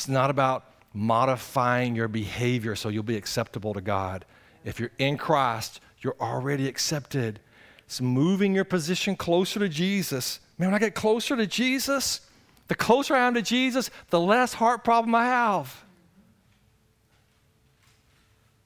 It's 0.00 0.08
not 0.08 0.30
about 0.30 0.64
modifying 0.94 1.94
your 1.94 2.08
behavior 2.08 2.74
so 2.74 2.88
you'll 2.88 3.02
be 3.02 3.18
acceptable 3.18 3.74
to 3.74 3.82
God. 3.82 4.24
If 4.64 4.80
you're 4.80 4.92
in 4.96 5.18
Christ, 5.18 5.78
you're 6.00 6.16
already 6.18 6.66
accepted. 6.68 7.38
It's 7.84 8.00
moving 8.00 8.54
your 8.54 8.64
position 8.64 9.14
closer 9.14 9.60
to 9.60 9.68
Jesus. 9.68 10.40
Man, 10.56 10.68
when 10.68 10.74
I 10.74 10.78
get 10.78 10.94
closer 10.94 11.36
to 11.36 11.46
Jesus, 11.46 12.22
the 12.68 12.74
closer 12.74 13.14
I 13.14 13.26
am 13.26 13.34
to 13.34 13.42
Jesus, 13.42 13.90
the 14.08 14.18
less 14.18 14.54
heart 14.54 14.84
problem 14.84 15.14
I 15.14 15.26
have. 15.26 15.84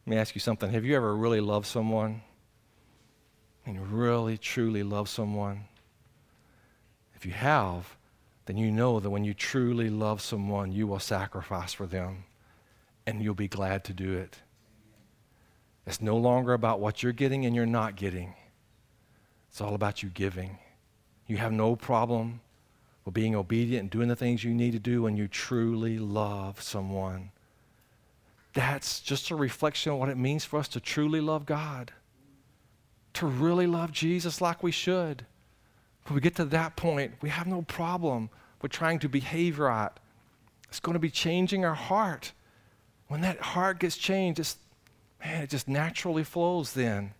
Let 0.06 0.10
me 0.12 0.16
ask 0.18 0.36
you 0.36 0.40
something. 0.40 0.70
Have 0.70 0.84
you 0.84 0.94
ever 0.94 1.16
really 1.16 1.40
loved 1.40 1.66
someone? 1.66 2.22
And 3.66 3.90
really, 3.90 4.38
truly 4.38 4.84
loved 4.84 5.08
someone? 5.08 5.64
If 7.16 7.26
you 7.26 7.32
have, 7.32 7.96
then 8.46 8.56
you 8.56 8.70
know 8.70 9.00
that 9.00 9.10
when 9.10 9.24
you 9.24 9.34
truly 9.34 9.88
love 9.88 10.20
someone, 10.20 10.72
you 10.72 10.86
will 10.86 10.98
sacrifice 10.98 11.72
for 11.72 11.86
them 11.86 12.24
and 13.06 13.22
you'll 13.22 13.34
be 13.34 13.48
glad 13.48 13.84
to 13.84 13.92
do 13.92 14.12
it. 14.12 14.38
It's 15.86 16.00
no 16.00 16.16
longer 16.16 16.52
about 16.52 16.80
what 16.80 17.02
you're 17.02 17.12
getting 17.12 17.44
and 17.46 17.54
you're 17.54 17.66
not 17.66 17.96
getting. 17.96 18.34
It's 19.50 19.60
all 19.60 19.74
about 19.74 20.02
you 20.02 20.08
giving. 20.08 20.58
You 21.26 21.36
have 21.36 21.52
no 21.52 21.76
problem 21.76 22.40
with 23.04 23.14
being 23.14 23.34
obedient 23.34 23.82
and 23.82 23.90
doing 23.90 24.08
the 24.08 24.16
things 24.16 24.44
you 24.44 24.54
need 24.54 24.72
to 24.72 24.78
do 24.78 25.02
when 25.02 25.16
you 25.16 25.28
truly 25.28 25.98
love 25.98 26.60
someone. 26.60 27.30
That's 28.54 29.00
just 29.00 29.30
a 29.30 29.36
reflection 29.36 29.92
of 29.92 29.98
what 29.98 30.08
it 30.08 30.16
means 30.16 30.44
for 30.44 30.58
us 30.58 30.68
to 30.68 30.80
truly 30.80 31.20
love 31.20 31.44
God, 31.44 31.92
to 33.14 33.26
really 33.26 33.66
love 33.66 33.92
Jesus 33.92 34.40
like 34.40 34.62
we 34.62 34.70
should. 34.70 35.26
When 36.06 36.14
we 36.14 36.20
get 36.20 36.36
to 36.36 36.44
that 36.46 36.76
point, 36.76 37.14
we 37.22 37.30
have 37.30 37.46
no 37.46 37.62
problem 37.62 38.30
with 38.60 38.70
trying 38.72 38.98
to 39.00 39.08
behave 39.08 39.58
right. 39.58 39.90
It's 40.68 40.80
going 40.80 40.94
to 40.94 41.00
be 41.00 41.10
changing 41.10 41.64
our 41.64 41.74
heart. 41.74 42.32
When 43.08 43.20
that 43.22 43.40
heart 43.40 43.80
gets 43.80 43.96
changed, 43.96 44.40
it's 44.40 44.56
man, 45.24 45.42
it 45.42 45.50
just 45.50 45.68
naturally 45.68 46.24
flows 46.24 46.72
then. 46.72 47.14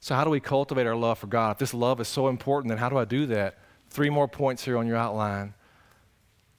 So, 0.00 0.14
how 0.14 0.24
do 0.24 0.30
we 0.30 0.40
cultivate 0.40 0.86
our 0.86 0.96
love 0.96 1.18
for 1.18 1.26
God? 1.26 1.52
If 1.52 1.58
this 1.58 1.74
love 1.74 2.00
is 2.00 2.08
so 2.08 2.28
important, 2.28 2.70
then 2.70 2.78
how 2.78 2.88
do 2.88 2.98
I 2.98 3.04
do 3.04 3.26
that? 3.26 3.58
Three 3.90 4.10
more 4.10 4.26
points 4.26 4.64
here 4.64 4.76
on 4.78 4.86
your 4.86 4.96
outline. 4.96 5.54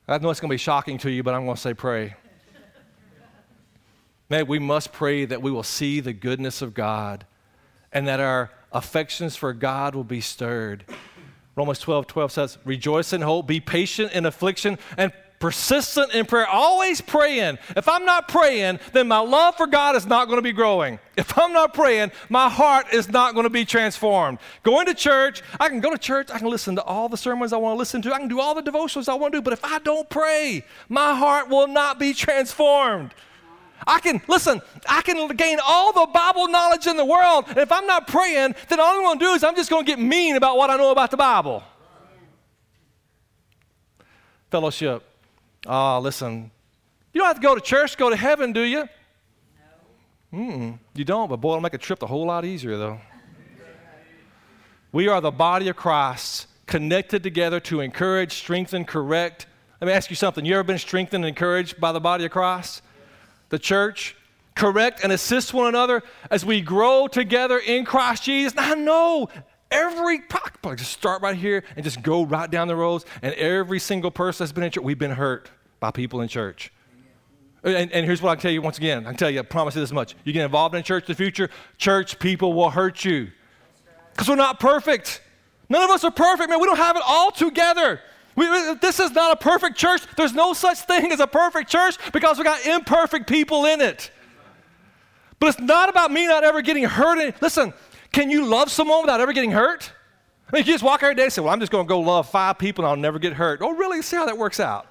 I 0.08 0.18
know 0.18 0.30
it's 0.30 0.40
going 0.40 0.50
to 0.50 0.54
be 0.54 0.58
shocking 0.58 0.98
to 1.00 1.10
you, 1.10 1.24
but 1.24 1.34
I'm 1.34 1.46
going 1.46 1.56
to 1.56 1.62
say 1.62 1.74
pray. 1.74 2.16
Man, 4.30 4.48
we 4.48 4.60
must 4.60 4.94
pray 4.94 5.26
that 5.26 5.42
we 5.42 5.52
will 5.52 5.64
see 5.64 6.00
the 6.00 6.14
goodness 6.14 6.62
of 6.62 6.74
God 6.74 7.26
and 7.92 8.08
that 8.08 8.20
our 8.20 8.52
affections 8.74 9.36
for 9.36 9.54
God 9.54 9.96
will 9.96 10.04
be 10.04 10.22
stirred. 10.22 10.86
Romans 11.56 11.80
12 11.80 12.08
12 12.08 12.32
says, 12.32 12.58
Rejoice 12.66 13.14
in 13.14 13.22
hope, 13.22 13.48
be 13.48 13.60
patient 13.60 14.12
in 14.14 14.26
affliction, 14.26 14.80
and 14.98 15.14
persistent 15.44 16.14
in 16.14 16.26
prayer, 16.26 16.48
always 16.48 17.02
praying. 17.02 17.58
If 17.76 17.90
I'm 17.90 18.06
not 18.06 18.30
praying, 18.30 18.80
then 18.94 19.10
my 19.10 19.20
love 19.20 19.58
for 19.58 19.68
God 19.68 19.98
is 19.98 20.06
not 20.06 20.28
going 20.28 20.38
to 20.38 20.42
be 20.42 20.54
growing. 20.54 21.00
If 21.18 21.38
I'm 21.38 21.52
not 21.52 21.74
praying, 21.74 22.14
my 22.30 22.48
heart 22.48 22.94
is 22.94 23.10
not 23.10 23.34
going 23.34 23.44
to 23.44 23.50
be 23.50 23.66
transformed. 23.66 24.40
Going 24.64 24.86
to 24.86 24.94
church, 24.94 25.42
I 25.60 25.68
can 25.68 25.82
go 25.82 25.92
to 25.92 25.98
church, 25.98 26.32
I 26.32 26.40
can 26.40 26.48
listen 26.48 26.78
to 26.78 26.84
all 26.84 27.10
the 27.10 27.18
sermons 27.18 27.52
I 27.52 27.58
want 27.58 27.76
to 27.76 27.78
listen 27.78 28.02
to, 28.04 28.14
I 28.14 28.20
can 28.20 28.30
do 28.30 28.40
all 28.40 28.56
the 28.56 28.62
devotions 28.62 29.10
I 29.10 29.16
want 29.16 29.34
to 29.34 29.40
do, 29.40 29.42
but 29.42 29.52
if 29.52 29.66
I 29.66 29.80
don't 29.80 30.10
pray, 30.10 30.64
my 30.88 31.14
heart 31.14 31.50
will 31.50 31.68
not 31.68 32.00
be 32.00 32.14
transformed. 32.14 33.14
I 33.88 34.00
can, 34.00 34.22
listen, 34.28 34.62
I 34.88 35.02
can 35.02 35.28
gain 35.36 35.60
all 35.66 35.94
the 35.94 36.12
Bible 36.12 36.48
knowledge 36.48 36.88
in 36.88 36.98
the 36.98 37.06
world. 37.06 37.46
And 37.50 37.58
if 37.58 37.72
I'm 37.72 37.86
not 37.86 38.08
praying, 38.08 38.56
then 38.70 38.80
all 38.80 38.98
I'm 38.98 39.04
going 39.04 39.20
to 39.20 39.26
do 39.26 39.32
is 39.32 39.44
I'm 39.44 39.56
just 39.56 39.70
going 39.70 39.86
to 39.86 39.92
get 39.92 40.00
mean 40.00 40.36
about 40.36 40.58
what 40.58 40.70
I 40.70 40.78
know 40.78 40.92
about 40.92 41.12
the 41.12 41.18
Bible. 41.18 41.64
Fellowship. 44.50 45.04
Ah, 45.66 45.98
listen, 46.00 46.52
you 47.14 47.20
don't 47.20 47.28
have 47.28 47.38
to 47.38 47.42
go 47.42 47.56
to 47.56 47.62
church 47.62 47.98
go 47.98 48.10
to 48.10 48.16
heaven, 48.16 48.54
do 48.54 48.62
you? 48.62 48.88
No. 50.32 50.40
Mm-mm, 50.40 50.80
you 50.94 51.06
don't, 51.06 51.30
but 51.30 51.38
boy, 51.38 51.52
it'll 51.52 51.62
make 51.62 51.74
a 51.74 51.78
trip 51.78 52.04
a 52.04 52.08
whole 52.08 52.26
lot 52.26 52.44
easier, 52.44 52.78
though. 52.78 53.00
we 54.92 55.08
are 55.08 55.22
the 55.22 55.32
body 55.32 55.70
of 55.70 55.76
Christ, 55.76 56.48
connected 56.66 57.24
together 57.24 57.60
to 57.62 57.82
encourage, 57.82 58.34
strengthen, 58.34 58.84
correct. 58.84 59.48
Let 59.80 59.88
me 59.88 59.94
ask 59.94 60.10
you 60.10 60.16
something. 60.16 60.44
You 60.44 60.56
ever 60.56 60.64
been 60.64 60.78
strengthened 60.78 61.24
and 61.24 61.30
encouraged 61.30 61.80
by 61.80 61.92
the 61.92 62.00
body 62.00 62.26
of 62.26 62.32
Christ? 62.32 62.82
The 63.54 63.60
church? 63.60 64.16
Correct 64.56 65.02
and 65.04 65.12
assist 65.12 65.54
one 65.54 65.68
another 65.68 66.02
as 66.32 66.44
we 66.44 66.60
grow 66.60 67.08
together 67.08 67.60
in 67.60 67.86
Christ 67.86 68.24
Jesus. 68.24 68.52
I 68.58 68.74
know 68.74 69.30
every 69.70 70.22
probably 70.22 70.76
just 70.78 70.92
start 70.92 71.22
right 71.22 71.36
here 71.36 71.64
and 71.76 71.84
just 71.84 72.02
go 72.02 72.26
right 72.26 72.50
down 72.50 72.68
the 72.68 72.76
rows. 72.76 73.06
And 73.22 73.32
every 73.36 73.78
single 73.78 74.10
person 74.10 74.44
that's 74.44 74.52
been 74.52 74.64
in 74.64 74.72
church, 74.72 74.84
we've 74.84 74.98
been 74.98 75.12
hurt 75.12 75.52
by 75.80 75.92
people 75.92 76.22
in 76.22 76.30
church. 76.30 76.74
And, 77.64 77.92
and, 77.92 78.08
here's 78.08 78.24
what 78.24 78.32
I 78.32 78.36
can 78.38 78.42
tell 78.42 78.52
you 78.52 78.64
once 78.64 78.80
again. 78.80 79.06
I 79.06 79.10
can 79.10 79.18
tell 79.18 79.30
you, 79.30 79.38
I 79.38 79.44
promise 79.44 79.76
you 79.76 79.82
this 79.82 79.92
much. 79.92 80.16
You 80.24 80.34
get 80.34 80.46
involved 80.46 80.74
in 80.74 80.82
church 80.82 81.04
in 81.04 81.14
the 81.14 81.16
future, 81.16 81.52
church 81.78 82.18
people 82.18 82.54
will 82.54 82.72
hurt 82.72 83.06
you. 83.06 83.30
Because 84.14 84.30
we're 84.30 84.36
not 84.36 84.60
perfect. 84.60 85.22
None 85.70 85.84
of 85.84 85.92
us 85.92 86.04
are 86.04 86.10
perfect, 86.10 86.50
man. 86.50 86.60
We 86.60 86.66
don't 86.66 86.78
have 86.78 86.96
it 86.96 87.04
all 87.06 87.30
together. 87.30 88.02
We, 88.36 88.46
this 88.76 89.00
is 89.00 89.12
not 89.12 89.34
a 89.34 89.36
perfect 89.36 89.78
church. 89.78 90.02
There's 90.16 90.34
no 90.34 90.54
such 90.54 90.80
thing 90.80 91.12
as 91.12 91.20
a 91.20 91.28
perfect 91.28 91.70
church 91.70 91.98
because 92.12 92.38
we 92.38 92.44
got 92.44 92.66
imperfect 92.66 93.28
people 93.28 93.66
in 93.66 93.82
it. 93.82 94.12
But 95.40 95.50
it's 95.50 95.60
not 95.60 95.90
about 95.90 96.12
me 96.12 96.26
not 96.26 96.44
ever 96.44 96.62
getting 96.62 96.86
hurt. 96.86 97.42
Listen, 97.42 97.74
can 98.12 98.30
you 98.30 98.46
love 98.46 98.72
someone 98.72 99.02
without 99.02 99.20
ever 99.20 99.34
getting 99.34 99.52
hurt? 99.52 99.92
I 100.48 100.56
mean, 100.56 100.66
you 100.66 100.72
just 100.72 100.84
walk 100.84 101.04
every 101.04 101.16
day 101.16 101.24
and 101.24 101.34
say, 101.34 101.42
Well, 101.42 101.54
I'm 101.54 101.60
just 101.60 101.72
going 101.72 101.86
to 101.86 101.90
go 101.90 102.00
love 102.00 102.30
five 102.30 102.58
people 102.58 102.86
and 102.86 102.90
I'll 102.90 102.96
never 102.96 103.20
get 103.20 103.34
hurt. 103.34 103.60
Oh, 103.62 103.72
really? 103.72 104.02
See 104.02 104.16
how 104.16 104.26
that 104.26 104.38
works 104.38 104.60
out. 104.60 104.88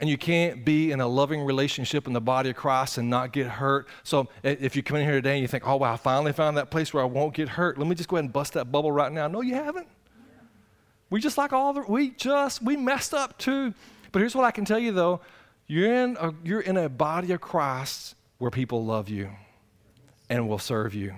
and 0.00 0.08
you 0.08 0.18
can't 0.18 0.64
be 0.64 0.92
in 0.92 1.00
a 1.00 1.06
loving 1.06 1.42
relationship 1.42 2.06
in 2.06 2.12
the 2.12 2.20
body 2.20 2.50
of 2.50 2.56
Christ 2.56 2.98
and 2.98 3.08
not 3.08 3.32
get 3.32 3.46
hurt. 3.46 3.88
So 4.02 4.28
if 4.42 4.76
you 4.76 4.82
come 4.82 4.98
in 4.98 5.04
here 5.04 5.14
today 5.14 5.32
and 5.32 5.42
you 5.42 5.48
think, 5.48 5.66
oh, 5.66 5.76
wow, 5.76 5.94
I 5.94 5.96
finally 5.96 6.32
found 6.32 6.56
that 6.58 6.70
place 6.70 6.92
where 6.92 7.02
I 7.02 7.06
won't 7.06 7.34
get 7.34 7.48
hurt, 7.48 7.78
let 7.78 7.88
me 7.88 7.94
just 7.94 8.08
go 8.08 8.16
ahead 8.16 8.24
and 8.24 8.32
bust 8.32 8.52
that 8.52 8.70
bubble 8.70 8.92
right 8.92 9.10
now. 9.10 9.28
No, 9.28 9.40
you 9.40 9.54
haven't. 9.54 9.88
We 11.12 11.20
just 11.20 11.36
like 11.36 11.52
all 11.52 11.74
the, 11.74 11.82
we 11.82 12.10
just, 12.12 12.62
we 12.62 12.74
messed 12.74 13.12
up 13.12 13.36
too. 13.36 13.74
But 14.12 14.20
here's 14.20 14.34
what 14.34 14.46
I 14.46 14.50
can 14.50 14.64
tell 14.64 14.78
you 14.78 14.92
though 14.92 15.20
you're 15.66 15.92
in 15.94 16.16
a, 16.18 16.32
you're 16.42 16.62
in 16.62 16.78
a 16.78 16.88
body 16.88 17.32
of 17.32 17.40
Christ 17.42 18.14
where 18.38 18.50
people 18.50 18.86
love 18.86 19.10
you 19.10 19.30
and 20.30 20.48
will 20.48 20.58
serve 20.58 20.94
you 20.94 21.12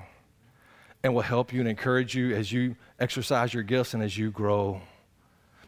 and 1.04 1.14
will 1.14 1.22
help 1.22 1.52
you 1.52 1.60
and 1.60 1.68
encourage 1.68 2.16
you 2.16 2.34
as 2.34 2.50
you 2.50 2.74
exercise 2.98 3.54
your 3.54 3.62
gifts 3.62 3.94
and 3.94 4.02
as 4.02 4.18
you 4.18 4.32
grow. 4.32 4.80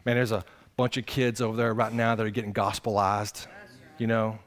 Man, 0.04 0.16
there's 0.16 0.32
a 0.32 0.44
bunch 0.76 0.96
of 0.96 1.06
kids 1.06 1.40
over 1.40 1.56
there 1.56 1.72
right 1.72 1.92
now 1.92 2.16
that 2.16 2.26
are 2.26 2.30
getting 2.30 2.52
gospelized, 2.52 3.46
you 3.96 4.08
know. 4.08 4.40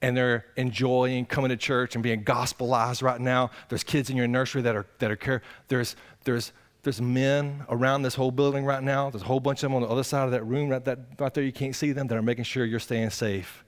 and 0.00 0.16
they're 0.16 0.44
enjoying 0.56 1.26
coming 1.26 1.48
to 1.48 1.56
church 1.56 1.94
and 1.96 2.02
being 2.02 2.24
gospelized 2.24 3.02
right 3.02 3.20
now. 3.20 3.50
There's 3.68 3.84
kids 3.84 4.10
in 4.10 4.16
your 4.16 4.28
nursery 4.28 4.62
that 4.62 4.76
are 4.76 4.86
that 4.98 5.10
are 5.10 5.16
care. 5.16 5.42
There's 5.68 5.96
there's 6.24 6.52
there's 6.82 7.00
men 7.00 7.64
around 7.68 8.02
this 8.02 8.14
whole 8.14 8.30
building 8.30 8.64
right 8.64 8.82
now. 8.82 9.10
There's 9.10 9.22
a 9.22 9.26
whole 9.26 9.40
bunch 9.40 9.62
of 9.62 9.70
them 9.70 9.74
on 9.74 9.82
the 9.82 9.88
other 9.88 10.04
side 10.04 10.24
of 10.24 10.30
that 10.30 10.44
room 10.44 10.70
right, 10.70 10.84
that, 10.84 10.98
right 11.18 11.32
there. 11.34 11.44
You 11.44 11.52
can't 11.52 11.74
see 11.74 11.92
them 11.92 12.06
that 12.06 12.16
are 12.16 12.22
making 12.22 12.44
sure 12.44 12.64
you're 12.64 12.78
staying 12.78 13.10
safe. 13.10 13.64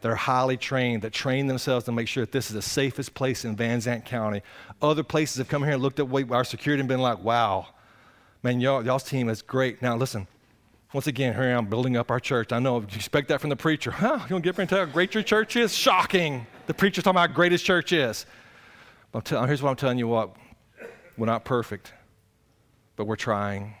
They're 0.00 0.14
highly 0.14 0.56
trained, 0.56 1.02
that 1.02 1.12
train 1.12 1.46
themselves 1.46 1.84
to 1.86 1.92
make 1.92 2.08
sure 2.08 2.24
that 2.24 2.32
this 2.32 2.48
is 2.48 2.54
the 2.54 2.62
safest 2.62 3.14
place 3.14 3.44
in 3.44 3.56
Van 3.56 3.80
Zandt 3.80 4.04
County. 4.04 4.42
Other 4.80 5.02
places 5.02 5.38
have 5.38 5.48
come 5.48 5.62
here 5.62 5.72
and 5.72 5.82
looked 5.82 5.98
at 5.98 6.08
our 6.30 6.44
security 6.44 6.80
and 6.80 6.88
been 6.88 7.00
like, 7.00 7.22
wow, 7.22 7.66
man, 8.42 8.60
y'all, 8.60 8.84
y'all's 8.84 9.02
team 9.02 9.28
is 9.28 9.42
great. 9.42 9.82
Now, 9.82 9.96
listen, 9.96 10.28
once 10.92 11.06
again, 11.06 11.34
here 11.34 11.44
I 11.44 11.48
am 11.48 11.66
building 11.66 11.96
up 11.96 12.10
our 12.10 12.20
church. 12.20 12.52
I 12.52 12.60
know 12.60 12.78
you 12.78 12.86
expect 12.94 13.28
that 13.28 13.40
from 13.40 13.50
the 13.50 13.56
preacher. 13.56 13.90
Huh? 13.90 14.20
You 14.22 14.28
don't 14.28 14.42
get 14.42 14.56
me 14.56 14.62
and 14.62 14.70
tell 14.70 14.78
how 14.78 14.84
great 14.84 15.14
your 15.14 15.22
church 15.22 15.56
is? 15.56 15.74
Shocking. 15.74 16.46
The 16.66 16.74
preacher's 16.74 17.04
talking 17.04 17.16
about 17.16 17.30
how 17.30 17.34
great 17.34 17.52
his 17.52 17.62
church 17.62 17.92
is. 17.92 18.24
But 19.10 19.24
tell, 19.24 19.44
here's 19.46 19.62
what 19.62 19.70
I'm 19.70 19.76
telling 19.76 19.98
you 19.98 20.06
what 20.06 20.36
we're 21.16 21.26
not 21.26 21.44
perfect, 21.44 21.92
but 22.98 23.06
we're 23.06 23.16
trying. 23.16 23.74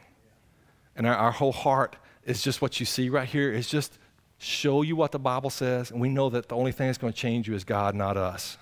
And 0.94 1.04
our, 1.06 1.14
our 1.14 1.32
whole 1.32 1.52
heart 1.52 1.96
is 2.24 2.40
just 2.40 2.62
what 2.62 2.78
you 2.78 2.86
see 2.86 3.10
right 3.10 3.28
here 3.28 3.52
is 3.52 3.68
just 3.68 3.98
show 4.38 4.82
you 4.82 4.94
what 4.94 5.10
the 5.10 5.18
Bible 5.18 5.50
says, 5.50 5.90
and 5.90 6.00
we 6.00 6.08
know 6.08 6.30
that 6.30 6.48
the 6.48 6.54
only 6.54 6.70
thing 6.70 6.86
that's 6.86 6.98
going 6.98 7.12
to 7.12 7.18
change 7.18 7.48
you 7.48 7.54
is 7.54 7.64
God, 7.64 7.96
not 7.96 8.16
us. 8.16 8.56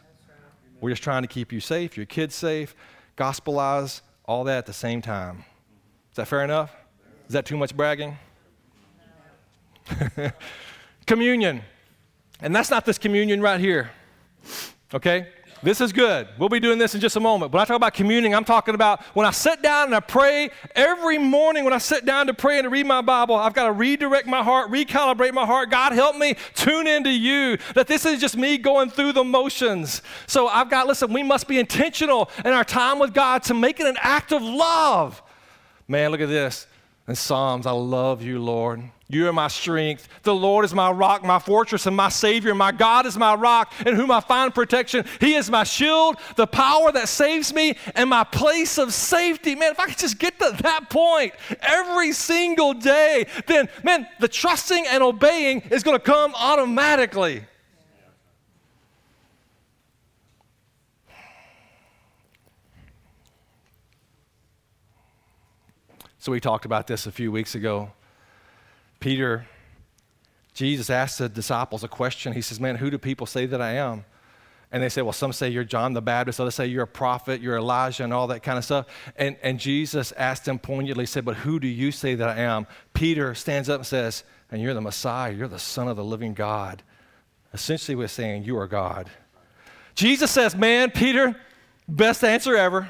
We're 0.81 0.91
just 0.91 1.03
trying 1.03 1.23
to 1.23 1.29
keep 1.29 1.53
you 1.53 1.61
safe, 1.61 1.97
your 1.97 2.07
kids 2.07 2.35
safe, 2.35 2.75
gospelize, 3.19 4.01
all 4.25 4.45
that 4.45 4.57
at 4.57 4.67
the 4.67 4.73
same 4.73 5.03
time. 5.03 5.45
Is 6.11 6.17
that 6.17 6.27
fair 6.27 6.43
enough? 6.43 6.75
Is 7.27 7.35
that 7.35 7.45
too 7.45 7.59
much 7.59 7.77
bragging? 7.77 8.17
communion. 11.07 11.63
And 12.41 12.57
that's 12.57 12.71
not 12.71 12.87
this 12.87 12.97
communion 12.97 13.43
right 13.43 13.61
here. 13.61 13.91
Okay? 14.95 15.29
This 15.63 15.81
is 15.81 15.93
good. 15.93 16.29
We'll 16.39 16.51
be 16.51 16.61
doing 16.61 16.79
this 16.79 16.95
in 16.95 17.01
just 17.01 17.17
a 17.17 17.21
moment. 17.21 17.51
When 17.53 17.61
I 17.61 17.65
talk 17.65 17.77
about 17.77 17.95
communing, 17.95 18.35
I'm 18.35 18.45
talking 18.45 18.75
about 18.75 19.03
when 19.15 19.27
I 19.27 19.31
sit 19.31 19.63
down 19.63 19.87
and 19.87 19.95
I 19.95 20.01
pray 20.01 20.51
every 20.75 21.17
morning 21.19 21.65
when 21.65 21.73
I 21.73 21.79
sit 21.79 22.05
down 22.05 22.27
to 22.27 22.35
pray 22.35 22.59
and 22.59 22.67
to 22.67 22.69
read 22.69 22.87
my 22.87 23.01
Bible, 23.01 23.35
I've 23.35 23.55
got 23.55 23.65
to 23.65 23.73
redirect 23.73 24.27
my 24.27 24.43
heart, 24.43 24.71
recalibrate 24.71 25.33
my 25.33 25.47
heart. 25.47 25.71
God, 25.71 25.93
help 25.93 26.17
me 26.17 26.37
tune 26.55 26.87
into 26.87 27.11
you. 27.11 27.57
That 27.75 27.87
this 27.87 28.05
is 28.05 28.21
just 28.21 28.37
me 28.37 28.59
going 28.59 28.91
through 28.91 29.13
the 29.13 29.25
motions. 29.25 30.03
So 30.27 30.47
I've 30.47 30.69
got, 30.69 30.87
listen, 30.87 31.13
we 31.13 31.23
must 31.23 31.49
be 31.49 31.59
intentional 31.59 32.31
in 32.45 32.53
our 32.53 32.65
time 32.65 32.99
with 32.99 33.15
God 33.15 33.43
to 33.45 33.55
make 33.55 33.81
it 33.81 33.87
an 33.87 33.97
act 34.01 34.33
of 34.33 34.43
love. 34.43 35.23
Man, 35.89 36.11
look 36.11 36.21
at 36.21 36.29
this. 36.29 36.67
In 37.09 37.15
Psalms, 37.15 37.67
I 37.67 37.73
love 37.73 38.21
you, 38.21 38.43
Lord. 38.43 38.83
You 39.09 39.29
are 39.29 39.33
my 39.33 39.47
strength. 39.47 40.09
The 40.25 40.35
Lord 40.35 40.65
is 40.65 40.75
my 40.75 40.91
rock, 40.91 41.23
my 41.23 41.39
fortress, 41.39 41.87
and 41.87 41.95
my 41.97 42.09
Savior. 42.09 42.57
My 42.57 42.73
God 42.73 43.07
is 43.07 43.17
my 43.17 43.35
rock, 43.35 43.73
in 43.87 43.95
whom 43.95 44.11
I 44.11 44.19
find 44.19 44.53
protection. 44.53 45.05
He 45.21 45.35
is 45.35 45.49
my 45.49 45.63
shield, 45.63 46.17
the 46.35 46.47
power 46.47 46.91
that 46.91 47.09
saves 47.09 47.55
me, 47.55 47.79
and 47.95 48.11
my 48.11 48.25
place 48.25 48.79
of 48.79 48.93
safety. 48.93 49.55
Man, 49.55 49.71
if 49.71 49.79
I 49.79 49.87
could 49.87 49.99
just 49.99 50.19
get 50.19 50.41
to 50.41 50.57
that 50.63 50.91
point 50.91 51.35
every 51.61 52.11
single 52.11 52.75
day, 52.75 53.27
then, 53.47 53.69
man, 53.85 54.09
the 54.19 54.27
trusting 54.27 54.87
and 54.89 55.05
obeying 55.05 55.61
is 55.71 55.85
going 55.85 55.97
to 55.97 56.03
come 56.03 56.35
automatically. 56.35 57.45
So, 66.19 66.33
we 66.33 66.41
talked 66.41 66.65
about 66.65 66.89
this 66.89 67.07
a 67.07 67.13
few 67.13 67.31
weeks 67.31 67.55
ago. 67.55 67.93
Peter, 69.07 69.47
Jesus 70.53 70.91
asked 70.91 71.19
the 71.19 71.29
disciples 71.29 71.85
a 71.85 71.89
question. 71.89 72.33
He 72.33 72.41
says, 72.41 72.59
Man, 72.59 72.75
who 72.75 72.91
do 72.91 72.99
people 72.99 73.25
say 73.25 73.47
that 73.47 73.63
I 73.63 73.75
am? 73.75 74.05
And 74.73 74.83
they 74.83 74.89
say, 74.89 75.01
Well, 75.01 75.13
some 75.13 75.33
say 75.33 75.49
you're 75.49 75.63
John 75.63 75.93
the 75.93 76.03
Baptist, 76.03 76.41
others 76.41 76.57
say 76.57 76.67
you're 76.67 76.83
a 76.83 76.89
prophet, 76.89 77.41
you're 77.41 77.57
Elijah, 77.57 78.03
and 78.03 78.13
all 78.13 78.27
that 78.27 78.43
kind 78.43 78.59
of 78.59 78.65
stuff. 78.65 78.87
And, 79.15 79.37
and 79.45 79.61
Jesus 79.61 80.11
asked 80.17 80.47
them 80.47 80.59
poignantly, 80.59 81.07
said, 81.07 81.25
But 81.25 81.37
who 81.37 81.61
do 81.61 81.69
you 81.69 81.93
say 81.93 82.17
that 82.17 82.29
I 82.29 82.41
am? 82.41 82.67
Peter 82.95 83.33
stands 83.37 83.69
up 83.69 83.79
and 83.79 83.87
says, 83.87 84.25
And 84.51 84.61
you're 84.61 84.75
the 84.75 84.81
Messiah, 84.81 85.33
you're 85.33 85.47
the 85.47 85.61
Son 85.61 85.87
of 85.87 85.97
the 85.97 86.03
living 86.03 86.35
God. 86.35 86.83
Essentially, 87.55 87.95
we're 87.95 88.09
saying, 88.09 88.43
You 88.43 88.59
are 88.59 88.67
God. 88.67 89.09
Jesus 89.95 90.33
says, 90.33 90.57
Man, 90.57 90.91
Peter, 90.91 91.41
best 91.87 92.25
answer 92.25 92.57
ever. 92.57 92.89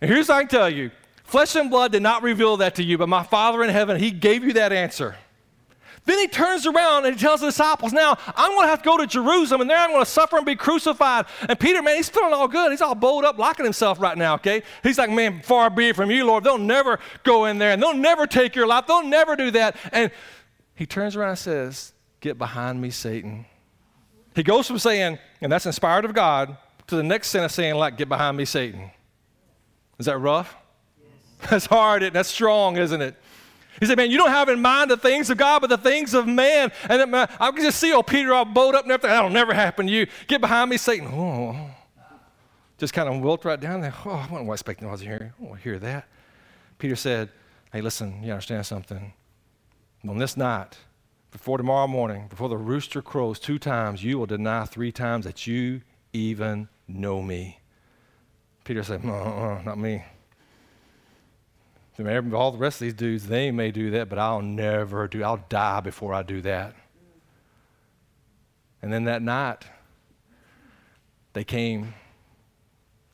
And 0.00 0.08
here's 0.08 0.28
what 0.28 0.36
I 0.36 0.40
can 0.42 0.48
tell 0.48 0.70
you 0.70 0.92
Flesh 1.28 1.54
and 1.56 1.70
blood 1.70 1.92
did 1.92 2.02
not 2.02 2.22
reveal 2.22 2.56
that 2.56 2.74
to 2.76 2.82
you, 2.82 2.96
but 2.96 3.08
my 3.08 3.22
Father 3.22 3.62
in 3.62 3.68
heaven, 3.70 4.00
He 4.00 4.10
gave 4.10 4.44
you 4.44 4.54
that 4.54 4.72
answer. 4.72 5.14
Then 6.08 6.18
he 6.18 6.26
turns 6.26 6.66
around 6.66 7.04
and 7.04 7.14
he 7.14 7.20
tells 7.20 7.40
the 7.40 7.48
disciples, 7.48 7.92
Now 7.92 8.16
I'm 8.34 8.52
going 8.52 8.64
to 8.64 8.70
have 8.70 8.80
to 8.80 8.88
go 8.88 8.96
to 8.96 9.06
Jerusalem 9.06 9.60
and 9.60 9.68
there 9.68 9.76
I'm 9.76 9.90
going 9.90 10.02
to 10.02 10.10
suffer 10.10 10.38
and 10.38 10.46
be 10.46 10.56
crucified. 10.56 11.26
And 11.46 11.60
Peter, 11.60 11.82
man, 11.82 11.96
he's 11.96 12.08
feeling 12.08 12.32
all 12.32 12.48
good. 12.48 12.70
He's 12.70 12.80
all 12.80 12.94
bowled 12.94 13.26
up, 13.26 13.36
locking 13.36 13.66
himself 13.66 14.00
right 14.00 14.16
now, 14.16 14.36
okay? 14.36 14.62
He's 14.82 14.96
like, 14.96 15.10
Man, 15.10 15.42
far 15.42 15.68
be 15.68 15.90
it 15.90 15.96
from 15.96 16.10
you, 16.10 16.24
Lord. 16.24 16.44
They'll 16.44 16.56
never 16.56 16.98
go 17.24 17.44
in 17.44 17.58
there 17.58 17.72
and 17.72 17.82
they'll 17.82 17.92
never 17.92 18.26
take 18.26 18.56
your 18.56 18.66
life. 18.66 18.86
They'll 18.86 19.04
never 19.04 19.36
do 19.36 19.50
that. 19.50 19.76
And 19.92 20.10
he 20.74 20.86
turns 20.86 21.14
around 21.14 21.28
and 21.28 21.38
says, 21.38 21.92
Get 22.22 22.38
behind 22.38 22.80
me, 22.80 22.88
Satan. 22.88 23.44
He 24.34 24.42
goes 24.42 24.66
from 24.66 24.78
saying, 24.78 25.18
and 25.42 25.52
that's 25.52 25.66
inspired 25.66 26.06
of 26.06 26.14
God, 26.14 26.56
to 26.86 26.96
the 26.96 27.02
next 27.02 27.28
sentence 27.28 27.52
saying, 27.52 27.74
like, 27.74 27.98
Get 27.98 28.08
behind 28.08 28.38
me, 28.38 28.46
Satan. 28.46 28.92
Is 29.98 30.06
that 30.06 30.16
rough? 30.16 30.56
That's 31.50 31.66
hard. 31.66 32.02
And 32.02 32.14
that's 32.14 32.28
strong, 32.28 32.76
isn't 32.76 33.00
it? 33.00 33.14
He 33.80 33.86
said, 33.86 33.96
Man, 33.96 34.10
you 34.10 34.18
don't 34.18 34.30
have 34.30 34.48
in 34.48 34.60
mind 34.60 34.90
the 34.90 34.96
things 34.96 35.30
of 35.30 35.38
God, 35.38 35.60
but 35.60 35.70
the 35.70 35.78
things 35.78 36.14
of 36.14 36.26
man. 36.26 36.72
And 36.88 37.10
man, 37.10 37.28
I 37.38 37.50
can 37.50 37.62
just 37.62 37.78
see 37.78 37.92
old 37.92 38.06
Peter 38.06 38.32
all 38.34 38.44
bowed 38.44 38.74
up 38.74 38.84
and 38.84 38.92
everything. 38.92 39.10
That'll 39.10 39.30
never 39.30 39.54
happen 39.54 39.86
to 39.86 39.92
you. 39.92 40.06
Get 40.26 40.40
behind 40.40 40.70
me, 40.70 40.76
Satan. 40.76 41.08
Oh. 41.08 41.70
Just 42.76 42.92
kind 42.92 43.08
of 43.08 43.20
wilt 43.20 43.44
right 43.44 43.58
down 43.58 43.80
there. 43.80 43.94
Oh, 44.04 44.10
I 44.10 44.28
wasn't 44.30 44.50
expecting 44.50 44.88
I 44.88 44.92
was 44.92 45.00
here. 45.00 45.34
I 45.40 45.48
to 45.48 45.56
hear 45.56 45.78
that. 45.80 46.06
Peter 46.78 46.96
said, 46.96 47.30
Hey, 47.72 47.80
listen, 47.80 48.22
you 48.22 48.32
understand 48.32 48.66
something? 48.66 49.12
On 50.08 50.18
this 50.18 50.36
night, 50.36 50.78
before 51.30 51.58
tomorrow 51.58 51.88
morning, 51.88 52.28
before 52.28 52.48
the 52.48 52.56
rooster 52.56 53.02
crows 53.02 53.38
two 53.38 53.58
times, 53.58 54.02
you 54.02 54.18
will 54.18 54.26
deny 54.26 54.64
three 54.64 54.92
times 54.92 55.24
that 55.24 55.46
you 55.46 55.82
even 56.12 56.68
know 56.86 57.20
me. 57.20 57.58
Peter 58.64 58.82
said, 58.82 59.04
uh, 59.04 59.60
Not 59.64 59.78
me 59.78 60.04
all 61.98 62.52
the 62.52 62.58
rest 62.58 62.76
of 62.76 62.86
these 62.86 62.94
dudes, 62.94 63.26
they 63.26 63.50
may 63.50 63.70
do 63.70 63.90
that, 63.90 64.08
but 64.08 64.18
I'll 64.18 64.40
never 64.40 65.08
do. 65.08 65.24
I'll 65.24 65.44
die 65.48 65.80
before 65.80 66.14
I 66.14 66.22
do 66.22 66.40
that. 66.42 66.74
And 68.80 68.92
then 68.92 69.04
that 69.04 69.20
night, 69.20 69.64
they 71.32 71.42
came, 71.42 71.94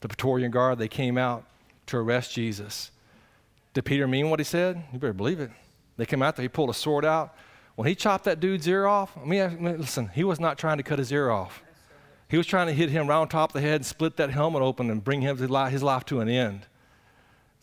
the 0.01 0.09
Praetorian 0.09 0.51
Guard, 0.51 0.78
they 0.78 0.89
came 0.89 1.16
out 1.16 1.45
to 1.87 1.97
arrest 1.97 2.35
Jesus. 2.35 2.91
Did 3.72 3.87
Peter 3.87 4.07
mean 4.07 4.28
what 4.28 4.39
he 4.39 4.45
said? 4.45 4.82
You 4.93 4.99
better 4.99 5.14
believe 5.14 5.41
it. 5.41 5.51
They 5.97 6.07
came 6.07 6.22
out 6.22 6.37
there, 6.37 6.43
he 6.43 6.49
pulled 6.49 6.70
a 6.70 6.74
sword 6.74 7.05
out. 7.05 7.35
When 7.76 7.89
he 7.89 7.95
chopped 7.95 8.24
that 8.24 8.39
dude's 8.39 8.68
ear 8.68 8.87
off, 8.87 9.16
I 9.16 9.24
mean, 9.24 9.78
listen, 9.78 10.09
he 10.09 10.24
was 10.24 10.39
not 10.39 10.59
trying 10.59 10.76
to 10.76 10.82
cut 10.82 10.99
his 10.99 11.11
ear 11.11 11.30
off. 11.30 11.62
He 12.28 12.37
was 12.37 12.47
trying 12.47 12.66
to 12.66 12.72
hit 12.72 12.91
him 12.91 13.09
right 13.09 13.16
on 13.16 13.28
top 13.28 13.51
of 13.51 13.55
the 13.55 13.61
head 13.61 13.76
and 13.76 13.87
split 13.87 14.16
that 14.16 14.30
helmet 14.30 14.62
open 14.62 14.91
and 14.91 15.03
bring 15.03 15.22
him 15.22 15.37
his 15.39 15.82
life 15.82 16.05
to 16.07 16.20
an 16.20 16.28
end. 16.28 16.66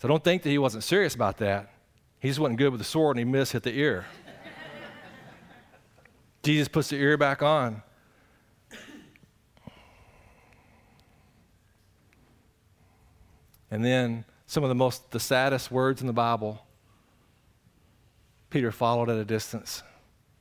So 0.01 0.07
don't 0.07 0.23
think 0.23 0.41
that 0.41 0.49
he 0.49 0.57
wasn't 0.57 0.83
serious 0.83 1.13
about 1.13 1.37
that. 1.37 1.71
He 2.17 2.27
just 2.27 2.39
wasn't 2.39 2.57
good 2.57 2.71
with 2.71 2.79
the 2.79 2.85
sword 2.85 3.17
and 3.17 3.27
he 3.27 3.31
missed 3.31 3.51
hit 3.51 3.61
the 3.61 3.77
ear. 3.77 4.07
Jesus 6.41 6.67
puts 6.67 6.89
the 6.89 6.95
ear 6.95 7.17
back 7.17 7.43
on. 7.43 7.83
And 13.69 13.85
then 13.85 14.25
some 14.47 14.63
of 14.63 14.69
the 14.69 14.75
most 14.75 15.11
the 15.11 15.19
saddest 15.19 15.69
words 15.69 16.01
in 16.01 16.07
the 16.07 16.13
Bible. 16.13 16.65
Peter 18.49 18.71
followed 18.71 19.07
at 19.07 19.17
a 19.17 19.23
distance. 19.23 19.83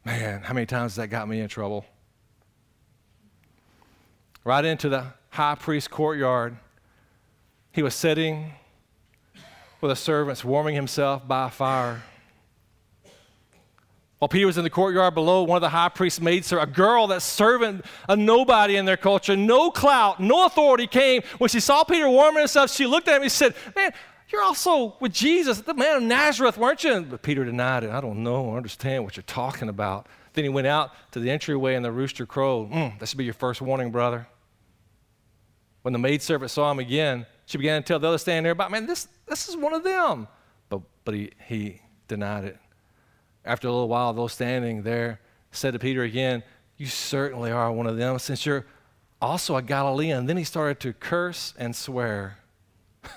Man, 0.06 0.40
how 0.40 0.54
many 0.54 0.64
times 0.64 0.92
has 0.92 0.96
that 0.96 1.08
got 1.08 1.28
me 1.28 1.38
in 1.38 1.48
trouble? 1.50 1.84
Right 4.42 4.64
into 4.64 4.88
the 4.88 5.08
high 5.28 5.54
priest's 5.54 5.86
courtyard. 5.86 6.56
He 7.72 7.82
was 7.82 7.94
sitting 7.94 8.52
with 9.80 9.90
the 9.90 9.96
servants 9.96 10.44
warming 10.44 10.74
himself 10.74 11.26
by 11.26 11.48
a 11.48 11.50
fire. 11.50 12.02
While 14.18 14.28
Peter 14.28 14.46
was 14.46 14.58
in 14.58 14.64
the 14.64 14.70
courtyard 14.70 15.14
below, 15.14 15.44
one 15.44 15.56
of 15.56 15.62
the 15.62 15.70
high 15.70 15.88
priest's 15.88 16.20
maids, 16.20 16.52
a 16.52 16.66
girl 16.66 17.06
that 17.06 17.22
servant, 17.22 17.86
a 18.06 18.14
nobody 18.14 18.76
in 18.76 18.84
their 18.84 18.98
culture, 18.98 19.34
no 19.34 19.70
clout, 19.70 20.20
no 20.20 20.44
authority, 20.44 20.86
came. 20.86 21.22
When 21.38 21.48
she 21.48 21.58
saw 21.58 21.84
Peter 21.84 22.06
warming 22.06 22.40
himself, 22.40 22.70
she 22.70 22.84
looked 22.84 23.08
at 23.08 23.16
him 23.16 23.22
and 23.22 23.32
said, 23.32 23.54
Man, 23.74 23.94
you're 24.28 24.42
also 24.42 24.94
with 25.00 25.12
Jesus, 25.12 25.62
the 25.62 25.72
man 25.72 25.96
of 25.96 26.02
Nazareth, 26.02 26.58
weren't 26.58 26.84
you? 26.84 27.00
But 27.00 27.22
Peter 27.22 27.46
denied 27.46 27.84
it. 27.84 27.90
I 27.90 28.02
don't 28.02 28.22
know, 28.22 28.52
I 28.52 28.56
understand 28.58 29.04
what 29.04 29.16
you're 29.16 29.24
talking 29.24 29.70
about. 29.70 30.06
Then 30.34 30.44
he 30.44 30.50
went 30.50 30.66
out 30.66 30.92
to 31.12 31.18
the 31.18 31.30
entryway 31.30 31.74
and 31.74 31.84
the 31.84 31.90
rooster 31.90 32.26
crowed. 32.26 32.70
Mm, 32.70 32.98
that 32.98 33.08
should 33.08 33.18
be 33.18 33.24
your 33.24 33.34
first 33.34 33.62
warning, 33.62 33.90
brother. 33.90 34.28
When 35.80 35.92
the 35.92 35.98
maidservant 35.98 36.50
saw 36.50 36.70
him 36.70 36.78
again, 36.78 37.24
she 37.46 37.58
began 37.58 37.82
to 37.82 37.86
tell 37.86 37.98
the 37.98 38.08
other 38.08 38.18
standing 38.18 38.44
there 38.44 38.52
about, 38.52 38.70
man, 38.70 38.86
this, 38.86 39.08
this 39.30 39.48
is 39.48 39.56
one 39.56 39.72
of 39.72 39.82
them. 39.84 40.28
But, 40.68 40.82
but 41.04 41.14
he, 41.14 41.30
he 41.46 41.80
denied 42.08 42.44
it. 42.44 42.58
After 43.44 43.68
a 43.68 43.72
little 43.72 43.88
while, 43.88 44.12
those 44.12 44.32
standing 44.32 44.82
there 44.82 45.20
said 45.52 45.72
to 45.72 45.78
Peter 45.78 46.02
again, 46.02 46.42
You 46.76 46.86
certainly 46.86 47.50
are 47.50 47.72
one 47.72 47.86
of 47.86 47.96
them, 47.96 48.18
since 48.18 48.44
you're 48.44 48.66
also 49.22 49.56
a 49.56 49.62
Galilean. 49.62 50.18
And 50.18 50.28
then 50.28 50.36
he 50.36 50.44
started 50.44 50.80
to 50.80 50.92
curse 50.92 51.54
and 51.58 51.74
swear. 51.74 52.38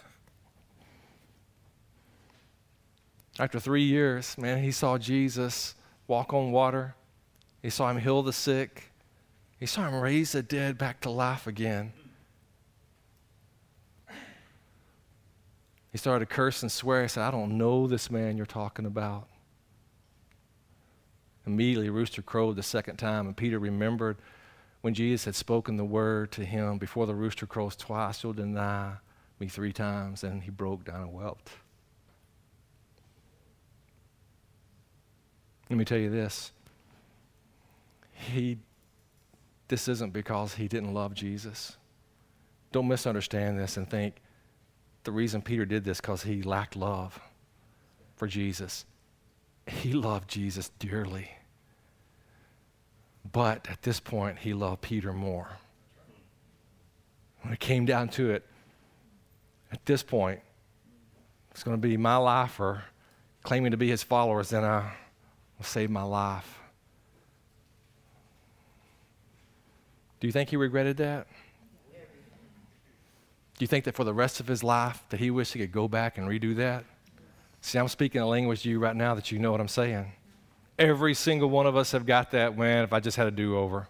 After 3.39 3.59
three 3.59 3.83
years, 3.83 4.37
man, 4.37 4.63
he 4.63 4.71
saw 4.71 4.97
Jesus 4.97 5.75
walk 6.07 6.33
on 6.33 6.51
water. 6.51 6.95
He 7.61 7.69
saw 7.69 7.89
him 7.89 7.97
heal 7.97 8.21
the 8.21 8.31
sick. 8.33 8.91
He 9.59 9.65
saw 9.65 9.87
him 9.87 9.99
raise 9.99 10.33
the 10.33 10.43
dead 10.43 10.77
back 10.77 11.01
to 11.01 11.09
life 11.09 11.47
again. 11.47 11.93
He 15.93 15.99
started 15.99 16.27
to 16.27 16.35
curse 16.35 16.63
and 16.63 16.71
swear. 16.71 17.03
He 17.03 17.07
said, 17.07 17.23
I 17.23 17.31
don't 17.31 17.57
know 17.57 17.87
this 17.87 18.09
man 18.11 18.35
you're 18.35 18.47
talking 18.47 18.85
about. 18.85 19.29
Immediately, 21.45 21.89
rooster 21.91 22.23
crowed 22.23 22.55
the 22.55 22.63
second 22.63 22.97
time, 22.97 23.27
and 23.27 23.37
Peter 23.37 23.59
remembered 23.59 24.17
when 24.81 24.95
Jesus 24.95 25.23
had 25.25 25.35
spoken 25.35 25.77
the 25.77 25.85
word 25.85 26.31
to 26.33 26.43
him 26.43 26.79
before 26.79 27.05
the 27.05 27.13
rooster 27.13 27.45
crows 27.45 27.75
twice, 27.75 28.23
you'll 28.23 28.33
deny 28.33 28.93
me 29.39 29.47
three 29.47 29.71
times. 29.71 30.23
And 30.23 30.43
he 30.43 30.49
broke 30.49 30.83
down 30.83 31.01
and 31.01 31.13
wept. 31.13 31.51
Let 35.69 35.77
me 35.77 35.85
tell 35.85 35.99
you 35.99 36.09
this. 36.09 36.51
He, 38.11 38.57
this 39.67 39.87
isn't 39.87 40.11
because 40.11 40.55
he 40.55 40.67
didn't 40.67 40.93
love 40.93 41.13
Jesus. 41.13 41.77
Don't 42.71 42.87
misunderstand 42.87 43.59
this 43.59 43.77
and 43.77 43.89
think 43.89 44.15
the 45.03 45.11
reason 45.11 45.41
Peter 45.41 45.65
did 45.65 45.83
this 45.83 45.99
because 45.99 46.23
he 46.23 46.41
lacked 46.41 46.75
love 46.75 47.19
for 48.15 48.27
Jesus. 48.27 48.85
He 49.67 49.93
loved 49.93 50.29
Jesus 50.29 50.71
dearly. 50.79 51.29
But 53.31 53.67
at 53.69 53.81
this 53.81 53.99
point, 53.99 54.39
he 54.39 54.53
loved 54.53 54.81
Peter 54.81 55.13
more. 55.13 55.57
When 57.41 57.53
it 57.53 57.59
came 57.59 57.85
down 57.85 58.09
to 58.09 58.31
it, 58.31 58.45
at 59.71 59.85
this 59.85 60.03
point, 60.03 60.39
it's 61.51 61.63
going 61.63 61.75
to 61.75 61.87
be 61.87 61.97
my 61.97 62.17
life 62.17 62.59
or 62.59 62.83
claiming 63.43 63.71
to 63.71 63.77
be 63.77 63.89
his 63.89 64.03
followers, 64.03 64.49
then 64.49 64.63
I 64.63 64.91
will 65.57 65.65
save 65.65 65.89
my 65.89 66.03
life. 66.03 66.59
Do 70.19 70.27
you 70.27 70.31
think 70.31 70.49
he 70.49 70.55
regretted 70.55 70.97
that? 70.97 71.27
Do 73.57 73.63
you 73.63 73.67
think 73.67 73.85
that 73.85 73.95
for 73.95 74.03
the 74.03 74.13
rest 74.13 74.39
of 74.39 74.47
his 74.47 74.63
life 74.63 75.03
that 75.09 75.19
he 75.19 75.29
wished 75.29 75.53
he 75.53 75.59
could 75.59 75.71
go 75.71 75.87
back 75.87 76.17
and 76.17 76.27
redo 76.27 76.55
that? 76.55 76.85
See, 77.61 77.77
I'm 77.77 77.87
speaking 77.87 78.19
a 78.19 78.27
language 78.27 78.63
to 78.63 78.69
you 78.69 78.79
right 78.79 78.95
now 78.95 79.15
that 79.15 79.31
you 79.31 79.39
know 79.39 79.51
what 79.51 79.61
I'm 79.61 79.67
saying. 79.67 80.11
Every 80.77 81.13
single 81.13 81.49
one 81.49 81.67
of 81.67 81.77
us 81.77 81.91
have 81.91 82.05
got 82.05 82.31
that, 82.31 82.57
man, 82.57 82.83
if 82.83 82.91
I 82.91 82.99
just 82.99 83.15
had 83.15 83.27
a 83.27 83.31
do-over, 83.31 83.87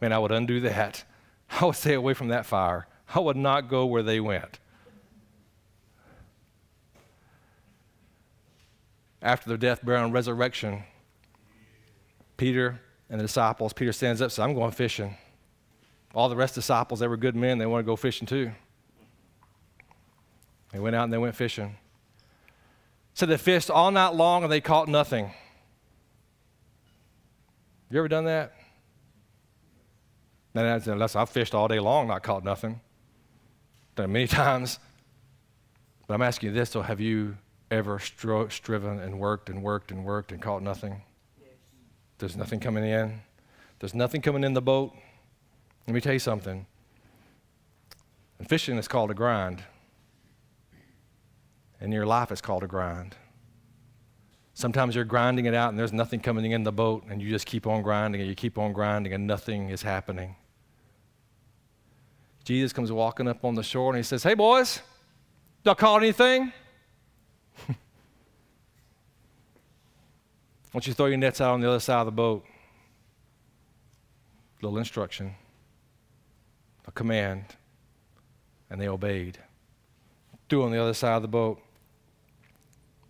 man, 0.00 0.12
I 0.12 0.18
would 0.18 0.30
undo 0.30 0.60
that. 0.60 1.04
I 1.50 1.64
would 1.64 1.76
stay 1.76 1.94
away 1.94 2.14
from 2.14 2.28
that 2.28 2.46
fire. 2.46 2.86
I 3.14 3.20
would 3.20 3.36
not 3.36 3.68
go 3.68 3.86
where 3.86 4.02
they 4.02 4.20
went. 4.20 4.58
After 9.22 9.48
their 9.48 9.56
death, 9.56 9.84
burial, 9.84 10.04
and 10.04 10.12
resurrection, 10.12 10.84
Peter 12.36 12.80
and 13.10 13.18
the 13.18 13.24
disciples, 13.24 13.72
Peter 13.72 13.92
stands 13.92 14.20
up 14.20 14.26
and 14.26 14.32
says, 14.32 14.38
I'm 14.38 14.54
going 14.54 14.70
fishing. 14.70 15.16
All 16.14 16.28
the 16.28 16.36
rest 16.36 16.52
of 16.52 16.56
the 16.56 16.60
disciples, 16.60 17.00
they 17.00 17.08
were 17.08 17.16
good 17.16 17.34
men, 17.34 17.58
they 17.58 17.66
want 17.66 17.84
to 17.84 17.86
go 17.86 17.96
fishing 17.96 18.26
too. 18.26 18.52
They 20.72 20.78
went 20.78 20.94
out 20.96 21.04
and 21.04 21.12
they 21.12 21.18
went 21.18 21.34
fishing. 21.34 21.76
So 23.14 23.26
they 23.26 23.36
fished 23.36 23.70
all 23.70 23.90
night 23.90 24.14
long 24.14 24.42
and 24.44 24.52
they 24.52 24.60
caught 24.60 24.88
nothing. 24.88 25.32
You 27.90 27.98
ever 27.98 28.08
done 28.08 28.24
that? 28.26 28.52
Unless 30.54 31.16
I've 31.16 31.30
fished 31.30 31.54
all 31.54 31.68
day 31.68 31.78
long, 31.78 32.08
not 32.08 32.22
caught 32.22 32.44
nothing. 32.44 32.80
Done 33.94 34.06
it 34.06 34.08
many 34.08 34.26
times. 34.28 34.78
But 36.06 36.14
I'm 36.14 36.22
asking 36.22 36.50
you 36.50 36.54
this, 36.54 36.70
so 36.70 36.82
have 36.82 37.00
you 37.00 37.36
ever 37.70 37.98
stro- 37.98 38.50
striven 38.50 38.98
and 38.98 39.18
worked 39.18 39.50
and 39.50 39.62
worked 39.62 39.90
and 39.90 40.04
worked 40.04 40.32
and 40.32 40.40
caught 40.40 40.62
nothing? 40.62 41.02
Yes. 41.40 41.50
There's 42.18 42.36
nothing 42.36 42.60
coming 42.60 42.84
in. 42.84 43.20
There's 43.78 43.94
nothing 43.94 44.20
coming 44.22 44.42
in 44.42 44.54
the 44.54 44.62
boat. 44.62 44.92
Let 45.86 45.94
me 45.94 46.00
tell 46.00 46.12
you 46.12 46.18
something. 46.18 46.66
And 48.38 48.48
fishing 48.48 48.76
is 48.78 48.88
called 48.88 49.10
a 49.10 49.14
grind. 49.14 49.62
And 51.80 51.92
your 51.92 52.06
life 52.06 52.32
is 52.32 52.40
called 52.40 52.64
a 52.64 52.66
grind. 52.66 53.14
Sometimes 54.54 54.96
you're 54.96 55.04
grinding 55.04 55.46
it 55.46 55.54
out 55.54 55.70
and 55.70 55.78
there's 55.78 55.92
nothing 55.92 56.18
coming 56.18 56.50
in 56.50 56.64
the 56.64 56.72
boat, 56.72 57.04
and 57.08 57.22
you 57.22 57.30
just 57.30 57.46
keep 57.46 57.64
on 57.64 57.80
grinding 57.82 58.20
and 58.20 58.28
you 58.28 58.34
keep 58.34 58.58
on 58.58 58.72
grinding 58.72 59.12
and 59.12 59.24
nothing 59.24 59.70
is 59.70 59.82
happening. 59.82 60.34
Jesus 62.42 62.72
comes 62.72 62.90
walking 62.90 63.28
up 63.28 63.44
on 63.44 63.54
the 63.54 63.62
shore 63.62 63.90
and 63.90 63.98
he 63.98 64.02
says, 64.02 64.22
Hey, 64.22 64.34
boys, 64.34 64.80
y'all 65.64 65.76
caught 65.76 66.02
anything? 66.02 66.52
Why 67.66 67.74
don't 70.72 70.86
you 70.86 70.94
throw 70.94 71.06
your 71.06 71.18
nets 71.18 71.40
out 71.40 71.52
on 71.52 71.60
the 71.60 71.68
other 71.68 71.78
side 71.78 72.00
of 72.00 72.06
the 72.06 72.12
boat? 72.12 72.44
Little 74.60 74.78
instruction, 74.78 75.34
a 76.86 76.90
command, 76.90 77.44
and 78.70 78.80
they 78.80 78.88
obeyed. 78.88 79.38
Threw 80.48 80.64
on 80.64 80.72
the 80.72 80.82
other 80.82 80.94
side 80.94 81.16
of 81.16 81.22
the 81.22 81.28
boat. 81.28 81.60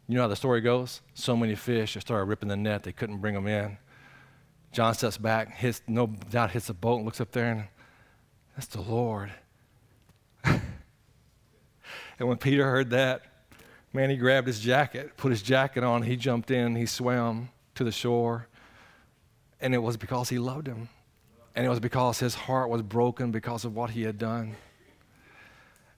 You 0.09 0.15
know 0.15 0.23
how 0.23 0.29
the 0.29 0.37
story 0.37 0.63
goes? 0.63 1.03
So 1.13 1.37
many 1.37 1.55
fish, 1.55 1.95
they 1.95 2.01
started 2.01 2.25
ripping 2.25 2.49
the 2.49 2.57
net. 2.57 2.83
They 2.83 2.93
couldn't 2.93 3.19
bring 3.19 3.35
them 3.35 3.47
in. 3.47 3.77
John 4.73 4.95
steps 4.95 5.19
back, 5.19 5.55
hits, 5.55 5.83
no 5.87 6.07
doubt 6.07 6.51
hits 6.51 6.69
the 6.69 6.75
boat, 6.75 6.97
and 6.97 7.05
looks 7.05 7.21
up 7.21 7.31
there, 7.33 7.51
and 7.51 7.65
that's 8.55 8.67
the 8.69 8.81
Lord. 8.81 9.31
and 10.45 10.61
when 12.19 12.39
Peter 12.39 12.65
heard 12.65 12.91
that, 12.91 13.23
man, 13.93 14.09
he 14.09 14.17
grabbed 14.17 14.47
his 14.47 14.61
jacket, 14.61 15.17
put 15.17 15.31
his 15.31 15.43
jacket 15.43 15.85
on, 15.85 16.03
he 16.03 16.17
jumped 16.17 16.51
in, 16.51 16.75
he 16.75 16.87
swam 16.87 17.51
to 17.75 17.85
the 17.85 17.93
shore. 17.93 18.47
And 19.61 19.75
it 19.75 19.79
was 19.79 19.97
because 19.97 20.29
he 20.29 20.39
loved 20.39 20.67
him. 20.67 20.89
And 21.55 21.67
it 21.67 21.69
was 21.69 21.81
because 21.81 22.19
his 22.21 22.35
heart 22.35 22.71
was 22.71 22.83
broken 22.83 23.31
because 23.31 23.65
of 23.65 23.75
what 23.75 23.91
he 23.91 24.03
had 24.03 24.19
done. 24.19 24.57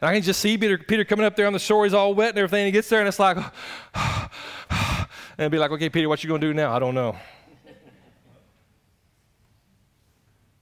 And 0.01 0.09
I 0.09 0.15
can 0.15 0.23
just 0.23 0.41
see 0.41 0.57
Peter, 0.57 0.79
Peter 0.79 1.05
coming 1.05 1.27
up 1.27 1.37
there 1.37 1.47
on 1.47 1.53
the 1.53 1.59
shore. 1.59 1.85
He's 1.85 1.93
all 1.93 2.15
wet 2.15 2.31
and 2.31 2.39
everything. 2.39 2.67
He 2.67 2.73
gets 2.73 2.89
there 2.89 3.01
and 3.01 3.09
it's 3.09 3.19
like, 3.19 3.37
and 5.39 5.51
be 5.51 5.59
like, 5.59 5.71
okay, 5.73 5.91
Peter, 5.91 6.09
what 6.09 6.25
you 6.25 6.29
going 6.29 6.41
to 6.41 6.47
do 6.47 6.55
now? 6.55 6.75
I 6.75 6.79
don't 6.79 6.95
know. 6.95 7.17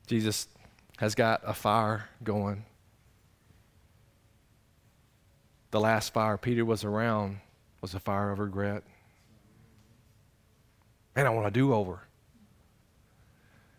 Jesus 0.08 0.48
has 0.96 1.14
got 1.14 1.42
a 1.44 1.54
fire 1.54 2.08
going. 2.24 2.64
The 5.70 5.80
last 5.80 6.14
fire 6.14 6.38
Peter 6.38 6.64
was 6.64 6.82
around 6.82 7.38
was 7.80 7.94
a 7.94 8.00
fire 8.00 8.30
of 8.30 8.38
regret. 8.38 8.82
Man, 11.14 11.26
I 11.26 11.30
want 11.30 11.46
to 11.46 11.50
do 11.50 11.74
over. 11.74 12.00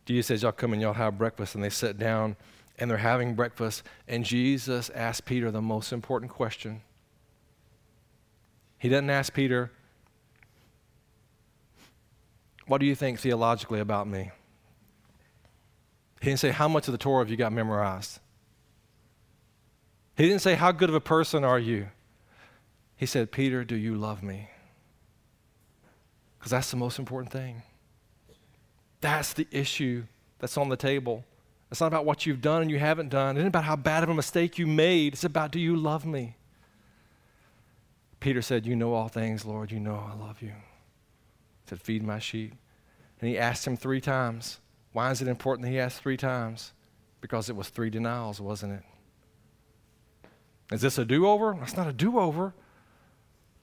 Jesus 0.05 0.27
says, 0.27 0.43
Y'all 0.43 0.51
come 0.51 0.73
and 0.73 0.81
y'all 0.81 0.93
have 0.93 1.17
breakfast. 1.17 1.55
And 1.55 1.63
they 1.63 1.69
sit 1.69 1.97
down 1.97 2.35
and 2.79 2.89
they're 2.89 2.97
having 2.97 3.35
breakfast, 3.35 3.83
and 4.07 4.23
Jesus 4.23 4.89
asked 4.91 5.25
Peter 5.25 5.51
the 5.51 5.61
most 5.61 5.91
important 5.91 6.31
question. 6.31 6.81
He 8.77 8.89
doesn't 8.89 9.09
ask 9.09 9.33
Peter, 9.33 9.71
What 12.65 12.79
do 12.79 12.85
you 12.85 12.93
think 12.93 13.19
theologically 13.19 13.79
about 13.79 14.07
me? 14.07 14.29
He 16.21 16.27
didn't 16.27 16.39
say, 16.39 16.51
How 16.51 16.67
much 16.67 16.87
of 16.87 16.91
the 16.91 16.97
Torah 16.97 17.23
have 17.23 17.29
you 17.29 17.35
got 17.35 17.51
memorized? 17.51 18.19
He 20.15 20.27
didn't 20.27 20.41
say, 20.41 20.55
How 20.55 20.71
good 20.71 20.89
of 20.89 20.95
a 20.95 21.01
person 21.01 21.43
are 21.43 21.59
you? 21.59 21.87
He 22.95 23.05
said, 23.05 23.31
Peter, 23.31 23.63
do 23.63 23.75
you 23.75 23.95
love 23.95 24.21
me? 24.21 24.49
Because 26.37 26.51
that's 26.51 26.69
the 26.69 26.77
most 26.77 26.99
important 26.99 27.31
thing. 27.31 27.63
That's 29.01 29.33
the 29.33 29.47
issue 29.51 30.03
that's 30.37 30.57
on 30.57 30.69
the 30.69 30.77
table. 30.77 31.23
It's 31.71 31.81
not 31.81 31.87
about 31.87 32.05
what 32.05 32.25
you've 32.25 32.41
done 32.41 32.63
and 32.63 32.71
you 32.71 32.79
haven't 32.79 33.09
done. 33.09 33.37
It 33.37 33.41
isn't 33.41 33.49
about 33.49 33.63
how 33.63 33.75
bad 33.75 34.03
of 34.03 34.09
a 34.09 34.13
mistake 34.13 34.57
you 34.57 34.65
made. 34.65 35.13
It's 35.13 35.23
about 35.23 35.51
do 35.51 35.59
you 35.59 35.75
love 35.75 36.05
me? 36.05 36.35
Peter 38.19 38.41
said, 38.41 38.65
You 38.65 38.75
know 38.75 38.93
all 38.93 39.07
things, 39.07 39.45
Lord. 39.45 39.71
You 39.71 39.79
know 39.79 40.03
I 40.11 40.15
love 40.15 40.41
you. 40.41 40.49
He 40.49 41.69
said, 41.69 41.81
Feed 41.81 42.03
my 42.03 42.19
sheep. 42.19 42.53
And 43.21 43.29
he 43.29 43.37
asked 43.37 43.67
him 43.67 43.77
three 43.77 44.01
times. 44.01 44.59
Why 44.93 45.11
is 45.11 45.21
it 45.21 45.27
important 45.27 45.65
that 45.65 45.71
he 45.71 45.79
asked 45.79 46.01
three 46.01 46.17
times? 46.17 46.73
Because 47.21 47.49
it 47.49 47.55
was 47.55 47.69
three 47.69 47.89
denials, 47.89 48.41
wasn't 48.41 48.73
it? 48.73 48.83
Is 50.71 50.81
this 50.81 50.97
a 50.97 51.05
do 51.05 51.27
over? 51.27 51.57
It's 51.61 51.75
not 51.75 51.87
a 51.87 51.93
do 51.93 52.19
over, 52.19 52.53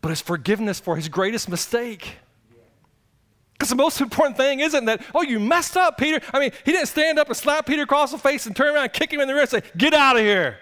but 0.00 0.12
it's 0.12 0.20
forgiveness 0.20 0.78
for 0.78 0.96
his 0.96 1.08
greatest 1.08 1.48
mistake. 1.48 2.18
Because 3.56 3.70
the 3.70 3.76
most 3.76 4.00
important 4.02 4.36
thing 4.36 4.60
isn't 4.60 4.84
that, 4.84 5.02
oh, 5.14 5.22
you 5.22 5.40
messed 5.40 5.76
up, 5.76 5.96
Peter. 5.96 6.20
I 6.32 6.38
mean, 6.40 6.50
he 6.64 6.72
didn't 6.72 6.88
stand 6.88 7.18
up 7.18 7.28
and 7.28 7.36
slap 7.36 7.66
Peter 7.66 7.82
across 7.82 8.12
the 8.12 8.18
face 8.18 8.44
and 8.44 8.54
turn 8.54 8.74
around 8.74 8.84
and 8.84 8.92
kick 8.92 9.10
him 9.10 9.20
in 9.20 9.28
the 9.28 9.34
wrist 9.34 9.54
and 9.54 9.64
say, 9.64 9.70
get 9.76 9.94
out 9.94 10.16
of 10.16 10.22
here. 10.22 10.58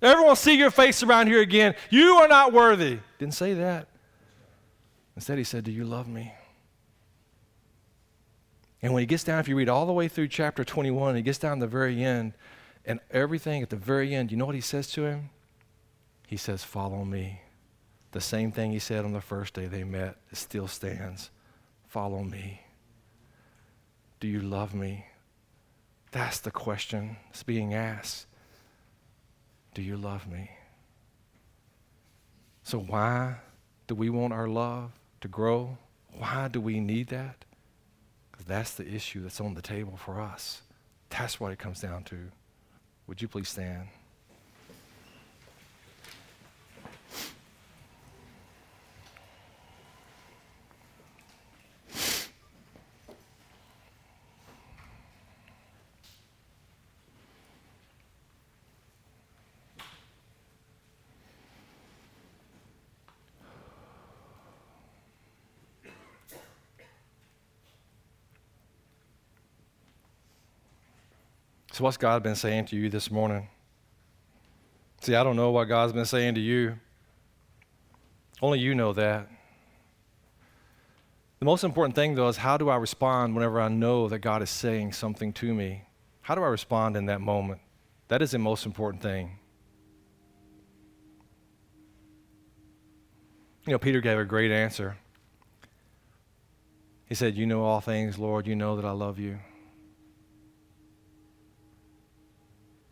Everyone 0.00 0.36
see 0.36 0.56
your 0.56 0.70
face 0.70 1.02
around 1.02 1.26
here 1.28 1.40
again. 1.40 1.74
You 1.90 2.14
are 2.16 2.28
not 2.28 2.52
worthy. 2.52 2.98
Didn't 3.18 3.34
say 3.34 3.54
that. 3.54 3.88
Instead, 5.16 5.38
he 5.38 5.44
said, 5.44 5.64
Do 5.64 5.72
you 5.72 5.84
love 5.84 6.06
me? 6.06 6.32
And 8.80 8.92
when 8.94 9.00
he 9.00 9.06
gets 9.06 9.24
down, 9.24 9.40
if 9.40 9.48
you 9.48 9.56
read 9.56 9.68
all 9.68 9.86
the 9.86 9.92
way 9.92 10.06
through 10.06 10.28
chapter 10.28 10.62
21, 10.62 11.16
he 11.16 11.22
gets 11.22 11.38
down 11.38 11.58
to 11.58 11.66
the 11.66 11.70
very 11.70 12.04
end, 12.04 12.34
and 12.84 13.00
everything 13.10 13.60
at 13.60 13.70
the 13.70 13.76
very 13.76 14.14
end, 14.14 14.30
you 14.30 14.36
know 14.36 14.46
what 14.46 14.54
he 14.54 14.60
says 14.60 14.86
to 14.92 15.04
him? 15.04 15.30
He 16.28 16.36
says, 16.36 16.62
Follow 16.62 17.04
me. 17.04 17.42
The 18.12 18.20
same 18.20 18.52
thing 18.52 18.70
he 18.70 18.78
said 18.78 19.04
on 19.04 19.12
the 19.12 19.20
first 19.20 19.54
day 19.54 19.66
they 19.66 19.82
met, 19.82 20.16
it 20.30 20.36
still 20.36 20.68
stands. 20.68 21.30
Follow 21.88 22.22
me. 22.22 22.60
Do 24.20 24.28
you 24.28 24.40
love 24.40 24.74
me? 24.74 25.06
That's 26.10 26.38
the 26.38 26.50
question 26.50 27.16
that's 27.26 27.42
being 27.42 27.72
asked. 27.72 28.26
Do 29.74 29.80
you 29.80 29.96
love 29.96 30.26
me? 30.26 30.50
So, 32.62 32.78
why 32.78 33.36
do 33.86 33.94
we 33.94 34.10
want 34.10 34.34
our 34.34 34.48
love 34.48 34.92
to 35.22 35.28
grow? 35.28 35.78
Why 36.12 36.48
do 36.48 36.60
we 36.60 36.78
need 36.80 37.08
that? 37.08 37.46
Because 38.30 38.44
that's 38.44 38.74
the 38.74 38.86
issue 38.86 39.22
that's 39.22 39.40
on 39.40 39.54
the 39.54 39.62
table 39.62 39.96
for 39.96 40.20
us. 40.20 40.62
That's 41.08 41.40
what 41.40 41.52
it 41.52 41.58
comes 41.58 41.80
down 41.80 42.04
to. 42.04 42.16
Would 43.06 43.22
you 43.22 43.28
please 43.28 43.48
stand? 43.48 43.88
So, 71.78 71.84
what's 71.84 71.96
God 71.96 72.24
been 72.24 72.34
saying 72.34 72.64
to 72.66 72.76
you 72.76 72.88
this 72.88 73.08
morning? 73.08 73.46
See, 75.00 75.14
I 75.14 75.22
don't 75.22 75.36
know 75.36 75.52
what 75.52 75.66
God's 75.66 75.92
been 75.92 76.06
saying 76.06 76.34
to 76.34 76.40
you. 76.40 76.76
Only 78.42 78.58
you 78.58 78.74
know 78.74 78.92
that. 78.94 79.28
The 81.38 81.44
most 81.44 81.62
important 81.62 81.94
thing, 81.94 82.16
though, 82.16 82.26
is 82.26 82.38
how 82.38 82.56
do 82.56 82.68
I 82.68 82.74
respond 82.74 83.36
whenever 83.36 83.60
I 83.60 83.68
know 83.68 84.08
that 84.08 84.18
God 84.18 84.42
is 84.42 84.50
saying 84.50 84.94
something 84.94 85.32
to 85.34 85.54
me? 85.54 85.84
How 86.22 86.34
do 86.34 86.42
I 86.42 86.48
respond 86.48 86.96
in 86.96 87.06
that 87.06 87.20
moment? 87.20 87.60
That 88.08 88.22
is 88.22 88.32
the 88.32 88.40
most 88.40 88.66
important 88.66 89.00
thing. 89.00 89.38
You 93.66 93.74
know, 93.74 93.78
Peter 93.78 94.00
gave 94.00 94.18
a 94.18 94.24
great 94.24 94.50
answer. 94.50 94.96
He 97.06 97.14
said, 97.14 97.36
You 97.36 97.46
know 97.46 97.62
all 97.62 97.80
things, 97.80 98.18
Lord. 98.18 98.48
You 98.48 98.56
know 98.56 98.74
that 98.74 98.84
I 98.84 98.90
love 98.90 99.20
you. 99.20 99.38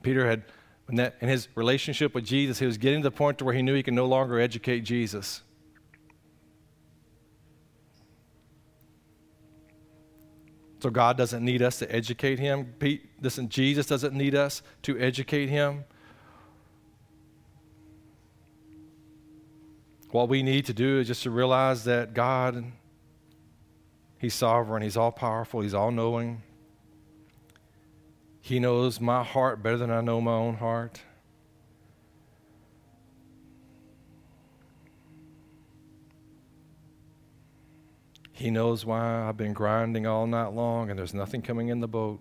Peter 0.06 0.24
had, 0.24 0.44
in, 0.88 0.94
that, 0.94 1.16
in 1.20 1.28
his 1.28 1.48
relationship 1.56 2.14
with 2.14 2.24
Jesus, 2.24 2.60
he 2.60 2.64
was 2.64 2.78
getting 2.78 3.02
to 3.02 3.10
the 3.10 3.10
point 3.10 3.38
to 3.38 3.44
where 3.44 3.52
he 3.52 3.60
knew 3.60 3.74
he 3.74 3.82
could 3.82 3.92
no 3.92 4.06
longer 4.06 4.38
educate 4.38 4.82
Jesus. 4.82 5.42
So 10.78 10.90
God 10.90 11.16
doesn't 11.16 11.44
need 11.44 11.60
us 11.60 11.80
to 11.80 11.92
educate 11.92 12.38
him. 12.38 12.72
Pete, 12.78 13.04
listen, 13.20 13.48
Jesus 13.48 13.86
doesn't 13.86 14.14
need 14.14 14.36
us 14.36 14.62
to 14.82 14.96
educate 14.96 15.48
him. 15.48 15.82
What 20.12 20.28
we 20.28 20.44
need 20.44 20.66
to 20.66 20.72
do 20.72 21.00
is 21.00 21.08
just 21.08 21.24
to 21.24 21.32
realize 21.32 21.82
that 21.82 22.14
God, 22.14 22.64
He's 24.18 24.34
sovereign, 24.34 24.84
He's 24.84 24.96
all 24.96 25.10
powerful, 25.10 25.62
He's 25.62 25.74
all 25.74 25.90
knowing. 25.90 26.42
He 28.46 28.60
knows 28.60 29.00
my 29.00 29.24
heart 29.24 29.60
better 29.60 29.76
than 29.76 29.90
I 29.90 30.00
know 30.00 30.20
my 30.20 30.30
own 30.30 30.54
heart. 30.54 31.00
He 38.30 38.52
knows 38.52 38.84
why 38.84 39.28
I've 39.28 39.36
been 39.36 39.52
grinding 39.52 40.06
all 40.06 40.28
night 40.28 40.52
long 40.52 40.90
and 40.90 40.96
there's 40.96 41.12
nothing 41.12 41.42
coming 41.42 41.70
in 41.70 41.80
the 41.80 41.88
boat. 41.88 42.20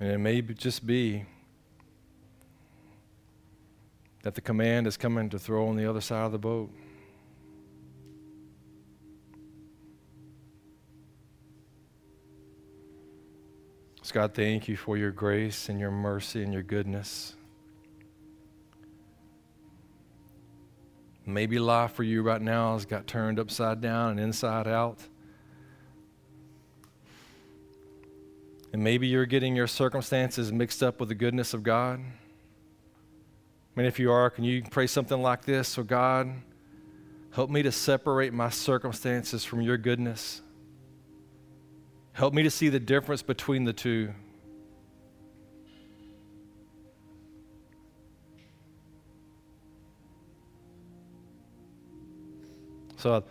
And 0.00 0.10
it 0.10 0.16
may 0.16 0.40
just 0.40 0.86
be 0.86 1.26
that 4.22 4.34
the 4.34 4.40
command 4.40 4.86
is 4.86 4.96
coming 4.96 5.28
to 5.28 5.38
throw 5.38 5.68
on 5.68 5.76
the 5.76 5.84
other 5.84 6.00
side 6.00 6.24
of 6.24 6.32
the 6.32 6.38
boat. 6.38 6.70
So 14.08 14.14
God, 14.14 14.32
thank 14.32 14.68
you 14.68 14.76
for 14.78 14.96
your 14.96 15.10
grace 15.10 15.68
and 15.68 15.78
your 15.78 15.90
mercy 15.90 16.42
and 16.42 16.50
your 16.50 16.62
goodness. 16.62 17.34
Maybe 21.26 21.58
life 21.58 21.92
for 21.92 22.04
you 22.04 22.22
right 22.22 22.40
now 22.40 22.72
has 22.72 22.86
got 22.86 23.06
turned 23.06 23.38
upside 23.38 23.82
down 23.82 24.12
and 24.12 24.20
inside 24.20 24.66
out. 24.66 24.98
And 28.72 28.82
maybe 28.82 29.06
you're 29.08 29.26
getting 29.26 29.54
your 29.54 29.66
circumstances 29.66 30.50
mixed 30.50 30.82
up 30.82 31.00
with 31.00 31.10
the 31.10 31.14
goodness 31.14 31.52
of 31.52 31.62
God. 31.62 32.00
I 32.00 32.04
mean, 33.76 33.86
if 33.86 33.98
you 33.98 34.10
are, 34.10 34.30
can 34.30 34.42
you 34.42 34.62
pray 34.62 34.86
something 34.86 35.20
like 35.20 35.44
this? 35.44 35.68
So, 35.68 35.82
God, 35.82 36.32
help 37.32 37.50
me 37.50 37.62
to 37.62 37.70
separate 37.70 38.32
my 38.32 38.48
circumstances 38.48 39.44
from 39.44 39.60
your 39.60 39.76
goodness. 39.76 40.40
Help 42.18 42.34
me 42.34 42.42
to 42.42 42.50
see 42.50 42.68
the 42.68 42.80
difference 42.80 43.22
between 43.22 43.62
the 43.62 43.72
two. 43.72 44.12
So 52.96 53.22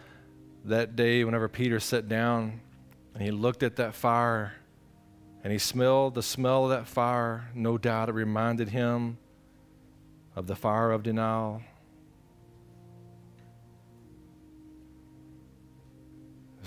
that 0.64 0.96
day, 0.96 1.26
whenever 1.26 1.50
Peter 1.50 1.82
sat 1.82 2.08
down 2.08 2.62
and 3.14 3.22
he 3.22 3.30
looked 3.30 3.62
at 3.62 3.76
that 3.76 3.94
fire 3.94 4.54
and 5.44 5.52
he 5.52 5.60
smelled 5.60 6.16
the 6.16 6.24
smell 6.24 6.64
of 6.64 6.70
that 6.70 6.88
fire, 6.88 7.52
no 7.54 7.78
doubt 7.78 8.08
it 8.08 8.14
reminded 8.14 8.70
him 8.70 9.18
of 10.34 10.48
the 10.48 10.56
fire 10.56 10.94
of 10.94 11.04
denial. 11.04 11.62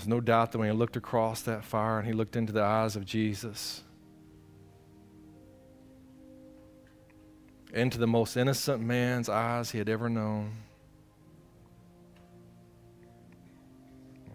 There's 0.01 0.09
no 0.09 0.19
doubt 0.19 0.51
that 0.51 0.57
when 0.57 0.67
he 0.67 0.75
looked 0.75 0.97
across 0.97 1.43
that 1.43 1.63
fire 1.63 1.99
and 1.99 2.07
he 2.07 2.13
looked 2.13 2.35
into 2.35 2.51
the 2.51 2.63
eyes 2.63 2.95
of 2.95 3.05
Jesus, 3.05 3.83
into 7.71 7.99
the 7.99 8.07
most 8.07 8.35
innocent 8.35 8.81
man's 8.81 9.29
eyes 9.29 9.69
he 9.69 9.77
had 9.77 9.87
ever 9.87 10.09
known, 10.09 10.53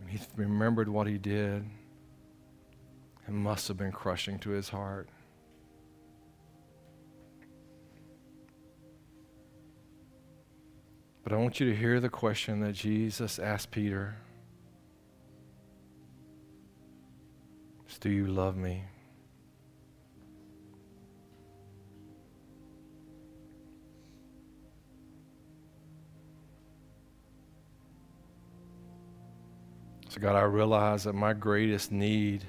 he 0.06 0.20
remembered 0.36 0.88
what 0.88 1.08
he 1.08 1.18
did. 1.18 1.64
It 3.26 3.32
must 3.32 3.66
have 3.66 3.76
been 3.76 3.90
crushing 3.90 4.38
to 4.38 4.50
his 4.50 4.68
heart. 4.68 5.08
But 11.24 11.32
I 11.32 11.36
want 11.38 11.58
you 11.58 11.68
to 11.68 11.74
hear 11.74 11.98
the 11.98 12.08
question 12.08 12.60
that 12.60 12.74
Jesus 12.74 13.40
asked 13.40 13.72
Peter. 13.72 14.14
Do 18.06 18.12
you 18.12 18.28
love 18.28 18.56
me? 18.56 18.84
So, 30.08 30.20
God, 30.20 30.36
I 30.36 30.42
realize 30.42 31.02
that 31.02 31.14
my 31.14 31.32
greatest 31.32 31.90
need 31.90 32.44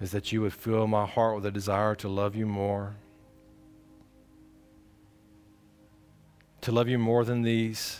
is 0.00 0.12
that 0.12 0.30
you 0.30 0.42
would 0.42 0.52
fill 0.52 0.86
my 0.86 1.06
heart 1.06 1.34
with 1.34 1.46
a 1.46 1.50
desire 1.50 1.96
to 1.96 2.08
love 2.08 2.36
you 2.36 2.46
more. 2.46 2.94
To 6.60 6.70
love 6.70 6.88
you 6.88 7.00
more 7.00 7.24
than 7.24 7.42
these. 7.42 7.98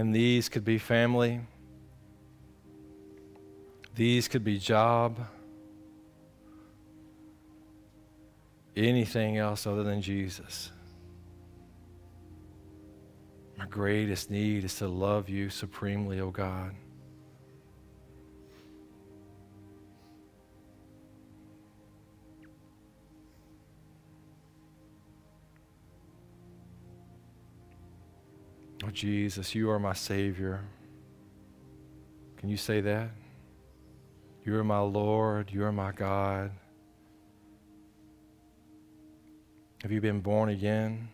And 0.00 0.14
these 0.14 0.48
could 0.48 0.64
be 0.64 0.78
family, 0.78 1.42
these 3.94 4.28
could 4.28 4.42
be 4.42 4.58
job, 4.58 5.20
anything 8.74 9.36
else 9.36 9.66
other 9.66 9.82
than 9.82 10.00
Jesus. 10.00 10.72
My 13.58 13.66
greatest 13.66 14.30
need 14.30 14.64
is 14.64 14.76
to 14.76 14.88
love 14.88 15.28
you 15.28 15.50
supremely, 15.50 16.18
O 16.18 16.28
oh 16.28 16.30
God. 16.30 16.74
Oh, 28.90 28.92
Jesus, 28.92 29.54
you 29.54 29.70
are 29.70 29.78
my 29.78 29.92
Savior. 29.92 30.64
Can 32.38 32.48
you 32.48 32.56
say 32.56 32.80
that? 32.80 33.10
You 34.44 34.56
are 34.56 34.64
my 34.64 34.80
Lord. 34.80 35.52
You 35.52 35.62
are 35.62 35.70
my 35.70 35.92
God. 35.92 36.50
Have 39.82 39.92
you 39.92 40.00
been 40.00 40.18
born 40.18 40.48
again? 40.48 41.08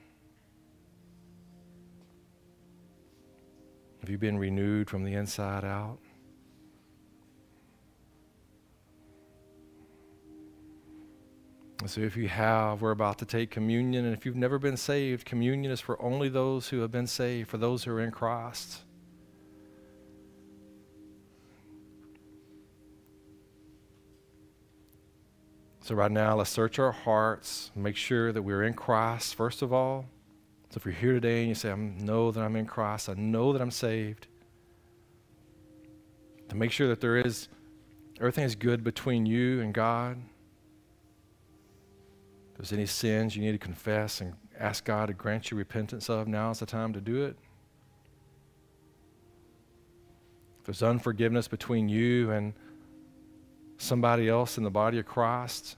Have 4.01 4.09
you 4.09 4.17
been 4.17 4.39
renewed 4.39 4.89
from 4.89 5.05
the 5.05 5.13
inside 5.13 5.63
out? 5.63 5.99
So, 11.85 12.01
if 12.01 12.17
you 12.17 12.27
have, 12.29 12.81
we're 12.81 12.91
about 12.91 13.19
to 13.19 13.27
take 13.27 13.51
communion. 13.51 14.07
And 14.07 14.15
if 14.15 14.25
you've 14.25 14.35
never 14.35 14.59
been 14.59 14.79
saved, 14.79 15.27
communion 15.27 15.71
is 15.71 15.81
for 15.81 16.01
only 16.03 16.31
those 16.31 16.69
who 16.69 16.81
have 16.81 16.91
been 16.91 17.07
saved, 17.07 17.51
for 17.51 17.59
those 17.59 17.85
who 17.85 17.93
are 17.93 18.01
in 18.01 18.11
Christ. 18.11 18.79
So, 25.83 25.95
right 25.95 26.11
now, 26.11 26.35
let's 26.35 26.51
search 26.51 26.79
our 26.79 26.93
hearts, 26.93 27.71
make 27.77 27.95
sure 27.95 28.33
that 28.33 28.43
we're 28.43 28.65
in 28.65 28.73
Christ, 28.73 29.35
first 29.35 29.61
of 29.61 29.73
all. 29.73 30.07
So, 30.71 30.79
if 30.79 30.87
you're 30.87 30.95
here 30.95 31.13
today 31.13 31.41
and 31.41 31.49
you 31.51 31.55
say, 31.55 31.71
I 31.71 31.77
know 31.77 32.33
that 32.33 32.41
I'm 32.41 32.57
in 32.57 32.67
Christ, 32.67 33.11
I 33.11 33.15
know 33.15 33.53
that 33.53 33.61
I'm 33.61 33.71
saved, 33.71 34.27
to 36.49 36.57
make 36.57 36.73
sure 36.73 36.89
that 36.89 37.03
there 37.03 37.19
is, 37.19 37.49
everything 38.19 38.45
is 38.45 38.57
good 38.57 38.83
between 38.83 39.27
you 39.27 39.61
and 39.61 39.75
God. 39.75 40.17
There's 42.57 42.73
any 42.73 42.87
sins 42.87 43.37
you 43.37 43.43
need 43.43 43.53
to 43.53 43.59
confess 43.59 44.21
and 44.21 44.35
ask 44.59 44.85
God 44.85 45.07
to 45.07 45.15
grant 45.15 45.51
you 45.51 45.57
repentance 45.57 46.09
of, 46.09 46.27
now 46.27 46.51
is 46.51 46.61
the 46.61 46.67
time 46.67 46.93
to 46.95 47.01
do 47.01 47.25
it. 47.25 47.37
If 50.61 50.67
there's 50.67 50.83
unforgiveness 50.83 51.49
between 51.49 51.89
you 51.89 52.31
and 52.31 52.55
somebody 53.77 54.29
else 54.29 54.57
in 54.57 54.65
the 54.65 54.71
body 54.71 54.99
of 54.99 55.05
Christ, 55.07 55.77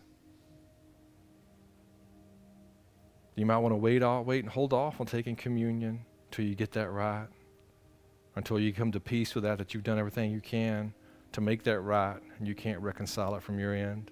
you 3.35 3.45
might 3.45 3.59
want 3.59 3.73
to 3.73 3.77
wait, 3.77 4.03
off, 4.03 4.25
wait 4.25 4.45
and 4.45 4.53
hold 4.53 4.73
off 4.73 5.01
on 5.01 5.07
taking 5.07 5.37
communion 5.37 6.05
until 6.27 6.45
you 6.45 6.55
get 6.55 6.73
that 6.73 6.91
right, 6.91 7.27
until 8.37 8.59
you 8.59 8.73
come 8.73 8.93
to 8.93 9.01
peace 9.01 9.35
with 9.35 9.45
that, 9.45 9.59
that 9.59 9.75
you've 9.75 9.85
done 9.85 9.99
everything 9.99 10.31
you 10.31 10.41
can 10.41 10.95
to 11.33 11.41
make 11.41 11.65
that 11.65 11.81
right, 11.81 12.19
and 12.39 12.47
you 12.49 12.55
can't 12.55 12.81
reconcile 12.81 13.35
it 13.35 13.43
from 13.43 13.59
your 13.59 13.75
end. 13.75 14.11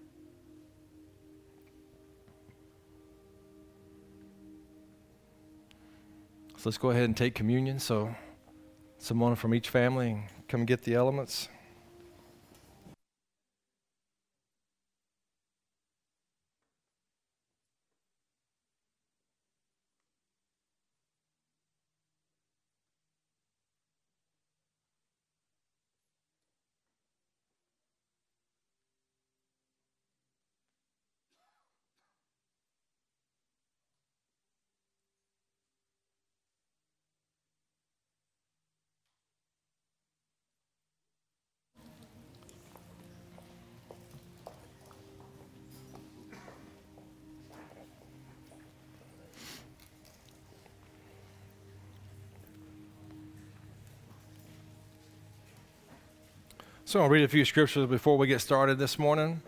Let's 6.67 6.79
go 6.79 6.91
ahead 6.91 7.05
and 7.05 7.17
take 7.17 7.37
communion. 7.37 7.79
So, 7.79 8.13
someone 8.99 9.37
from 9.37 9.55
each 9.55 9.69
family 9.69 10.27
come 10.49 10.65
get 10.65 10.83
the 10.83 10.95
elements. 10.95 11.49
So 56.89 57.01
I'll 57.01 57.09
read 57.09 57.25
a 57.25 57.29
few 57.29 57.45
scriptures 57.45 57.89
before 57.89 58.17
we 58.17 58.29
get 58.29 58.41
started 58.41 58.79
this 58.79 58.97
morning. 58.97 59.43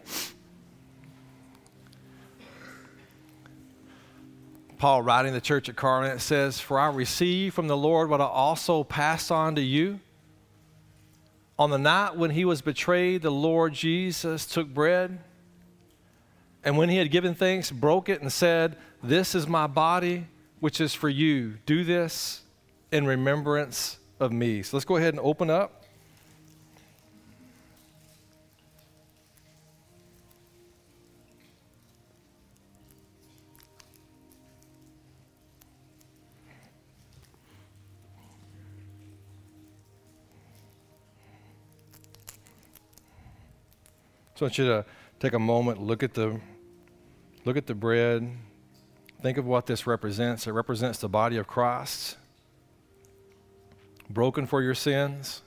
Paul, 4.76 5.02
writing 5.02 5.32
the 5.32 5.40
church 5.40 5.68
at 5.68 5.76
Corinth, 5.76 6.20
says, 6.20 6.58
For 6.58 6.80
I 6.80 6.90
received 6.90 7.54
from 7.54 7.68
the 7.68 7.76
Lord 7.76 8.10
what 8.10 8.20
I 8.20 8.24
also 8.24 8.82
passed 8.82 9.30
on 9.30 9.54
to 9.54 9.60
you. 9.60 10.00
On 11.60 11.70
the 11.70 11.78
night 11.78 12.16
when 12.16 12.30
he 12.32 12.44
was 12.44 12.60
betrayed, 12.60 13.22
the 13.22 13.30
Lord 13.30 13.72
Jesus 13.72 14.44
took 14.44 14.66
bread, 14.74 15.20
and 16.64 16.76
when 16.76 16.88
he 16.88 16.96
had 16.96 17.12
given 17.12 17.36
thanks, 17.36 17.70
broke 17.70 18.08
it 18.08 18.20
and 18.20 18.32
said, 18.32 18.76
This 19.00 19.36
is 19.36 19.46
my 19.46 19.68
body, 19.68 20.26
which 20.58 20.80
is 20.80 20.92
for 20.92 21.08
you. 21.08 21.58
Do 21.66 21.84
this 21.84 22.42
in 22.90 23.06
remembrance 23.06 24.00
of 24.18 24.32
me. 24.32 24.64
So 24.64 24.76
let's 24.76 24.84
go 24.84 24.96
ahead 24.96 25.14
and 25.14 25.20
open 25.20 25.50
up. 25.50 25.77
So 44.38 44.44
I 44.44 44.46
want 44.46 44.58
you 44.58 44.66
to 44.66 44.84
take 45.18 45.32
a 45.32 45.38
moment, 45.40 45.82
look 45.82 46.04
at 46.04 46.14
the 46.14 46.38
look 47.44 47.56
at 47.56 47.66
the 47.66 47.74
bread. 47.74 48.30
Think 49.20 49.36
of 49.36 49.46
what 49.46 49.66
this 49.66 49.84
represents. 49.84 50.46
It 50.46 50.52
represents 50.52 51.00
the 51.00 51.08
body 51.08 51.38
of 51.38 51.48
Christ, 51.48 52.16
broken 54.08 54.46
for 54.46 54.62
your 54.62 54.76
sins, 54.76 55.42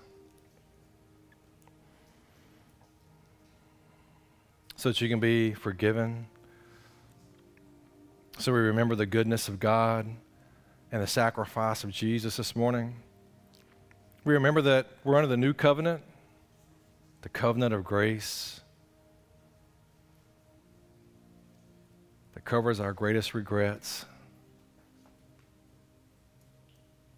so 4.75 4.89
that 4.89 4.99
you 4.99 5.07
can 5.07 5.21
be 5.21 5.53
forgiven. 5.53 6.27
So 8.39 8.51
we 8.51 8.59
remember 8.59 8.95
the 8.95 9.05
goodness 9.05 9.47
of 9.47 9.57
God 9.61 10.05
and 10.91 11.01
the 11.01 11.07
sacrifice 11.07 11.85
of 11.85 11.91
Jesus 11.91 12.35
this 12.35 12.57
morning. 12.57 12.97
We 14.25 14.33
remember 14.33 14.61
that 14.63 14.87
we're 15.05 15.15
under 15.15 15.29
the 15.29 15.37
new 15.37 15.53
covenant, 15.53 16.03
the 17.21 17.29
covenant 17.29 17.73
of 17.73 17.85
grace. 17.85 18.60
Covers 22.51 22.81
our 22.81 22.91
greatest 22.91 23.33
regrets. 23.33 24.03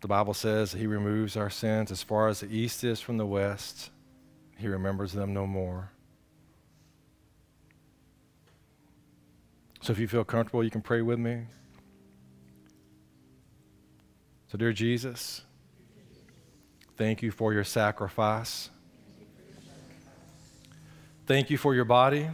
The 0.01 0.07
Bible 0.07 0.35
says 0.35 0.73
He 0.73 0.85
removes 0.85 1.35
our 1.35 1.49
sins 1.49 1.89
as 1.89 2.03
far 2.03 2.27
as 2.27 2.41
the 2.41 2.55
east 2.55 2.83
is 2.83 3.01
from 3.01 3.17
the 3.17 3.25
west, 3.25 3.89
He 4.59 4.67
remembers 4.67 5.11
them 5.11 5.33
no 5.33 5.47
more. 5.47 5.89
So 9.81 9.91
if 9.91 9.97
you 9.97 10.07
feel 10.07 10.23
comfortable, 10.23 10.63
you 10.63 10.69
can 10.69 10.83
pray 10.83 11.01
with 11.01 11.17
me. 11.17 11.45
So, 14.49 14.57
dear 14.59 14.71
Jesus, 14.71 15.41
thank 16.95 17.23
you 17.23 17.31
for 17.31 17.53
your 17.53 17.63
sacrifice. 17.63 18.69
Thank 21.25 21.49
you 21.49 21.57
for 21.57 21.73
your 21.73 21.85
body. 21.85 22.29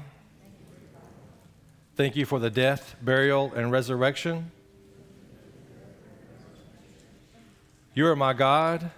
Thank 1.99 2.15
you 2.15 2.25
for 2.25 2.39
the 2.39 2.49
death, 2.49 2.95
burial, 3.01 3.51
and 3.53 3.73
resurrection. 3.73 4.51
You 7.93 8.07
are 8.07 8.15
my 8.15 8.31
God, 8.31 8.89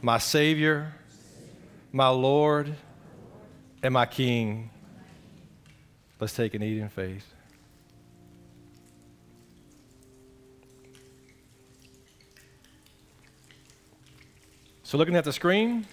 my 0.00 0.16
Savior, 0.16 0.94
my 1.92 2.08
Lord, 2.08 2.74
and 3.82 3.92
my 3.92 4.06
King. 4.06 4.70
Let's 6.18 6.34
take 6.34 6.54
and 6.54 6.64
eat 6.64 6.78
in 6.78 6.88
faith. 6.88 7.26
So, 14.84 14.96
looking 14.96 15.16
at 15.16 15.24
the 15.24 15.34
screen, 15.34 15.84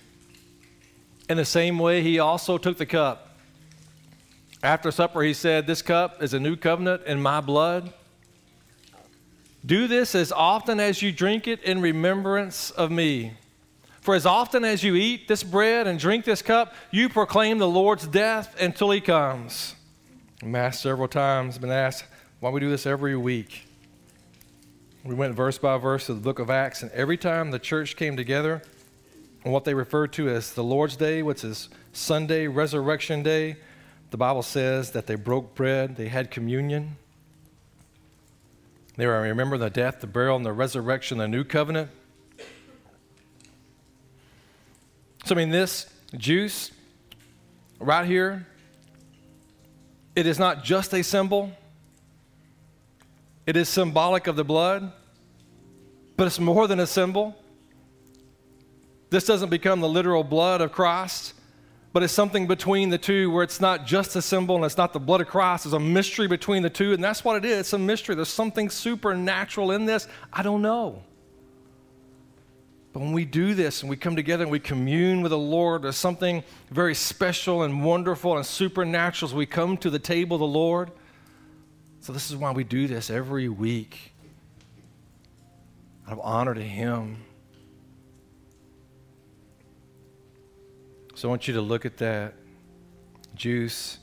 in 1.28 1.36
the 1.36 1.44
same 1.44 1.78
way, 1.78 2.02
he 2.02 2.18
also 2.20 2.58
took 2.58 2.78
the 2.78 2.86
cup. 2.86 3.31
After 4.64 4.92
supper, 4.92 5.22
he 5.24 5.34
said, 5.34 5.66
This 5.66 5.82
cup 5.82 6.22
is 6.22 6.34
a 6.34 6.40
new 6.40 6.56
covenant 6.56 7.04
in 7.06 7.22
my 7.22 7.42
blood. 7.42 7.94
Do 9.66 9.88
this 9.88 10.16
as 10.16 10.32
often 10.32 10.80
as 10.80 11.02
you 11.02 11.12
drink 11.12 11.48
it 11.48 11.62
in 11.64 11.82
remembrance 11.82 12.72
of 12.72 12.92
me. 12.92 13.34
For 14.02 14.16
as 14.16 14.26
often 14.26 14.64
as 14.64 14.84
you 14.84 14.96
eat 14.96 15.28
this 15.28 15.44
bread 15.44 15.86
and 15.86 16.00
drink 16.00 16.26
this 16.26 16.42
cup, 16.42 16.74
you 16.90 17.10
proclaim 17.10 17.60
the 17.60 17.68
Lord's 17.68 18.08
death 18.08 18.60
until 18.60 18.90
he 18.90 19.00
comes. 19.00 19.76
I'm 20.42 20.56
asked 20.56 20.82
several 20.82 21.08
times, 21.08 21.60
been 21.60 21.70
asked 21.70 22.06
why 22.40 22.50
we 22.50 22.60
do 22.60 22.70
this 22.70 22.88
every 22.88 23.16
week. 23.16 23.68
We 25.04 25.14
went 25.14 25.36
verse 25.36 25.60
by 25.60 25.78
verse 25.78 26.08
to 26.08 26.16
the 26.16 26.20
book 26.20 26.40
of 26.40 26.50
Acts, 26.50 26.82
and 26.82 26.92
every 26.92 27.18
time 27.18 27.52
the 27.52 27.60
church 27.60 27.96
came 27.96 28.18
together 28.18 28.64
on 29.46 29.52
what 29.52 29.66
they 29.66 29.76
referred 29.76 30.14
to 30.14 30.30
as 30.30 30.54
the 30.54 30.64
Lord's 30.64 30.96
Day, 30.96 31.22
which 31.22 31.44
is 31.44 31.70
Sunday, 31.94 32.48
Resurrection 32.48 33.22
Day, 33.22 33.58
the 34.12 34.18
Bible 34.18 34.44
says 34.44 34.92
that 34.92 35.08
they 35.08 35.16
broke 35.16 35.56
bread, 35.56 35.96
they 35.96 36.10
had 36.10 36.30
communion. 36.32 36.98
They 38.98 39.08
were 39.08 39.22
remembering 39.22 39.62
the 39.62 39.70
death, 39.70 40.02
the 40.02 40.08
burial, 40.08 40.36
and 40.36 40.46
the 40.46 40.52
resurrection, 40.52 41.18
the 41.18 41.30
new 41.30 41.46
covenant. 41.46 41.90
So, 45.24 45.34
I 45.34 45.38
mean, 45.38 45.50
this 45.50 45.90
juice 46.18 46.72
right 47.80 48.06
here, 48.06 48.46
it 50.14 50.26
is 50.26 50.38
not 50.38 50.66
just 50.66 50.94
a 50.94 51.04
symbol, 51.04 51.52
it 53.46 53.56
is 53.56 53.70
symbolic 53.70 54.28
of 54.28 54.36
the 54.36 54.44
blood, 54.44 54.92
but 56.18 56.28
it's 56.28 56.40
more 56.40 56.68
than 56.68 56.82
a 56.82 56.88
symbol. 56.88 57.36
This 59.10 59.26
doesn't 59.26 59.50
become 59.50 59.80
the 59.80 59.90
literal 59.90 60.24
blood 60.24 60.60
of 60.60 60.74
Christ, 60.74 61.34
but 61.94 62.04
it's 62.04 62.14
something 62.14 62.48
between 62.48 62.90
the 62.90 62.98
two 62.98 63.30
where 63.32 63.44
it's 63.44 63.60
not 63.60 63.86
just 63.86 64.16
a 64.16 64.22
symbol 64.22 64.56
and 64.56 64.64
it's 64.64 64.78
not 64.78 64.94
the 64.94 65.00
blood 65.00 65.22
of 65.22 65.28
Christ. 65.28 65.66
There's 65.66 65.74
a 65.74 65.80
mystery 65.80 66.28
between 66.28 66.64
the 66.64 66.70
two, 66.70 66.94
and 66.94 67.04
that's 67.04 67.24
what 67.24 67.36
it 67.36 67.44
is. 67.44 67.60
It's 67.60 67.74
a 67.74 67.78
mystery. 67.78 68.16
There's 68.16 68.30
something 68.30 68.70
supernatural 68.70 69.72
in 69.72 69.86
this. 69.86 70.08
I 70.32 70.42
don't 70.42 70.62
know. 70.62 71.04
But 72.94 73.02
when 73.02 73.14
we 73.14 73.26
do 73.26 73.54
this 73.54 73.82
and 73.82 73.90
we 73.90 73.96
come 73.96 74.16
together 74.16 74.44
and 74.44 74.52
we 74.52 74.60
commune 74.60 75.22
with 75.22 75.32
the 75.32 75.38
Lord, 75.38 75.84
there's 75.84 75.98
something 75.98 76.44
very 76.70 76.96
special 76.96 77.64
and 77.64 77.84
wonderful 77.84 78.36
and 78.36 78.46
supernatural 78.46 79.30
as 79.30 79.36
we 79.36 79.46
come 79.46 79.78
to 79.78 79.90
the 79.90 80.00
table 80.00 80.36
of 80.36 80.42
the 80.42 80.48
Lord. 80.48 80.92
So, 82.02 82.12
this 82.12 82.30
is 82.30 82.36
why 82.36 82.52
we 82.52 82.64
do 82.64 82.88
this 82.88 83.10
every 83.10 83.48
week 83.48 84.14
out 86.08 86.14
of 86.14 86.20
honor 86.22 86.54
to 86.54 86.64
Him. 86.64 87.24
So, 91.22 91.28
I 91.28 91.30
want 91.30 91.48
you 91.48 91.54
to 91.54 91.62
look 91.62 91.86
at 91.86 91.98
that 91.98 92.34
juice. 93.36 94.00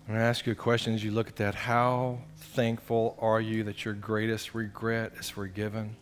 I'm 0.00 0.14
going 0.14 0.18
to 0.18 0.24
ask 0.24 0.46
you 0.46 0.52
a 0.52 0.56
question 0.56 0.94
as 0.94 1.04
you 1.04 1.10
look 1.10 1.28
at 1.28 1.36
that. 1.36 1.54
How 1.54 2.20
thankful 2.38 3.14
are 3.20 3.38
you 3.38 3.64
that 3.64 3.84
your 3.84 3.92
greatest 3.92 4.54
regret 4.54 5.12
is 5.20 5.28
forgiven? 5.28 5.94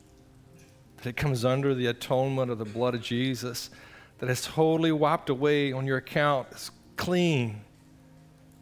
That 0.99 1.07
it 1.09 1.17
comes 1.17 1.45
under 1.45 1.75
the 1.75 1.89
atonement 1.89 2.53
of 2.53 2.59
the 2.59 2.65
blood 2.65 2.95
of 2.95 3.03
Jesus, 3.03 3.71
that 4.19 4.31
it's 4.31 4.47
totally 4.47 4.93
wiped 4.93 5.31
away 5.31 5.73
on 5.73 5.85
your 5.85 5.97
account, 5.97 6.47
it's 6.53 6.71
clean. 6.95 7.63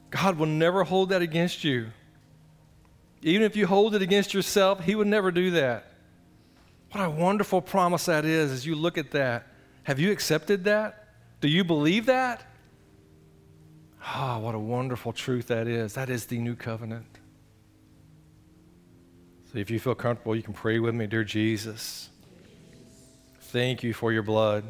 God 0.09 0.39
will 0.39 0.47
never 0.47 0.85
hold 0.85 1.11
that 1.11 1.20
against 1.20 1.64
you. 1.64 1.89
Even 3.20 3.43
if 3.43 3.57
you 3.57 3.66
hold 3.66 3.95
it 3.95 4.01
against 4.01 4.33
yourself, 4.33 4.85
He 4.85 4.95
would 4.95 5.07
never 5.07 5.31
do 5.31 5.51
that. 5.51 5.85
What 6.93 7.05
a 7.05 7.11
wonderful 7.11 7.61
promise 7.61 8.07
that 8.07 8.25
is 8.25 8.51
as 8.53 8.64
you 8.64 8.75
look 8.75 8.97
at 8.97 9.11
that. 9.11 9.49
Have 9.85 9.99
you 9.99 10.11
accepted 10.11 10.64
that? 10.64 11.09
Do 11.41 11.49
you 11.49 11.64
believe 11.64 12.07
that? 12.07 12.45
Ah, 14.03 14.37
oh, 14.37 14.41
what 14.41 14.55
a 14.55 14.59
wonderful 14.59 15.12
truth 15.12 15.47
that 15.49 15.66
is. 15.66 15.95
That 15.95 16.11
is 16.11 16.26
the 16.26 16.39
new 16.39 16.55
covenant. 16.55 17.07
So 19.53 19.59
if 19.59 19.70
you 19.70 19.78
feel 19.78 19.95
comfortable, 19.95 20.35
you 20.37 20.43
can 20.43 20.53
pray 20.53 20.78
with 20.78 20.95
me, 20.95 21.07
dear 21.07 21.24
Jesus. 21.24 22.11
Thank 23.41 23.82
you 23.82 23.95
for 23.95 24.12
your 24.12 24.22
blood. 24.22 24.64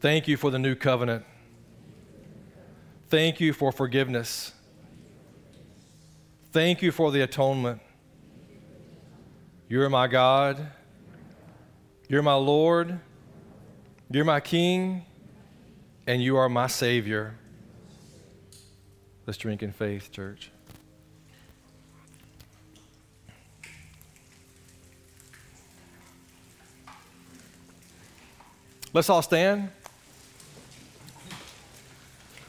Thank 0.00 0.28
you 0.28 0.36
for 0.36 0.50
the 0.50 0.58
new 0.58 0.74
covenant. 0.74 1.24
Thank 3.08 3.40
you 3.40 3.52
for 3.52 3.70
forgiveness. 3.70 4.52
Thank 6.52 6.82
you 6.82 6.90
for 6.90 7.12
the 7.12 7.20
atonement. 7.20 7.80
You're 9.68 9.88
my 9.88 10.06
God. 10.06 10.68
You're 12.08 12.22
my 12.22 12.34
Lord. 12.34 13.00
You're 14.10 14.24
my 14.24 14.40
King. 14.40 15.04
And 16.06 16.22
you 16.22 16.36
are 16.36 16.48
my 16.48 16.68
Savior. 16.68 17.34
Let's 19.26 19.36
drink 19.36 19.64
in 19.64 19.72
faith, 19.72 20.12
church. 20.12 20.52
Let's 28.92 29.10
all 29.10 29.22
stand. 29.22 29.70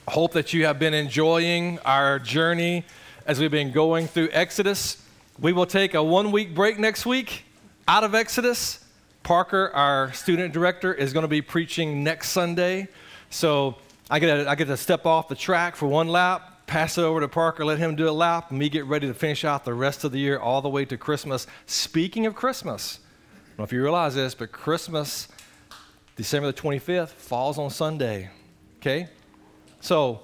I 0.08 0.12
hope 0.12 0.34
that 0.34 0.54
you 0.54 0.66
have 0.66 0.78
been 0.78 0.94
enjoying 0.94 1.80
our 1.80 2.20
journey 2.20 2.86
as 3.26 3.40
we've 3.40 3.50
been 3.50 3.72
going 3.72 4.08
through 4.08 4.30
Exodus. 4.32 5.04
We 5.40 5.52
will 5.52 5.66
take 5.66 5.96
a 5.96 6.04
one 6.04 6.32
week 6.32 6.54
break 6.54 6.78
next 6.78 7.08
week 7.08 7.44
out 7.88 8.04
of 8.04 8.14
Exodus. 8.14 8.87
Parker, 9.28 9.72
our 9.74 10.14
student 10.14 10.54
director, 10.54 10.94
is 10.94 11.12
going 11.12 11.26
to 11.26 11.28
be 11.28 11.42
preaching 11.42 12.02
next 12.02 12.30
Sunday. 12.30 12.88
So 13.30 13.76
I 14.10 14.20
get, 14.20 14.34
to, 14.34 14.50
I 14.50 14.56
get 14.56 14.68
to 14.68 14.78
step 14.78 15.06
off 15.06 15.28
the 15.28 15.36
track 15.36 15.76
for 15.76 15.86
one 15.86 16.08
lap, 16.08 16.66
pass 16.66 16.98
it 16.98 17.02
over 17.02 17.20
to 17.20 17.28
Parker, 17.28 17.66
let 17.66 17.78
him 17.78 17.98
do 17.98 18.08
a 18.08 18.12
lap, 18.12 18.52
and 18.52 18.58
me 18.58 18.70
get 18.70 18.86
ready 18.86 19.06
to 19.06 19.14
finish 19.14 19.44
out 19.44 19.66
the 19.66 19.74
rest 19.74 20.06
of 20.06 20.14
the 20.14 20.18
year 20.18 20.40
all 20.40 20.62
the 20.62 20.70
way 20.70 20.86
to 20.86 20.96
Christmas. 20.96 21.46
Speaking 21.66 22.26
of 22.26 22.36
Christmas, 22.36 23.00
I 23.02 23.36
don't 23.50 23.58
know 23.58 23.64
if 23.66 23.74
you 23.74 23.84
realize 23.84 24.16
this, 24.16 24.34
but 24.34 24.54
Christmas, 24.54 25.28
December 26.16 26.50
the 26.50 26.62
25th, 26.62 27.10
falls 27.10 27.58
on 27.58 27.70
Sunday. 27.70 28.30
Okay? 28.80 29.10
So, 29.82 30.22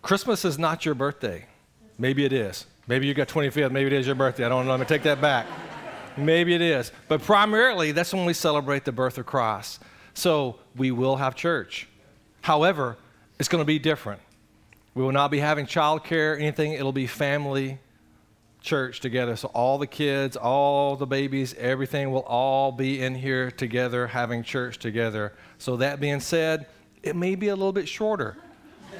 Christmas 0.00 0.44
is 0.44 0.60
not 0.60 0.84
your 0.84 0.94
birthday. 0.94 1.46
Maybe 1.98 2.24
it 2.24 2.32
is. 2.32 2.66
Maybe 2.86 3.08
you 3.08 3.14
got 3.14 3.26
25th. 3.26 3.72
Maybe 3.72 3.88
it 3.88 3.94
is 3.94 4.06
your 4.06 4.14
birthday. 4.14 4.44
I 4.44 4.48
don't 4.48 4.64
know. 4.64 4.70
Let 4.70 4.78
me 4.78 4.86
take 4.86 5.02
that 5.02 5.20
back. 5.20 5.48
Maybe 6.16 6.54
it 6.54 6.62
is. 6.62 6.92
But 7.08 7.22
primarily, 7.22 7.92
that's 7.92 8.12
when 8.12 8.24
we 8.24 8.32
celebrate 8.32 8.84
the 8.84 8.92
birth 8.92 9.18
of 9.18 9.26
Christ. 9.26 9.82
So 10.14 10.58
we 10.76 10.90
will 10.90 11.16
have 11.16 11.34
church. 11.34 11.88
However, 12.42 12.96
it's 13.38 13.48
going 13.48 13.60
to 13.60 13.66
be 13.66 13.78
different. 13.78 14.20
We 14.94 15.02
will 15.02 15.12
not 15.12 15.30
be 15.30 15.40
having 15.40 15.66
childcare, 15.66 16.40
anything. 16.40 16.72
It'll 16.72 16.92
be 16.92 17.06
family 17.06 17.78
church 18.62 19.00
together. 19.00 19.36
So 19.36 19.48
all 19.48 19.78
the 19.78 19.86
kids, 19.86 20.36
all 20.36 20.96
the 20.96 21.06
babies, 21.06 21.54
everything 21.54 22.10
will 22.10 22.24
all 22.24 22.72
be 22.72 23.02
in 23.02 23.14
here 23.14 23.50
together, 23.50 24.06
having 24.06 24.42
church 24.42 24.78
together. 24.78 25.34
So 25.58 25.76
that 25.76 26.00
being 26.00 26.20
said, 26.20 26.66
it 27.02 27.14
may 27.14 27.34
be 27.34 27.48
a 27.48 27.54
little 27.54 27.72
bit 27.72 27.88
shorter. 27.88 28.36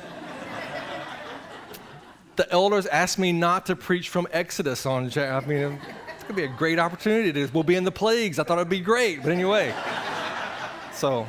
the 2.37 2.51
elders 2.53 2.87
asked 2.87 3.19
me 3.19 3.33
not 3.33 3.67
to 3.67 3.75
preach 3.75 4.09
from 4.09 4.29
Exodus 4.31 4.87
on, 4.87 5.11
I 5.19 5.41
mean, 5.41 5.81
going 6.27 6.37
to 6.37 6.49
be 6.49 6.53
a 6.53 6.57
great 6.57 6.79
opportunity. 6.79 7.33
To, 7.33 7.53
We'll 7.53 7.63
be 7.63 7.77
in 7.77 7.85
the 7.85 7.93
plagues. 7.93 8.39
I 8.39 8.43
thought 8.43 8.59
it'd 8.59 8.69
be 8.69 8.81
great. 8.81 9.23
But 9.23 9.31
anyway, 9.31 9.73
so 10.93 11.27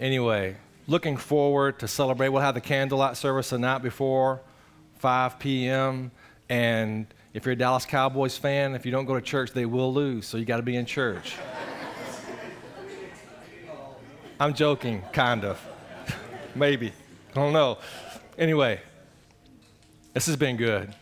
anyway, 0.00 0.56
looking 0.88 1.16
forward 1.16 1.78
to 1.78 1.88
celebrate. 1.88 2.30
We'll 2.30 2.42
have 2.42 2.54
the 2.54 2.60
candlelight 2.60 3.16
service 3.16 3.50
the 3.50 3.58
night 3.58 3.82
before, 3.82 4.40
5 4.98 5.38
p.m. 5.38 6.10
And 6.48 7.06
if 7.32 7.44
you're 7.44 7.52
a 7.52 7.56
Dallas 7.56 7.86
Cowboys 7.86 8.36
fan, 8.36 8.74
if 8.74 8.84
you 8.84 8.90
don't 8.90 9.04
go 9.04 9.14
to 9.14 9.20
church, 9.20 9.52
they 9.52 9.66
will 9.66 9.92
lose. 9.92 10.26
So 10.26 10.36
you 10.36 10.44
got 10.44 10.56
to 10.56 10.62
be 10.62 10.74
in 10.76 10.84
church. 10.84 11.36
I'm 14.40 14.52
joking, 14.52 15.00
kind 15.12 15.44
of. 15.44 15.64
Maybe. 16.56 16.92
I 17.30 17.34
don't 17.34 17.52
know. 17.52 17.78
Anyway, 18.36 18.80
this 20.12 20.26
has 20.26 20.34
been 20.34 20.56
good. 20.56 20.92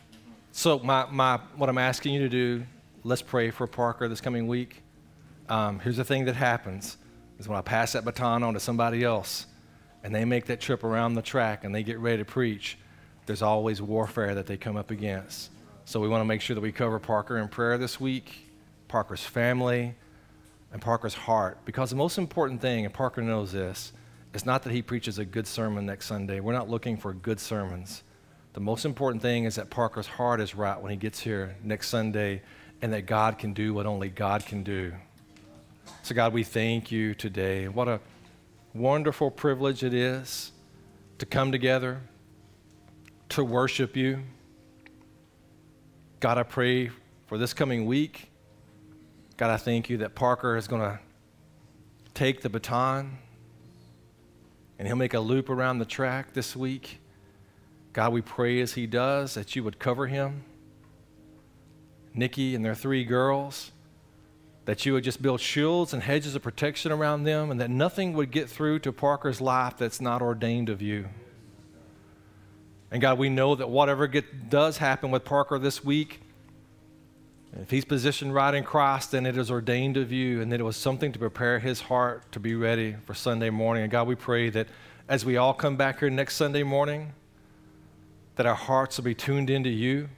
So, 0.62 0.78
my, 0.78 1.06
my, 1.10 1.40
what 1.56 1.68
I'm 1.68 1.76
asking 1.76 2.14
you 2.14 2.20
to 2.20 2.28
do, 2.28 2.64
let's 3.02 3.20
pray 3.20 3.50
for 3.50 3.66
Parker 3.66 4.06
this 4.06 4.20
coming 4.20 4.46
week. 4.46 4.84
Um, 5.48 5.80
here's 5.80 5.96
the 5.96 6.04
thing 6.04 6.26
that 6.26 6.36
happens 6.36 6.98
is 7.40 7.48
when 7.48 7.58
I 7.58 7.62
pass 7.62 7.94
that 7.94 8.04
baton 8.04 8.44
on 8.44 8.54
to 8.54 8.60
somebody 8.60 9.02
else 9.02 9.46
and 10.04 10.14
they 10.14 10.24
make 10.24 10.46
that 10.46 10.60
trip 10.60 10.84
around 10.84 11.14
the 11.14 11.20
track 11.20 11.64
and 11.64 11.74
they 11.74 11.82
get 11.82 11.98
ready 11.98 12.18
to 12.18 12.24
preach, 12.24 12.78
there's 13.26 13.42
always 13.42 13.82
warfare 13.82 14.36
that 14.36 14.46
they 14.46 14.56
come 14.56 14.76
up 14.76 14.92
against. 14.92 15.50
So 15.84 15.98
we 15.98 16.06
want 16.06 16.20
to 16.20 16.26
make 16.26 16.40
sure 16.40 16.54
that 16.54 16.60
we 16.60 16.70
cover 16.70 17.00
Parker 17.00 17.38
in 17.38 17.48
prayer 17.48 17.76
this 17.76 17.98
week, 17.98 18.48
Parker's 18.86 19.24
family, 19.24 19.96
and 20.72 20.80
Parker's 20.80 21.14
heart. 21.14 21.58
Because 21.64 21.90
the 21.90 21.96
most 21.96 22.18
important 22.18 22.60
thing, 22.60 22.84
and 22.84 22.94
Parker 22.94 23.20
knows 23.20 23.50
this, 23.50 23.92
is 24.32 24.46
not 24.46 24.62
that 24.62 24.72
he 24.72 24.80
preaches 24.80 25.18
a 25.18 25.24
good 25.24 25.48
sermon 25.48 25.86
next 25.86 26.06
Sunday. 26.06 26.38
We're 26.38 26.52
not 26.52 26.70
looking 26.70 26.96
for 26.96 27.12
good 27.12 27.40
sermons. 27.40 28.04
The 28.52 28.60
most 28.60 28.84
important 28.84 29.22
thing 29.22 29.44
is 29.44 29.54
that 29.56 29.70
Parker's 29.70 30.06
heart 30.06 30.40
is 30.40 30.54
right 30.54 30.80
when 30.80 30.90
he 30.90 30.96
gets 30.96 31.20
here 31.20 31.56
next 31.62 31.88
Sunday 31.88 32.42
and 32.80 32.92
that 32.92 33.06
God 33.06 33.38
can 33.38 33.52
do 33.52 33.72
what 33.72 33.86
only 33.86 34.08
God 34.08 34.44
can 34.44 34.62
do. 34.62 34.92
So, 36.02 36.14
God, 36.14 36.32
we 36.32 36.44
thank 36.44 36.90
you 36.90 37.14
today. 37.14 37.68
What 37.68 37.88
a 37.88 38.00
wonderful 38.74 39.30
privilege 39.30 39.82
it 39.82 39.94
is 39.94 40.52
to 41.18 41.26
come 41.26 41.52
together, 41.52 42.00
to 43.30 43.44
worship 43.44 43.96
you. 43.96 44.20
God, 46.20 46.38
I 46.38 46.42
pray 46.42 46.90
for 47.26 47.38
this 47.38 47.54
coming 47.54 47.86
week 47.86 48.28
God, 49.42 49.50
I 49.50 49.56
thank 49.56 49.90
you 49.90 49.96
that 49.96 50.14
Parker 50.14 50.56
is 50.56 50.68
going 50.68 50.82
to 50.82 51.00
take 52.14 52.42
the 52.42 52.48
baton 52.48 53.18
and 54.78 54.86
he'll 54.86 54.96
make 54.96 55.14
a 55.14 55.18
loop 55.18 55.50
around 55.50 55.80
the 55.80 55.84
track 55.84 56.32
this 56.32 56.54
week. 56.54 57.00
God, 57.92 58.12
we 58.12 58.22
pray 58.22 58.60
as 58.60 58.74
he 58.74 58.86
does 58.86 59.34
that 59.34 59.54
you 59.54 59.62
would 59.64 59.78
cover 59.78 60.06
him, 60.06 60.44
Nikki 62.14 62.54
and 62.54 62.64
their 62.64 62.74
three 62.74 63.04
girls, 63.04 63.72
that 64.64 64.86
you 64.86 64.92
would 64.92 65.04
just 65.04 65.20
build 65.20 65.40
shields 65.40 65.92
and 65.92 66.02
hedges 66.02 66.34
of 66.34 66.42
protection 66.42 66.92
around 66.92 67.24
them, 67.24 67.50
and 67.50 67.60
that 67.60 67.70
nothing 67.70 68.12
would 68.14 68.30
get 68.30 68.48
through 68.48 68.78
to 68.78 68.92
Parker's 68.92 69.40
life 69.40 69.76
that's 69.76 70.00
not 70.00 70.22
ordained 70.22 70.68
of 70.68 70.80
you. 70.80 71.08
And 72.90 73.00
God, 73.00 73.18
we 73.18 73.28
know 73.28 73.54
that 73.54 73.68
whatever 73.68 74.06
get, 74.06 74.50
does 74.50 74.78
happen 74.78 75.10
with 75.10 75.24
Parker 75.24 75.58
this 75.58 75.84
week, 75.84 76.20
if 77.60 77.70
he's 77.70 77.84
positioned 77.84 78.32
right 78.32 78.54
in 78.54 78.64
Christ, 78.64 79.10
then 79.10 79.26
it 79.26 79.36
is 79.36 79.50
ordained 79.50 79.98
of 79.98 80.10
you, 80.10 80.40
and 80.40 80.50
that 80.52 80.60
it 80.60 80.64
was 80.64 80.76
something 80.76 81.12
to 81.12 81.18
prepare 81.18 81.58
his 81.58 81.82
heart 81.82 82.30
to 82.32 82.40
be 82.40 82.54
ready 82.54 82.96
for 83.04 83.12
Sunday 83.12 83.50
morning. 83.50 83.82
And 83.82 83.92
God, 83.92 84.06
we 84.06 84.14
pray 84.14 84.48
that 84.50 84.68
as 85.08 85.24
we 85.24 85.36
all 85.36 85.52
come 85.52 85.76
back 85.76 85.98
here 85.98 86.08
next 86.08 86.36
Sunday 86.36 86.62
morning, 86.62 87.12
that 88.36 88.46
our 88.46 88.54
hearts 88.54 88.96
will 88.96 89.04
be 89.04 89.14
tuned 89.14 89.50
into 89.50 89.70
you. 89.70 90.08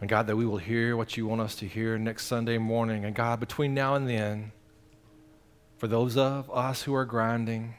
And 0.00 0.08
God, 0.08 0.26
that 0.26 0.36
we 0.36 0.44
will 0.44 0.58
hear 0.58 0.96
what 0.96 1.16
you 1.16 1.26
want 1.26 1.40
us 1.40 1.54
to 1.56 1.66
hear 1.66 1.98
next 1.98 2.26
Sunday 2.26 2.58
morning. 2.58 3.04
And 3.04 3.14
God, 3.14 3.40
between 3.40 3.74
now 3.74 3.94
and 3.94 4.08
then, 4.08 4.52
for 5.78 5.88
those 5.88 6.16
of 6.16 6.50
us 6.50 6.82
who 6.82 6.94
are 6.94 7.04
grinding, 7.04 7.74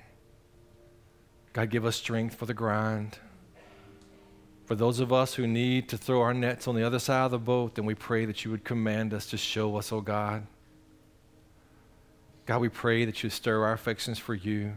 God, 1.53 1.69
give 1.69 1.85
us 1.85 1.95
strength 1.95 2.35
for 2.35 2.45
the 2.45 2.53
grind. 2.53 3.19
For 4.65 4.75
those 4.75 4.99
of 4.99 5.13
us 5.13 5.35
who 5.35 5.45
need 5.45 5.87
to 5.89 5.97
throw 5.97 6.21
our 6.21 6.33
nets 6.33 6.67
on 6.67 6.75
the 6.75 6.83
other 6.83 6.99
side 6.99 7.25
of 7.25 7.31
the 7.31 7.37
boat, 7.37 7.75
then 7.75 7.85
we 7.85 7.95
pray 7.95 8.25
that 8.25 8.43
you 8.43 8.51
would 8.51 8.63
command 8.63 9.13
us 9.13 9.27
to 9.27 9.37
show 9.37 9.77
us, 9.77 9.91
oh 9.91 10.01
God. 10.01 10.47
God, 12.45 12.61
we 12.61 12.69
pray 12.69 13.05
that 13.05 13.23
you 13.23 13.29
stir 13.29 13.63
our 13.63 13.73
affections 13.73 14.17
for 14.17 14.33
you, 14.33 14.73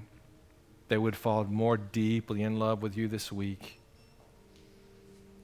that 0.89 0.97
we 0.97 1.05
would 1.05 1.17
fall 1.17 1.45
more 1.45 1.77
deeply 1.77 2.43
in 2.43 2.59
love 2.59 2.83
with 2.83 2.97
you 2.97 3.09
this 3.09 3.33
week. 3.33 3.78